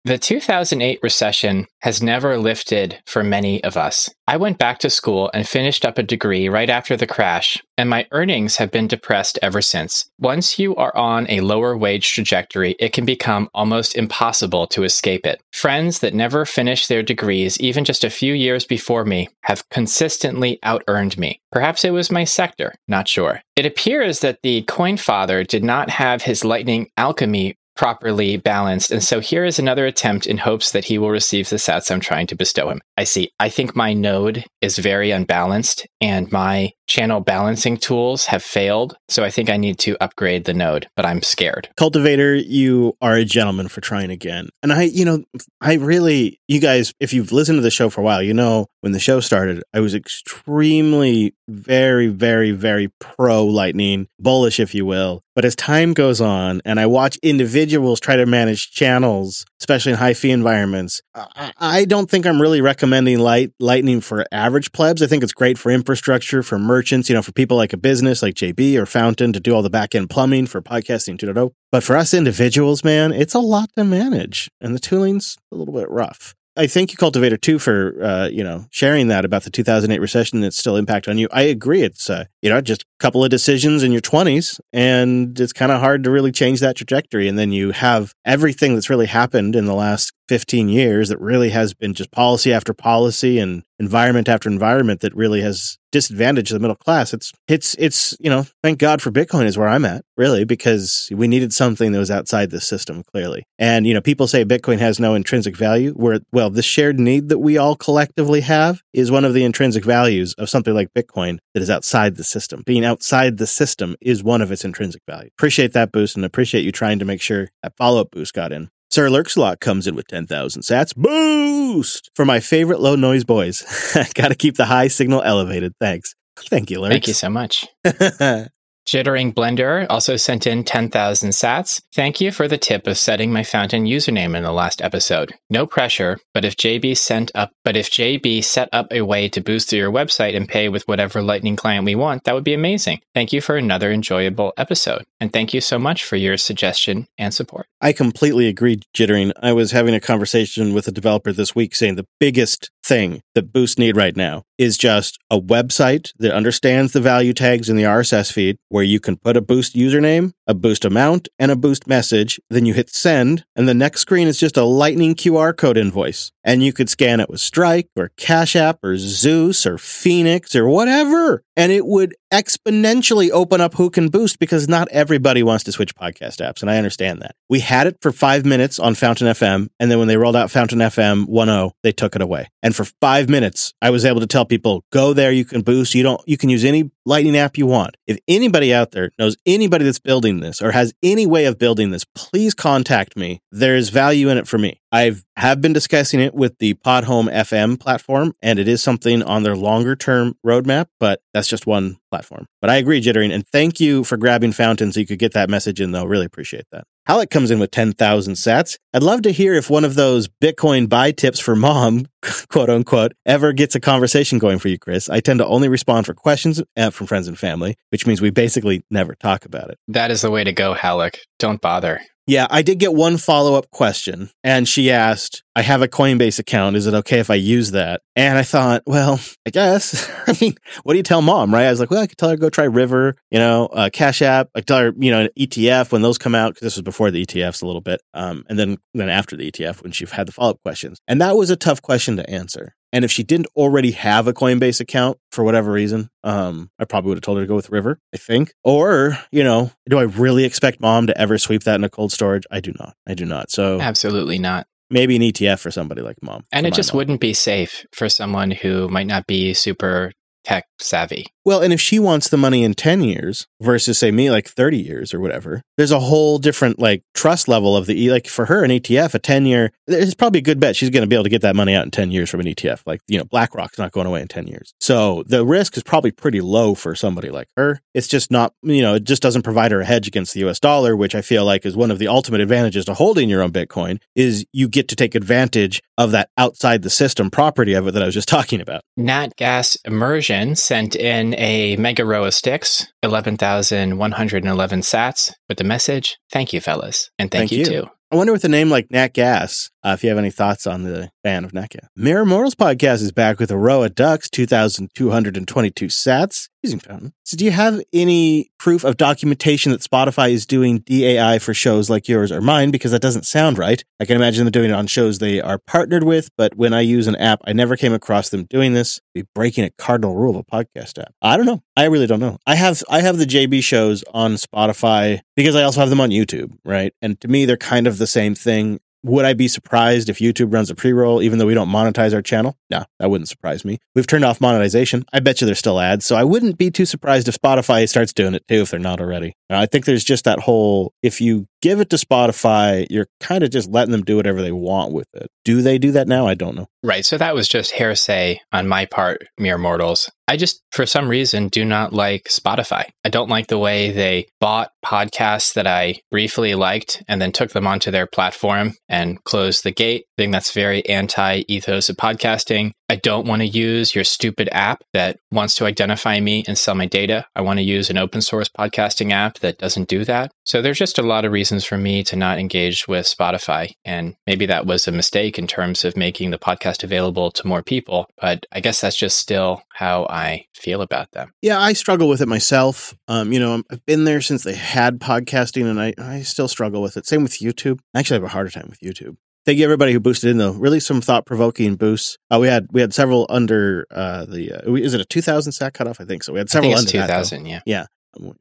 The 0.05 0.18
2008 0.18 0.98
recession 1.00 1.68
has 1.82 2.03
never 2.03 2.36
lifted 2.36 3.00
for 3.07 3.22
many 3.22 3.62
of 3.62 3.76
us. 3.76 4.11
I 4.26 4.36
went 4.36 4.59
back 4.59 4.80
to 4.80 4.90
school 4.90 5.30
and 5.32 5.46
finished 5.46 5.84
up 5.84 5.96
a 5.96 6.03
degree 6.03 6.48
right 6.48 6.68
after 6.68 6.96
the 6.96 7.07
crash, 7.07 7.62
and 7.78 7.88
my 7.88 8.09
earnings 8.11 8.57
have 8.57 8.72
been 8.72 8.88
depressed 8.88 9.38
ever 9.42 9.62
since. 9.62 10.11
Once 10.18 10.59
you 10.59 10.74
are 10.74 10.96
on 10.96 11.30
a 11.30 11.40
lower 11.40 11.76
wage 11.76 12.12
trajectory, 12.12 12.74
it 12.80 12.92
can 12.92 13.05
become 13.05 13.48
almost 13.55 13.94
impossible 13.94 14.66
to 14.68 14.82
escape 14.82 15.24
it. 15.24 15.40
Friends 15.53 16.00
that 16.00 16.14
never 16.14 16.44
finished 16.44 16.88
their 16.88 17.05
degrees, 17.05 17.57
even 17.61 17.84
just 17.84 18.03
a 18.03 18.11
few 18.11 18.34
years 18.34 18.64
before 18.64 19.05
me, 19.05 19.28
have 19.42 19.68
consistently 19.68 20.59
out 20.64 20.82
earned 20.88 21.16
me. 21.16 21.40
Perhaps 21.53 21.84
it 21.84 21.90
was 21.90 22.11
my 22.11 22.24
sector, 22.24 22.74
not 22.88 23.07
sure. 23.07 23.40
It 23.55 23.66
appears 23.66 24.18
that 24.18 24.40
the 24.42 24.62
coin 24.62 24.96
father 24.96 25.44
did 25.44 25.62
not 25.62 25.90
have 25.90 26.22
his 26.22 26.44
lightning 26.44 26.88
alchemy 26.96 27.55
properly 27.77 28.37
balanced. 28.37 28.91
And 28.91 29.03
so 29.03 29.20
here 29.20 29.45
is 29.45 29.59
another 29.59 29.87
attempt 29.87 30.27
in 30.27 30.39
hopes 30.39 30.73
that 30.73 30.85
he 30.85 30.99
will 30.99 31.11
receive 31.11 31.49
the 31.49 31.57
sats 31.57 31.91
I'm 31.91 32.01
trying 32.01 32.27
to 32.29 32.37
bestow 32.37 32.68
him. 32.68 32.81
I 32.97 33.05
see. 33.05 33.31
I 33.41 33.49
think 33.49 33.75
my 33.75 33.93
node 33.93 34.45
is 34.61 34.79
very 34.79 35.11
unbalanced 35.11 35.87
and 36.03 36.30
my 36.32 36.72
channel 36.88 37.20
balancing 37.20 37.78
tools 37.78 38.26
have 38.26 38.42
failed. 38.42 38.96
So 39.09 39.24
I 39.24 39.30
think 39.30 39.48
I 39.48 39.57
need 39.57 39.78
to 39.78 39.96
upgrade 40.03 40.44
the 40.44 40.53
node, 40.53 40.88
but 40.96 41.07
I'm 41.07 41.22
scared. 41.22 41.70
Cultivator, 41.76 42.34
you 42.34 42.96
are 43.00 43.14
a 43.14 43.24
gentleman 43.24 43.68
for 43.68 43.80
trying 43.80 44.11
again. 44.11 44.48
And 44.62 44.72
I, 44.72 44.82
you 44.82 45.05
know, 45.05 45.24
I 45.61 45.74
really, 45.74 46.40
you 46.48 46.61
guys, 46.61 46.92
if 47.00 47.14
you've 47.14 47.32
listened 47.32 47.57
to 47.57 47.62
the 47.62 47.70
show 47.70 47.88
for 47.88 48.03
a 48.03 48.05
while, 48.05 48.22
you 48.22 48.34
know, 48.34 48.66
when 48.80 48.92
the 48.92 48.98
show 48.98 49.20
started, 49.20 49.62
I 49.72 49.80
was 49.80 49.94
extremely, 49.94 51.34
very, 51.48 52.09
very, 52.09 52.50
very 52.50 52.88
pro 52.98 53.46
Lightning, 53.46 54.09
bullish, 54.18 54.59
if 54.59 54.74
you 54.74 54.84
will. 54.84 55.22
But 55.34 55.44
as 55.44 55.57
time 55.57 55.94
goes 55.94 56.20
on 56.20 56.61
and 56.64 56.78
I 56.78 56.86
watch 56.86 57.16
individuals 57.22 58.00
try 58.00 58.16
to 58.16 58.26
manage 58.26 58.70
channels, 58.72 59.46
especially 59.61 59.92
in 59.92 59.98
high 59.98 60.14
fee 60.14 60.30
environments, 60.30 61.00
I, 61.14 61.53
I 61.59 61.84
don't 61.84 62.11
think 62.11 62.26
I'm 62.26 62.40
really 62.40 62.61
recommending 62.61 63.18
light 63.18 63.53
Lightning 63.61 64.00
for 64.00 64.26
average 64.32 64.72
plebs. 64.72 65.00
I 65.00 65.07
think 65.07 65.22
it's 65.22 65.32
great 65.32 65.59
for 65.59 65.70
infrastructure, 65.93 66.43
for 66.43 66.59
merchants, 66.59 67.11
you 67.11 67.14
know, 67.14 67.20
for 67.20 67.32
people 67.32 67.55
like 67.55 67.74
a 67.74 67.76
business 67.76 68.22
like 68.22 68.34
JB 68.34 68.76
or 68.76 68.86
Fountain 68.86 69.30
to 69.34 69.40
do 69.40 69.55
all 69.55 69.61
the 69.61 69.68
back 69.68 69.95
end 69.95 70.09
plumbing 70.09 70.47
for 70.47 70.62
podcasting 70.62 71.18
2.0. 71.18 71.53
But 71.70 71.82
for 71.82 71.97
us 71.97 72.14
individuals, 72.14 72.82
man, 72.82 73.12
it's 73.12 73.34
a 73.34 73.40
lot 73.40 73.68
to 73.76 73.84
manage 73.84 74.51
and 74.59 74.74
the 74.74 74.78
tooling's 74.78 75.36
a 75.53 75.57
little 75.57 75.74
bit 75.74 75.90
rough. 75.90 76.34
I 76.57 76.66
thank 76.66 76.93
you, 76.93 76.97
Cultivator, 76.97 77.36
too, 77.36 77.59
for 77.59 78.03
uh, 78.03 78.28
you 78.28 78.43
know 78.43 78.66
sharing 78.70 79.09
that 79.09 79.24
about 79.26 79.45
the 79.45 79.51
2008 79.51 79.99
recession 80.01 80.43
its 80.45 80.59
still 80.59 80.76
impact 80.76 81.09
on 81.09 81.18
you. 81.18 81.28
I 81.30 81.43
agree. 81.43 81.82
It's 81.82 82.09
uh, 82.11 82.24
you 82.40 82.51
know 82.51 82.61
just 82.61 82.84
couple 83.03 83.24
of 83.24 83.30
decisions 83.30 83.82
in 83.82 83.90
your 83.90 84.00
20s, 84.00 84.61
and 84.72 85.38
it's 85.38 85.53
kind 85.53 85.72
of 85.72 85.80
hard 85.80 86.05
to 86.05 86.11
really 86.11 86.30
change 86.30 86.61
that 86.61 86.76
trajectory. 86.76 87.26
And 87.26 87.36
then 87.36 87.50
you 87.50 87.72
have 87.72 88.14
everything 88.24 88.74
that's 88.74 88.88
really 88.88 89.07
happened 89.07 89.57
in 89.57 89.66
the 89.66 89.74
last 89.74 90.12
15 90.28 90.68
years 90.68 91.09
that 91.09 91.20
really 91.20 91.50
has 91.50 91.74
been 91.74 91.92
just 91.92 92.12
policy 92.12 92.53
after 92.53 92.72
policy 92.72 93.38
and 93.38 93.64
environment 93.78 94.28
after 94.28 94.48
environment 94.48 95.00
that 95.00 95.14
really 95.14 95.42
has 95.42 95.76
disadvantaged 95.90 96.55
the 96.55 96.59
middle 96.59 96.76
class. 96.76 97.12
It's 97.12 97.32
it's 97.48 97.74
it's 97.78 98.16
you 98.18 98.30
know 98.30 98.46
thank 98.62 98.78
God 98.78 99.03
for 99.03 99.11
Bitcoin 99.11 99.44
is 99.44 99.59
where 99.59 99.68
I'm 99.68 99.84
at 99.84 100.05
really 100.16 100.44
because 100.44 101.09
we 101.12 101.28
needed 101.28 101.53
something 101.53 101.92
that 101.92 101.98
was 101.98 102.11
outside 102.11 102.50
the 102.50 102.61
system 102.61 103.03
clearly. 103.03 103.44
And 103.59 103.86
you 103.86 103.92
know 103.92 104.00
people 104.00 104.26
say 104.26 104.44
Bitcoin 104.44 104.78
has 104.78 104.98
no 104.98 105.14
intrinsic 105.14 105.57
value. 105.57 105.92
Where 105.92 106.20
well 106.32 106.48
the 106.48 106.62
shared 106.62 106.98
need 106.98 107.28
that 107.28 107.40
we 107.40 107.59
all 107.59 107.76
collectively 107.76 108.40
have 108.40 108.82
is 108.94 109.11
one 109.11 109.24
of 109.24 109.34
the 109.34 109.44
intrinsic 109.44 109.84
values 109.84 110.32
of 110.34 110.48
something 110.48 110.72
like 110.72 110.94
Bitcoin 110.94 111.38
that 111.53 111.62
is 111.62 111.70
outside 111.70 112.16
the 112.16 112.24
system. 112.24 112.62
Being 112.64 112.84
outside 112.93 113.38
the 113.38 113.47
system 113.47 113.97
is 114.01 114.22
one 114.22 114.43
of 114.43 114.53
its 114.53 114.64
intrinsic 114.64 115.03
value. 115.09 115.30
Appreciate 115.38 115.72
that 115.72 115.90
boost 115.93 116.14
and 116.14 116.24
appreciate 116.24 116.62
you 116.64 116.72
trying 116.72 116.99
to 116.99 117.05
make 117.05 117.22
sure 117.22 117.49
that 117.62 117.76
follow 117.76 118.03
up 118.03 118.11
boost 118.11 118.34
got 118.34 118.53
in. 118.53 118.68
Sir 118.90 119.09
Lurkslot 119.09 119.59
comes 119.59 119.86
in 119.86 119.95
with 119.95 120.07
10,000 120.09 120.61
sats. 120.62 120.95
Boost! 120.95 122.11
For 122.14 122.26
my 122.26 122.40
favorite 122.40 122.80
low 122.80 122.95
noise 122.95 123.24
boys. 123.24 123.62
Gotta 124.14 124.34
keep 124.34 124.57
the 124.57 124.66
high 124.66 124.88
signal 124.88 125.22
elevated. 125.22 125.72
Thanks. 125.80 126.14
Thank 126.36 126.70
you, 126.70 126.78
Lurks. 126.78 126.93
Thank 126.93 127.09
you 127.09 127.14
so 127.14 127.30
much. 127.30 127.66
Jittering 128.93 129.32
Blender 129.32 129.86
also 129.88 130.16
sent 130.16 130.47
in 130.47 130.64
10,000 130.64 131.30
sats. 131.30 131.80
Thank 131.95 132.20
you 132.20 132.30
for 132.30 132.47
the 132.47 132.59
tip 132.59 132.86
of 132.86 132.99
setting 132.99 133.32
my 133.32 133.43
fountain 133.43 133.86
username 133.86 134.36
in 134.36 134.43
the 134.43 134.53
last 134.53 134.82
episode. 134.82 135.32
No 135.49 135.64
pressure, 135.64 136.18
but 136.34 136.45
if 136.45 136.59
JB 136.59 136.99
sent 136.99 137.30
up, 137.34 137.53
but 137.64 137.74
if 137.74 137.90
JB 137.90 138.45
set 138.45 138.68
up 138.70 138.88
a 138.90 139.01
way 139.01 139.30
to 139.30 139.40
boost 139.40 139.70
through 139.70 139.78
your 139.78 139.90
website 139.90 140.36
and 140.36 140.47
pay 140.47 140.68
with 140.68 140.86
whatever 140.86 141.22
Lightning 141.22 141.57
client 141.57 141.86
we 141.86 141.95
want, 141.95 142.24
that 142.24 142.34
would 142.34 142.45
be 142.45 142.53
amazing. 142.53 143.01
Thank 143.14 143.32
you 143.32 143.40
for 143.40 143.57
another 143.57 143.90
enjoyable 143.90 144.53
episode. 144.59 145.05
And 145.20 145.32
thank 145.32 145.55
you 145.55 145.62
so 145.62 145.78
much 145.78 146.05
for 146.05 146.16
your 146.16 146.36
suggestion 146.36 147.07
and 147.16 147.32
support. 147.32 147.64
I 147.80 147.95
completely 147.95 148.47
agree, 148.47 148.82
Jittering. 148.95 149.32
I 149.43 149.55
was 149.55 149.70
having 149.70 149.95
a 149.95 150.01
conversation 150.01 150.74
with 150.74 150.86
a 150.86 150.93
developer 150.93 151.32
this 151.32 151.55
week 151.55 151.74
saying 151.74 151.97
the 151.97 152.07
biggest 152.20 152.70
thing 152.93 153.22
that 153.34 153.55
Boost 153.55 153.78
need 153.78 153.97
right 153.97 154.14
now 154.14 154.43
is 154.59 154.76
just 154.76 155.18
a 155.30 155.40
website 155.40 156.12
that 156.18 156.34
understands 156.34 156.93
the 156.93 157.01
value 157.01 157.32
tags 157.32 157.70
in 157.70 157.76
the 157.76 157.84
RSS 157.84 158.30
feed 158.30 158.59
where 158.68 158.84
you 158.84 159.01
can 159.01 159.16
put 159.16 159.34
a 159.34 159.40
Boost 159.40 159.74
username, 159.74 160.34
a 160.47 160.53
Boost 160.53 160.84
amount, 160.84 161.28
and 161.38 161.51
a 161.51 161.57
Boost 161.57 161.86
message. 161.86 162.38
Then 162.51 162.66
you 162.66 162.74
hit 162.74 162.90
send, 162.90 163.47
and 163.57 163.66
the 163.66 163.72
next 163.72 164.03
screen 164.03 164.28
is 164.28 164.38
just 164.38 164.59
a 164.59 164.64
Lightning 164.64 165.14
QR 165.14 165.57
code 165.57 165.78
invoice. 165.78 166.32
And 166.45 166.62
you 166.62 166.74
could 166.74 166.90
scan 166.90 167.18
it 167.18 167.30
with 167.30 167.40
Strike 167.40 167.88
or 167.97 168.11
Cash 168.18 168.55
App 168.55 168.80
or 168.82 168.99
Zeus 168.99 169.64
or 169.64 169.78
Phoenix 169.78 170.55
or 170.55 170.68
whatever. 170.68 171.45
And 171.57 171.70
it 171.70 171.86
would 171.86 172.14
exponentially 172.32 173.30
open 173.30 173.61
up 173.61 173.74
who 173.74 173.90
can 173.90 174.09
boost 174.09 174.38
because 174.38 174.68
not 174.68 174.88
everybody 174.88 175.42
wants 175.42 175.64
to 175.64 175.72
switch 175.72 175.94
podcast 175.94 176.40
apps. 176.40 176.62
And 176.62 176.70
I 176.70 176.78
understand 176.78 177.20
that. 177.20 177.34
We 177.50 177.61
had 177.61 177.86
it 177.86 177.98
for 178.00 178.11
five 178.11 178.46
minutes 178.46 178.78
on 178.78 178.94
Fountain 178.94 179.28
FM. 179.28 179.68
And 179.78 179.90
then 179.90 179.98
when 179.98 180.09
they 180.09 180.16
rolled 180.16 180.36
out 180.36 180.50
Fountain 180.50 180.78
FM 180.78 181.26
1.0, 181.26 181.72
they 181.82 181.92
took 181.92 182.16
it 182.16 182.22
away. 182.22 182.48
And 182.62 182.74
for 182.74 182.84
five 183.00 183.28
minutes, 183.28 183.74
I 183.82 183.90
was 183.90 184.05
able 184.05 184.20
to 184.20 184.26
tell 184.26 184.46
people, 184.46 184.84
go 184.90 185.12
there, 185.12 185.30
you 185.30 185.44
can 185.44 185.61
boost. 185.61 185.94
You 185.94 186.03
don't, 186.03 186.22
you 186.26 186.38
can 186.38 186.48
use 186.48 186.64
any 186.64 186.90
lightning 187.05 187.36
app 187.36 187.59
you 187.59 187.66
want. 187.66 187.96
If 188.07 188.18
anybody 188.28 188.72
out 188.72 188.92
there 188.92 189.11
knows 189.18 189.36
anybody 189.46 189.84
that's 189.84 189.98
building 189.98 190.40
this 190.40 190.62
or 190.62 190.72
has 190.72 190.92
any 191.03 191.26
way 191.26 191.46
of 191.46 191.59
building 191.59 191.90
this, 191.90 192.05
please 192.14 192.55
contact 192.55 193.16
me. 193.16 193.40
There's 193.50 193.88
value 193.88 194.28
in 194.28 194.38
it 194.38 194.46
for 194.46 194.59
me. 194.59 194.80
I've 194.90 195.24
have 195.36 195.61
been 195.61 195.72
discussing 195.72 196.20
it 196.20 196.34
with 196.34 196.59
the 196.59 196.74
Podhome 196.74 197.32
FM 197.32 197.80
platform, 197.80 198.34
and 198.42 198.59
it 198.59 198.68
is 198.68 198.82
something 198.82 199.22
on 199.22 199.42
their 199.42 199.57
longer 199.57 199.96
term 199.96 200.34
roadmap, 200.46 200.86
but 201.00 201.20
that's 201.32 201.48
just 201.48 201.66
one 201.66 201.96
platform. 202.11 202.46
But 202.61 202.70
I 202.70 202.76
agree, 202.76 203.00
Jittering, 203.00 203.32
and 203.32 203.46
thank 203.48 203.80
you 203.80 204.05
for 204.05 204.18
grabbing 204.18 204.53
Fountain 204.53 204.92
so 204.92 205.00
you 205.00 205.07
could 205.07 205.18
get 205.18 205.32
that 205.32 205.48
message 205.48 205.80
in, 205.80 205.92
though. 205.92 206.05
Really 206.05 206.26
appreciate 206.26 206.66
that. 206.72 206.84
Halleck 207.07 207.30
comes 207.30 207.50
in 207.50 207.59
with 207.59 207.70
10,000 207.70 208.34
sats. 208.34 208.78
I'd 208.94 209.03
love 209.03 209.22
to 209.22 209.32
hear 209.32 209.55
if 209.55 209.68
one 209.68 209.84
of 209.84 209.94
those 209.94 210.28
Bitcoin 210.28 210.88
buy 210.88 211.11
tips 211.11 211.40
for 211.40 211.57
mom, 211.57 212.07
quote 212.49 212.70
unquote, 212.70 213.12
ever 213.27 213.53
gets 213.53 213.75
a 213.75 213.81
conversation 213.81 214.39
going 214.39 214.59
for 214.59 214.68
you, 214.68 214.79
Chris. 214.79 215.09
I 215.09 215.20
tend 215.20 215.39
to 215.39 215.47
only 215.47 215.68
respond 215.68 216.07
for 216.07 216.14
questions 216.14 216.62
uh, 216.77 216.91
from 216.91 217.07
friends 217.07 217.29
and 217.29 217.39
family, 217.39 217.77
which 217.91 218.07
means 218.07 218.20
we 218.20 218.31
basically 218.31 218.83
never 218.91 219.14
talk 219.14 219.45
about 219.45 219.70
it. 219.70 219.79
That 219.89 220.11
is 220.11 220.23
the 220.23 220.31
way 220.31 220.45
to 220.45 220.53
go, 220.53 220.75
Halleck. 220.75 221.18
Don't 221.39 221.61
bother. 221.61 222.01
Yeah, 222.27 222.47
I 222.51 222.62
did 222.62 222.79
get 222.79 222.95
one 222.95 223.16
follow 223.16 223.57
up 223.57 223.70
question, 223.73 224.31
and 224.45 224.68
she 224.68 224.93
asked, 224.93 225.43
I 225.57 225.62
have 225.62 225.83
a 225.83 225.89
Coinbase 225.89 226.39
account. 226.39 226.77
Is 226.77 226.87
it 226.87 226.95
okay 226.95 227.18
if 227.18 227.31
I 227.31 227.35
use 227.35 227.73
that? 227.73 228.01
And 228.14 228.39
I 228.39 228.43
thought, 228.43 228.83
well, 228.87 229.18
I 229.45 229.51
guess. 229.51 230.09
I 230.29 230.37
mean, 230.41 230.55
what 230.85 230.93
do 230.93 230.99
you 230.99 231.03
tell 231.03 231.20
mom, 231.20 231.53
right? 231.53 231.66
I 231.66 231.70
was 231.70 231.81
like, 231.81 231.91
well, 231.91 232.03
I 232.03 232.07
could 232.07 232.16
tell 232.16 232.31
her 232.31 232.37
go 232.37 232.49
try 232.49 232.64
River, 232.64 233.16
you 233.31 233.41
know, 233.41 233.66
uh, 233.66 233.91
Cash 233.93 234.23
App. 234.23 234.51
I 234.55 234.61
tell 234.61 234.79
her, 234.79 234.93
you 234.97 235.11
know, 235.11 235.23
an 235.23 235.29
ETF 235.37 235.91
when 235.91 236.03
those 236.03 236.16
come 236.16 236.35
out, 236.35 236.55
because 236.55 236.66
this 236.66 236.77
was 236.77 236.83
before 236.83 237.11
the 237.11 237.27
ETFs 237.27 237.61
a 237.61 237.66
little 237.66 237.81
bit, 237.81 238.01
um, 238.14 238.45
and 238.49 238.57
then 238.57 238.79
then 238.95 239.09
after 239.09 239.37
the 239.37 239.51
ETF 239.51 239.83
when 239.83 239.91
she 239.91 240.07
had 240.07 240.29
the 240.29 240.33
follow 240.33 240.51
up 240.51 240.62
questions. 240.62 241.01
And 241.09 241.20
that 241.20 241.37
was 241.37 241.51
a 241.51 241.57
tough 241.57 241.83
question 241.83 242.12
to 242.17 242.29
answer 242.31 242.75
And 242.93 243.05
if 243.05 243.11
she 243.11 243.23
didn't 243.23 243.47
already 243.57 243.93
have 243.93 244.29
a 244.29 244.33
Coinbase 244.33 244.81
account 244.81 245.19
for 245.31 245.45
whatever 245.45 245.73
reason, 245.73 246.11
um, 246.25 246.71
I 246.79 246.85
probably 246.85 247.09
would 247.09 247.17
have 247.19 247.23
told 247.23 247.39
her 247.39 247.45
to 247.45 247.49
go 247.49 247.55
with 247.57 247.71
River, 247.71 247.99
I 248.15 248.19
think. 248.19 248.53
Or, 248.65 249.19
you 249.31 249.43
know, 249.45 249.71
do 249.89 249.99
I 249.99 250.03
really 250.03 250.45
expect 250.45 250.81
mom 250.81 251.07
to 251.07 251.19
ever 251.19 251.39
sweep 251.39 251.63
that 251.65 251.77
into 251.77 251.89
cold 251.89 252.13
storage? 252.13 252.45
I 252.51 252.61
do 252.61 252.73
not. 252.79 252.95
I 253.07 253.15
do 253.15 253.25
not. 253.25 253.51
So 253.51 253.81
Absolutely 253.81 254.39
not. 254.39 254.67
maybe 254.91 255.17
an 255.17 255.23
ETF 255.23 255.61
for 255.61 255.71
somebody 255.71 256.03
like 256.03 256.17
mom. 256.23 256.45
And 256.53 256.67
it 256.67 256.75
just 256.75 256.93
mom. 256.93 256.99
wouldn't 256.99 257.21
be 257.21 257.33
safe 257.35 257.87
for 257.93 258.09
someone 258.09 258.51
who 258.51 258.89
might 258.89 259.07
not 259.07 259.27
be 259.27 259.55
super 259.55 260.13
tech 260.45 260.67
savvy. 260.79 261.27
Well, 261.45 261.61
and 261.61 261.72
if 261.72 261.80
she 261.80 261.99
wants 261.99 262.28
the 262.28 262.36
money 262.36 262.62
in 262.62 262.74
10 262.74 263.03
years 263.03 263.47
versus 263.61 263.99
say 263.99 264.11
me 264.11 264.30
like 264.30 264.49
30 264.49 264.78
years 264.78 265.12
or 265.12 265.20
whatever, 265.20 265.62
there's 265.76 265.90
a 265.90 266.01
whole 266.01 266.38
different 266.38 266.78
like 266.78 267.03
trust 267.14 267.49
level 267.49 267.76
of 267.76 267.86
the 267.86 268.11
like 268.11 268.26
for 268.26 268.47
her 268.47 268.64
an 268.64 268.70
ETF 268.70 269.14
a 269.14 269.18
10 269.18 269.47
year 269.47 269.72
it's 269.86 270.14
probably 270.14 270.38
a 270.38 270.43
good 270.43 270.61
bet 270.61 270.76
she's 270.76 270.90
going 270.90 271.03
to 271.03 271.07
be 271.07 271.16
able 271.16 271.24
to 271.24 271.30
get 271.30 271.43
that 271.43 271.57
money 271.57 271.74
out 271.74 271.84
in 271.84 271.90
10 271.90 272.11
years 272.11 272.30
from 272.30 272.40
an 272.40 272.47
ETF. 272.47 272.82
Like, 272.86 273.01
you 273.09 273.18
know, 273.18 273.24
BlackRock's 273.24 273.78
not 273.78 273.93
going 273.93 274.07
away 274.07 274.20
in 274.20 274.28
10 274.28 274.47
years. 274.47 274.74
So, 274.80 275.24
the 275.26 275.45
risk 275.45 275.76
is 275.76 275.82
probably 275.82 276.11
pretty 276.11 276.40
low 276.40 276.74
for 276.74 276.95
somebody 276.95 277.30
like 277.30 277.49
her. 277.57 277.80
It's 277.95 278.09
just 278.09 278.30
not, 278.30 278.55
you 278.62 278.82
know, 278.82 278.95
it 278.95 279.05
just 279.05 279.22
doesn't 279.22 279.43
provide 279.43 279.72
her 279.72 279.80
a 279.80 279.84
hedge 279.84 280.07
against 280.07 280.34
the 280.34 280.49
US 280.49 280.61
dollar, 280.61 280.97
which 280.97 281.14
I 281.14 281.22
feel 281.22 281.45
like 281.45 281.66
is 281.66 281.76
one 281.76 281.90
of 281.90 281.99
the 281.99 282.09
ultimate 282.09 282.40
advantages 282.40 282.84
to 282.86 282.95
holding 282.95 283.28
your 283.28 283.43
own 283.43 283.53
Bitcoin 283.53 284.01
is 284.14 284.47
you 284.53 284.68
get 284.68 284.88
to 284.88 284.97
take 284.97 285.14
advantage 285.14 285.82
of 285.99 286.11
that 286.12 286.30
outside 286.36 286.82
the 286.82 286.90
system 286.90 287.30
property 287.30 287.74
of 287.74 287.86
it 287.86 287.93
that 287.93 288.03
I 288.03 288.07
was 288.07 288.14
just 288.14 288.28
talking 288.32 288.61
about. 288.61 288.82
Nat 288.97 289.36
Gas 289.36 289.76
Immersion 289.84 290.55
sent 290.57 290.97
in 290.97 291.32
a 291.35 291.76
mega 291.76 292.05
row 292.05 292.24
of 292.24 292.35
sticks, 292.35 292.87
11,111 293.03 294.80
sats, 294.80 295.33
with 295.49 295.59
the 295.59 295.64
message, 295.64 296.18
Thank 296.30 296.53
you, 296.53 296.61
fellas. 296.61 297.11
And 297.18 297.30
thank, 297.30 297.51
Thank 297.51 297.53
you, 297.53 297.59
you. 297.59 297.83
too. 297.83 297.91
I 298.11 298.16
wonder 298.16 298.33
with 298.33 298.45
a 298.45 298.49
name 298.49 298.68
like 298.68 298.91
Nat 298.91 299.14
Gas, 299.14 299.70
uh, 299.83 299.91
if 299.91 300.03
you 300.03 300.11
have 300.11 300.18
any 300.18 300.30
thoughts 300.30 300.66
on 300.66 300.83
the 300.83 301.11
fan 301.22 301.45
of 301.45 301.55
Nat 301.55 301.70
Gas. 301.70 301.89
Mere 301.97 302.24
Mortals 302.24 302.55
podcast 302.55 303.03
is 303.03 303.11
back 303.12 303.39
with 303.39 303.51
a 303.51 303.57
row 303.57 303.83
of 303.83 303.95
ducks, 303.95 304.28
2,222 304.28 305.87
sats. 305.87 306.49
Using 306.63 306.79
fountain. 306.79 307.13
So, 307.25 307.37
do 307.37 307.45
you 307.45 307.51
have 307.51 307.81
any 307.93 308.51
proof 308.59 308.85
of 308.85 308.97
documentation 308.97 309.73
that 309.73 309.81
Spotify 309.81 310.31
is 310.31 310.47
doing 310.47 310.79
DAI 310.79 311.39
for 311.41 311.53
shows 311.55 311.91
like 311.91 312.09
yours 312.09 312.31
or 312.31 312.41
mine? 312.41 312.71
Because 312.71 312.93
that 312.93 313.03
doesn't 313.03 313.27
sound 313.27 313.59
right. 313.59 313.83
I 313.99 314.05
can 314.05 314.15
imagine 314.15 314.45
them 314.45 314.53
doing 314.53 314.71
it 314.71 314.75
on 314.75 314.87
shows 314.87 315.19
they 315.19 315.41
are 315.41 315.59
partnered 315.59 316.05
with, 316.05 316.31
but 316.37 316.57
when 316.57 316.73
I 316.73 316.81
use 316.81 317.09
an 317.09 317.17
app, 317.17 317.41
I 317.45 317.53
never 317.53 317.77
came 317.77 317.93
across 317.93 318.29
them 318.29 318.45
doing 318.45 318.75
this. 318.75 319.01
Be 319.13 319.25
breaking 319.35 319.65
a 319.65 319.71
cardinal 319.71 320.15
rule 320.15 320.37
of 320.37 320.37
a 320.37 320.45
podcast 320.45 320.99
app. 321.01 321.13
I 321.21 321.37
don't 321.37 321.47
know. 321.47 321.63
I 321.77 321.87
really 321.87 322.07
don't 322.07 322.21
know. 322.21 322.39
I 322.47 322.55
have 322.55 322.83
I 322.89 323.01
have 323.01 323.19
the 323.19 323.25
JB 323.25 323.65
shows 323.65 324.05
on 324.15 324.35
Spotify 324.35 325.21
because 325.35 325.57
I 325.57 325.63
also 325.63 325.81
have 325.81 325.91
them 325.91 326.01
on 326.01 326.11
YouTube, 326.11 326.53
right? 326.65 326.93
And 327.03 327.21
to 327.23 327.29
me, 327.29 327.45
they're 327.45 327.57
kind 327.57 327.87
of 327.87 327.99
the 327.99 328.07
same 328.07 328.35
thing. 328.35 328.79
Would 329.05 329.24
I 329.24 329.32
be 329.32 329.48
surprised 329.48 330.09
if 330.09 330.18
YouTube 330.18 330.53
runs 330.53 330.70
a 330.70 330.76
pre 330.76 330.92
roll, 330.92 331.22
even 331.22 331.38
though 331.38 331.46
we 331.46 331.55
don't 331.55 331.68
monetize 331.68 332.14
our 332.14 332.22
channel? 332.22 332.57
No, 332.70 332.84
that 333.00 333.11
wouldn't 333.11 333.28
surprise 333.28 333.64
me. 333.64 333.78
We've 333.96 334.07
turned 334.07 334.24
off 334.24 334.40
monetization. 334.40 335.05
I 335.12 335.18
bet 335.18 335.40
you 335.40 335.44
there's 335.44 335.59
still 335.59 335.80
ads. 335.80 336.07
So 336.07 336.14
I 336.14 336.22
wouldn't 336.22 336.57
be 336.57 336.70
too 336.70 336.86
surprised 336.86 337.26
if 337.26 337.36
Spotify 337.36 337.88
starts 337.88 338.12
doing 338.12 338.34
it 338.34 338.46
too, 338.46 338.62
if 338.62 338.70
they're 338.70 338.78
not 338.78 339.00
already. 339.00 339.34
Uh, 339.53 339.61
I 339.61 339.66
think 339.66 339.84
there's 339.84 340.05
just 340.05 340.24
that 340.24 340.40
whole 340.40 340.92
if 341.03 341.20
you 341.20 341.46
give 341.62 341.80
it 341.80 341.90
to 341.90 341.96
Spotify, 341.96 342.86
you're 342.90 343.09
kind 343.20 343.44
of 343.44 343.50
just 343.50 343.70
letting 343.70 343.92
them 343.92 344.03
do 344.03 344.16
whatever 344.16 344.42
they 344.42 344.53
want 344.53 344.92
with 344.92 345.09
it. 345.14 345.30
Do 345.44 345.62
they 345.62 345.78
do 345.78 345.92
that 345.92 346.09
now? 346.09 346.26
I 346.26 346.34
don't 346.34 346.57
know. 346.57 346.66
Right. 346.82 347.05
So 347.05 347.16
that 347.18 347.34
was 347.34 347.48
just 347.48 347.70
hearsay 347.70 348.40
on 348.53 348.68
my 348.68 348.86
part, 348.86 349.26
mere 349.38 349.59
mortals. 349.59 350.11
I 350.28 350.36
just, 350.36 350.62
for 350.72 350.86
some 350.86 351.09
reason, 351.09 351.48
do 351.48 351.64
not 351.64 351.92
like 351.92 352.24
Spotify. 352.24 352.86
I 353.05 353.09
don't 353.09 353.28
like 353.28 353.48
the 353.48 353.59
way 353.59 353.92
they 353.92 354.26
bought 354.40 354.70
podcasts 354.84 355.55
that 355.55 355.66
I 355.66 355.96
briefly 356.11 356.55
liked 356.55 357.03
and 357.07 357.20
then 357.20 357.32
took 357.32 357.50
them 357.50 357.66
onto 357.66 357.90
their 357.90 358.07
platform 358.07 358.74
and 358.88 359.22
closed 359.24 359.62
the 359.62 359.72
gate. 359.72 360.05
I 360.18 360.22
think 360.22 360.32
that's 360.32 360.53
very 360.53 360.84
anti 360.88 361.44
ethos 361.48 361.88
of 361.88 361.96
podcasting. 361.96 362.72
I 362.93 362.97
don't 362.97 363.26
want 363.26 363.40
to 363.40 363.49
use 363.49 363.95
your 363.95 364.05
stupid 364.05 364.51
app 364.53 364.84
that 364.93 365.18
wants 365.30 365.55
to 365.55 365.64
identify 365.64 366.20
me 366.20 366.45
and 366.47 366.59
sell 366.59 366.74
my 366.74 366.84
data. 366.84 367.24
I 367.34 367.40
want 367.40 367.59
to 367.59 367.62
use 367.62 367.88
an 367.88 367.97
open 367.97 368.20
source 368.20 368.51
podcasting 368.51 369.12
app 369.12 369.38
that 369.38 369.57
doesn't 369.57 369.88
do 369.88 370.05
that. 370.05 370.30
So 370.45 370.61
there's 370.61 370.78
just 370.78 370.99
a 370.99 371.03
lot 371.03 371.24
of 371.24 371.32
reasons 371.32 371.64
for 371.64 371.78
me 371.78 372.05
to 372.05 372.16
not 372.16 372.38
engage 372.38 372.86
with 372.86 373.07
Spotify. 373.07 373.70
And 373.86 374.14
maybe 374.26 374.45
that 374.45 374.66
was 374.66 374.86
a 374.86 374.93
mistake 374.93 375.38
in 375.38 375.47
terms 375.47 375.86
of 375.86 375.97
making 375.97 376.32
the 376.32 376.38
podcast 376.38 376.84
available 376.84 377.30
to 377.30 377.47
more 377.47 377.62
people. 377.62 378.11
But 378.20 378.45
I 378.53 378.61
guess 378.61 378.82
that's 378.82 378.99
just 378.99 379.16
still 379.16 379.62
how 379.72 380.05
I 380.11 380.45
feel 380.53 380.82
about 380.82 381.12
them. 381.12 381.32
Yeah, 381.40 381.59
I 381.59 381.72
struggle 381.72 382.11
with 382.11 382.20
it 382.20 382.28
myself. 382.28 382.95
Um, 383.09 383.32
you 383.32 383.40
know, 383.40 383.62
I've 383.70 383.86
been 383.86 384.05
there 384.05 384.20
since 384.20 384.45
they 384.45 384.53
had 384.55 385.01
podcasting, 385.01 385.64
and 385.64 385.80
I, 385.80 385.95
I 385.97 386.20
still 386.20 386.47
struggle 386.47 386.82
with 386.82 386.99
it. 386.99 387.07
Same 387.07 387.22
with 387.22 387.38
YouTube. 387.38 387.80
I 387.95 388.01
actually 388.01 388.16
have 388.16 388.24
a 388.24 388.28
harder 388.28 388.51
time 388.51 388.66
with 388.68 388.80
YouTube. 388.80 389.16
Thank 389.45 389.59
you 389.59 389.64
everybody 389.64 389.93
who 389.93 389.99
boosted 389.99 390.30
in 390.30 390.38
though. 390.38 390.53
Really 390.53 390.78
some 390.78 391.01
thought 391.01 391.26
provoking 391.26 391.74
boosts. 391.74 392.16
Uh, 392.30 392.38
we 392.40 392.47
had 392.47 392.68
we 392.70 392.80
had 392.80 392.95
several 392.95 393.26
under 393.28 393.86
uh, 393.90 394.24
the 394.24 394.53
uh, 394.53 394.74
is 394.74 394.95
it 394.95 395.01
a 395.01 395.05
two 395.05 395.20
thousand 395.20 395.53
sack 395.53 395.74
cutoff? 395.74 396.01
I 396.01 396.05
think 396.05 396.22
so. 396.22 396.32
We 396.32 396.38
had 396.38 396.49
I 396.49 396.53
several 396.53 396.74
under 396.74 396.90
that, 396.93 397.47
Yeah, 397.47 397.61
yeah. 397.66 397.86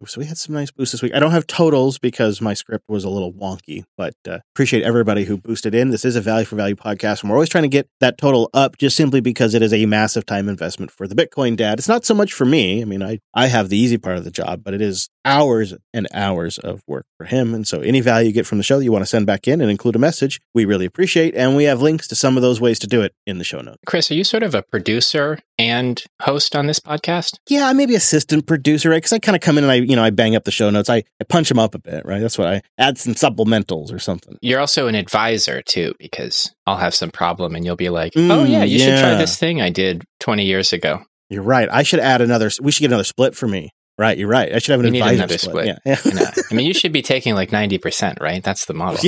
So 0.06 0.20
we 0.20 0.26
had 0.26 0.38
some 0.38 0.56
nice 0.56 0.72
boosts 0.72 0.92
this 0.92 1.02
week. 1.02 1.14
I 1.16 1.20
don't 1.20 1.32
have 1.32 1.48
totals 1.48 1.98
because 1.98 2.42
my 2.42 2.54
script 2.54 2.86
was 2.88 3.04
a 3.04 3.10
little 3.10 3.32
wonky, 3.32 3.84
but 3.98 4.14
uh, 4.28 4.40
appreciate 4.54 4.84
everybody 4.84 5.26
who 5.26 5.38
boosted 5.38 5.74
in. 5.74 5.90
This 5.90 6.06
is 6.06 6.16
a 6.16 6.22
value 6.22 6.46
for 6.46 6.56
value 6.56 6.76
podcast, 6.76 7.22
and 7.22 7.30
we're 7.30 7.38
always 7.38 7.50
trying 7.50 7.64
to 7.64 7.70
get 7.70 7.88
that 8.00 8.18
total 8.18 8.50
up 8.54 8.78
just 8.78 8.96
simply 8.96 9.22
because 9.22 9.54
it 9.54 9.62
is 9.62 9.74
a 9.74 9.86
massive 9.86 10.26
time 10.26 10.50
investment 10.50 10.92
for 10.92 11.08
the 11.08 11.16
Bitcoin 11.16 11.56
dad. 11.56 11.80
It's 11.80 11.88
not 11.88 12.06
so 12.06 12.14
much 12.14 12.34
for 12.34 12.46
me. 12.46 12.82
I 12.82 12.86
mean, 12.86 13.02
I, 13.02 13.20
I 13.34 13.48
have 13.48 13.70
the 13.70 13.78
easy 13.78 13.98
part 13.98 14.18
of 14.18 14.24
the 14.24 14.32
job, 14.32 14.64
but 14.64 14.74
it 14.74 14.82
is 14.82 15.10
hours 15.24 15.74
and 15.94 16.08
hours 16.14 16.58
of 16.58 16.82
work 16.88 17.06
for 17.18 17.26
him. 17.26 17.54
And 17.54 17.68
so 17.68 17.82
any 17.82 18.02
value 18.02 18.28
you 18.28 18.34
get 18.34 18.46
from 18.48 18.58
the 18.58 18.64
show 18.64 18.78
that 18.78 18.84
you 18.84 18.92
want 18.92 19.04
to 19.04 19.08
send 19.10 19.26
back 19.26 19.48
in 19.48 19.62
and 19.62 19.70
include 19.70 19.96
a 19.96 20.00
message, 20.00 20.42
we 20.54 20.66
really 20.66 20.86
appreciate. 20.86 21.36
And 21.36 21.56
we 21.56 21.66
have 21.66 21.82
links 21.82 22.08
to 22.10 22.16
some 22.16 22.38
of 22.38 22.42
those 22.42 22.60
ways 22.60 22.80
to 22.80 22.88
do 22.88 23.02
it 23.02 23.14
in 23.26 23.38
the 23.38 23.44
show 23.44 23.62
notes. 23.62 23.78
Chris, 23.86 24.12
are 24.12 24.16
you 24.16 24.24
sort 24.24 24.44
of 24.44 24.56
a 24.56 24.64
producer 24.64 25.40
and 25.62 26.04
host 26.22 26.56
on 26.56 26.68
this 26.68 26.80
podcast? 26.80 27.38
Yeah, 27.48 27.68
I 27.68 27.74
maybe 27.74 27.96
assistant 27.96 28.48
producer, 28.48 28.90
right? 28.90 28.98
Because 28.98 29.14
I 29.14 29.20
kind 29.20 29.36
of 29.36 29.42
come 29.42 29.58
in 29.58 29.64
and 29.64 29.72
I, 29.72 29.76
you 29.76 29.96
know, 29.96 30.04
I 30.04 30.10
bang 30.10 30.36
up 30.36 30.44
the 30.44 30.52
show 30.52 30.70
notes. 30.70 30.90
I, 30.90 31.04
I 31.20 31.24
punch 31.30 31.50
them 31.50 31.60
up 31.60 31.76
a 31.76 31.80
bit, 31.80 32.06
right? 32.06 32.20
That's 32.20 32.38
what 32.38 32.48
I 32.48 32.62
add 32.78 32.98
some 32.98 33.14
supplementals 33.14 33.94
or 33.94 34.00
something. 34.00 34.38
You're 34.42 34.60
also 34.60 34.88
an 34.88 34.96
advisor 34.96 35.62
too, 35.62 35.94
because 36.00 36.54
I'll 36.66 36.78
have 36.78 36.96
some 36.96 37.12
problem 37.12 37.56
and 37.56 37.64
you'll 37.64 37.76
be 37.76 37.90
like, 37.90 38.14
oh, 38.16 38.20
Mm, 38.20 38.50
yeah, 38.50 38.64
you 38.64 38.80
should 38.80 39.00
try 39.00 39.16
this 39.16 39.38
thing 39.38 39.62
I 39.62 39.70
did 39.70 40.04
20 40.20 40.44
years 40.46 40.74
ago. 40.74 41.04
You're 41.30 41.44
right. 41.44 41.70
I 41.72 41.84
should 41.84 42.00
add 42.00 42.22
another. 42.22 42.50
We 42.62 42.72
should 42.72 42.82
get 42.82 42.88
another 42.90 43.04
split 43.04 43.36
for 43.36 43.48
me. 43.48 43.70
Right. 43.98 44.18
You're 44.18 44.30
right. 44.30 44.52
I 44.54 44.58
should 44.60 44.72
have 44.72 44.80
an 44.80 44.88
advisor 44.88 45.14
another 45.16 45.38
split. 45.38 45.68
Yeah. 45.68 45.78
Yeah. 45.86 46.32
I 46.50 46.54
mean, 46.56 46.66
you 46.66 46.74
should 46.82 46.92
be 46.92 47.02
taking 47.04 47.36
like 47.36 47.52
90%, 47.52 48.20
right? 48.20 48.42
That's 48.44 48.66
the 48.66 48.74
model. 48.74 49.00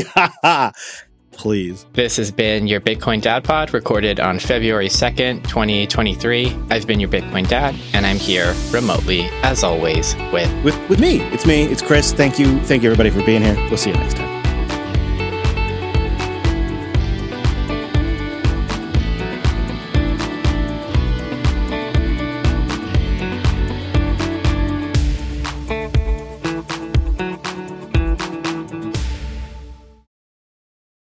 yeah. 0.44 0.72
Please. 1.34 1.86
This 1.94 2.18
has 2.18 2.32
been 2.32 2.68
your 2.68 2.80
Bitcoin 2.82 3.22
Dad 3.22 3.44
Pod 3.44 3.74
recorded 3.74 4.20
on 4.20 4.40
February 4.40 4.90
2nd, 4.90 5.44
2023. 5.48 6.58
I've 6.70 6.88
been 6.88 7.00
your 7.00 7.10
Bitcoin 7.10 7.48
Dad, 7.48 7.76
and 7.94 8.06
I'm 8.06 8.18
here 8.18 8.54
remotely, 8.72 9.24
as 9.44 9.64
always, 9.64 10.16
with 10.32 10.52
With 10.64 10.90
with 10.90 11.00
me. 11.00 11.22
It's 11.34 11.46
me. 11.46 11.64
It's 11.64 11.82
Chris. 11.82 12.14
Thank 12.14 12.40
you. 12.40 12.60
Thank 12.62 12.84
you 12.84 12.92
everybody 12.92 13.10
for 13.10 13.24
being 13.26 13.42
here. 13.42 13.56
We'll 13.70 13.78
see 13.78 13.92
you 13.92 13.98
next 13.98 14.16
time. 14.18 14.33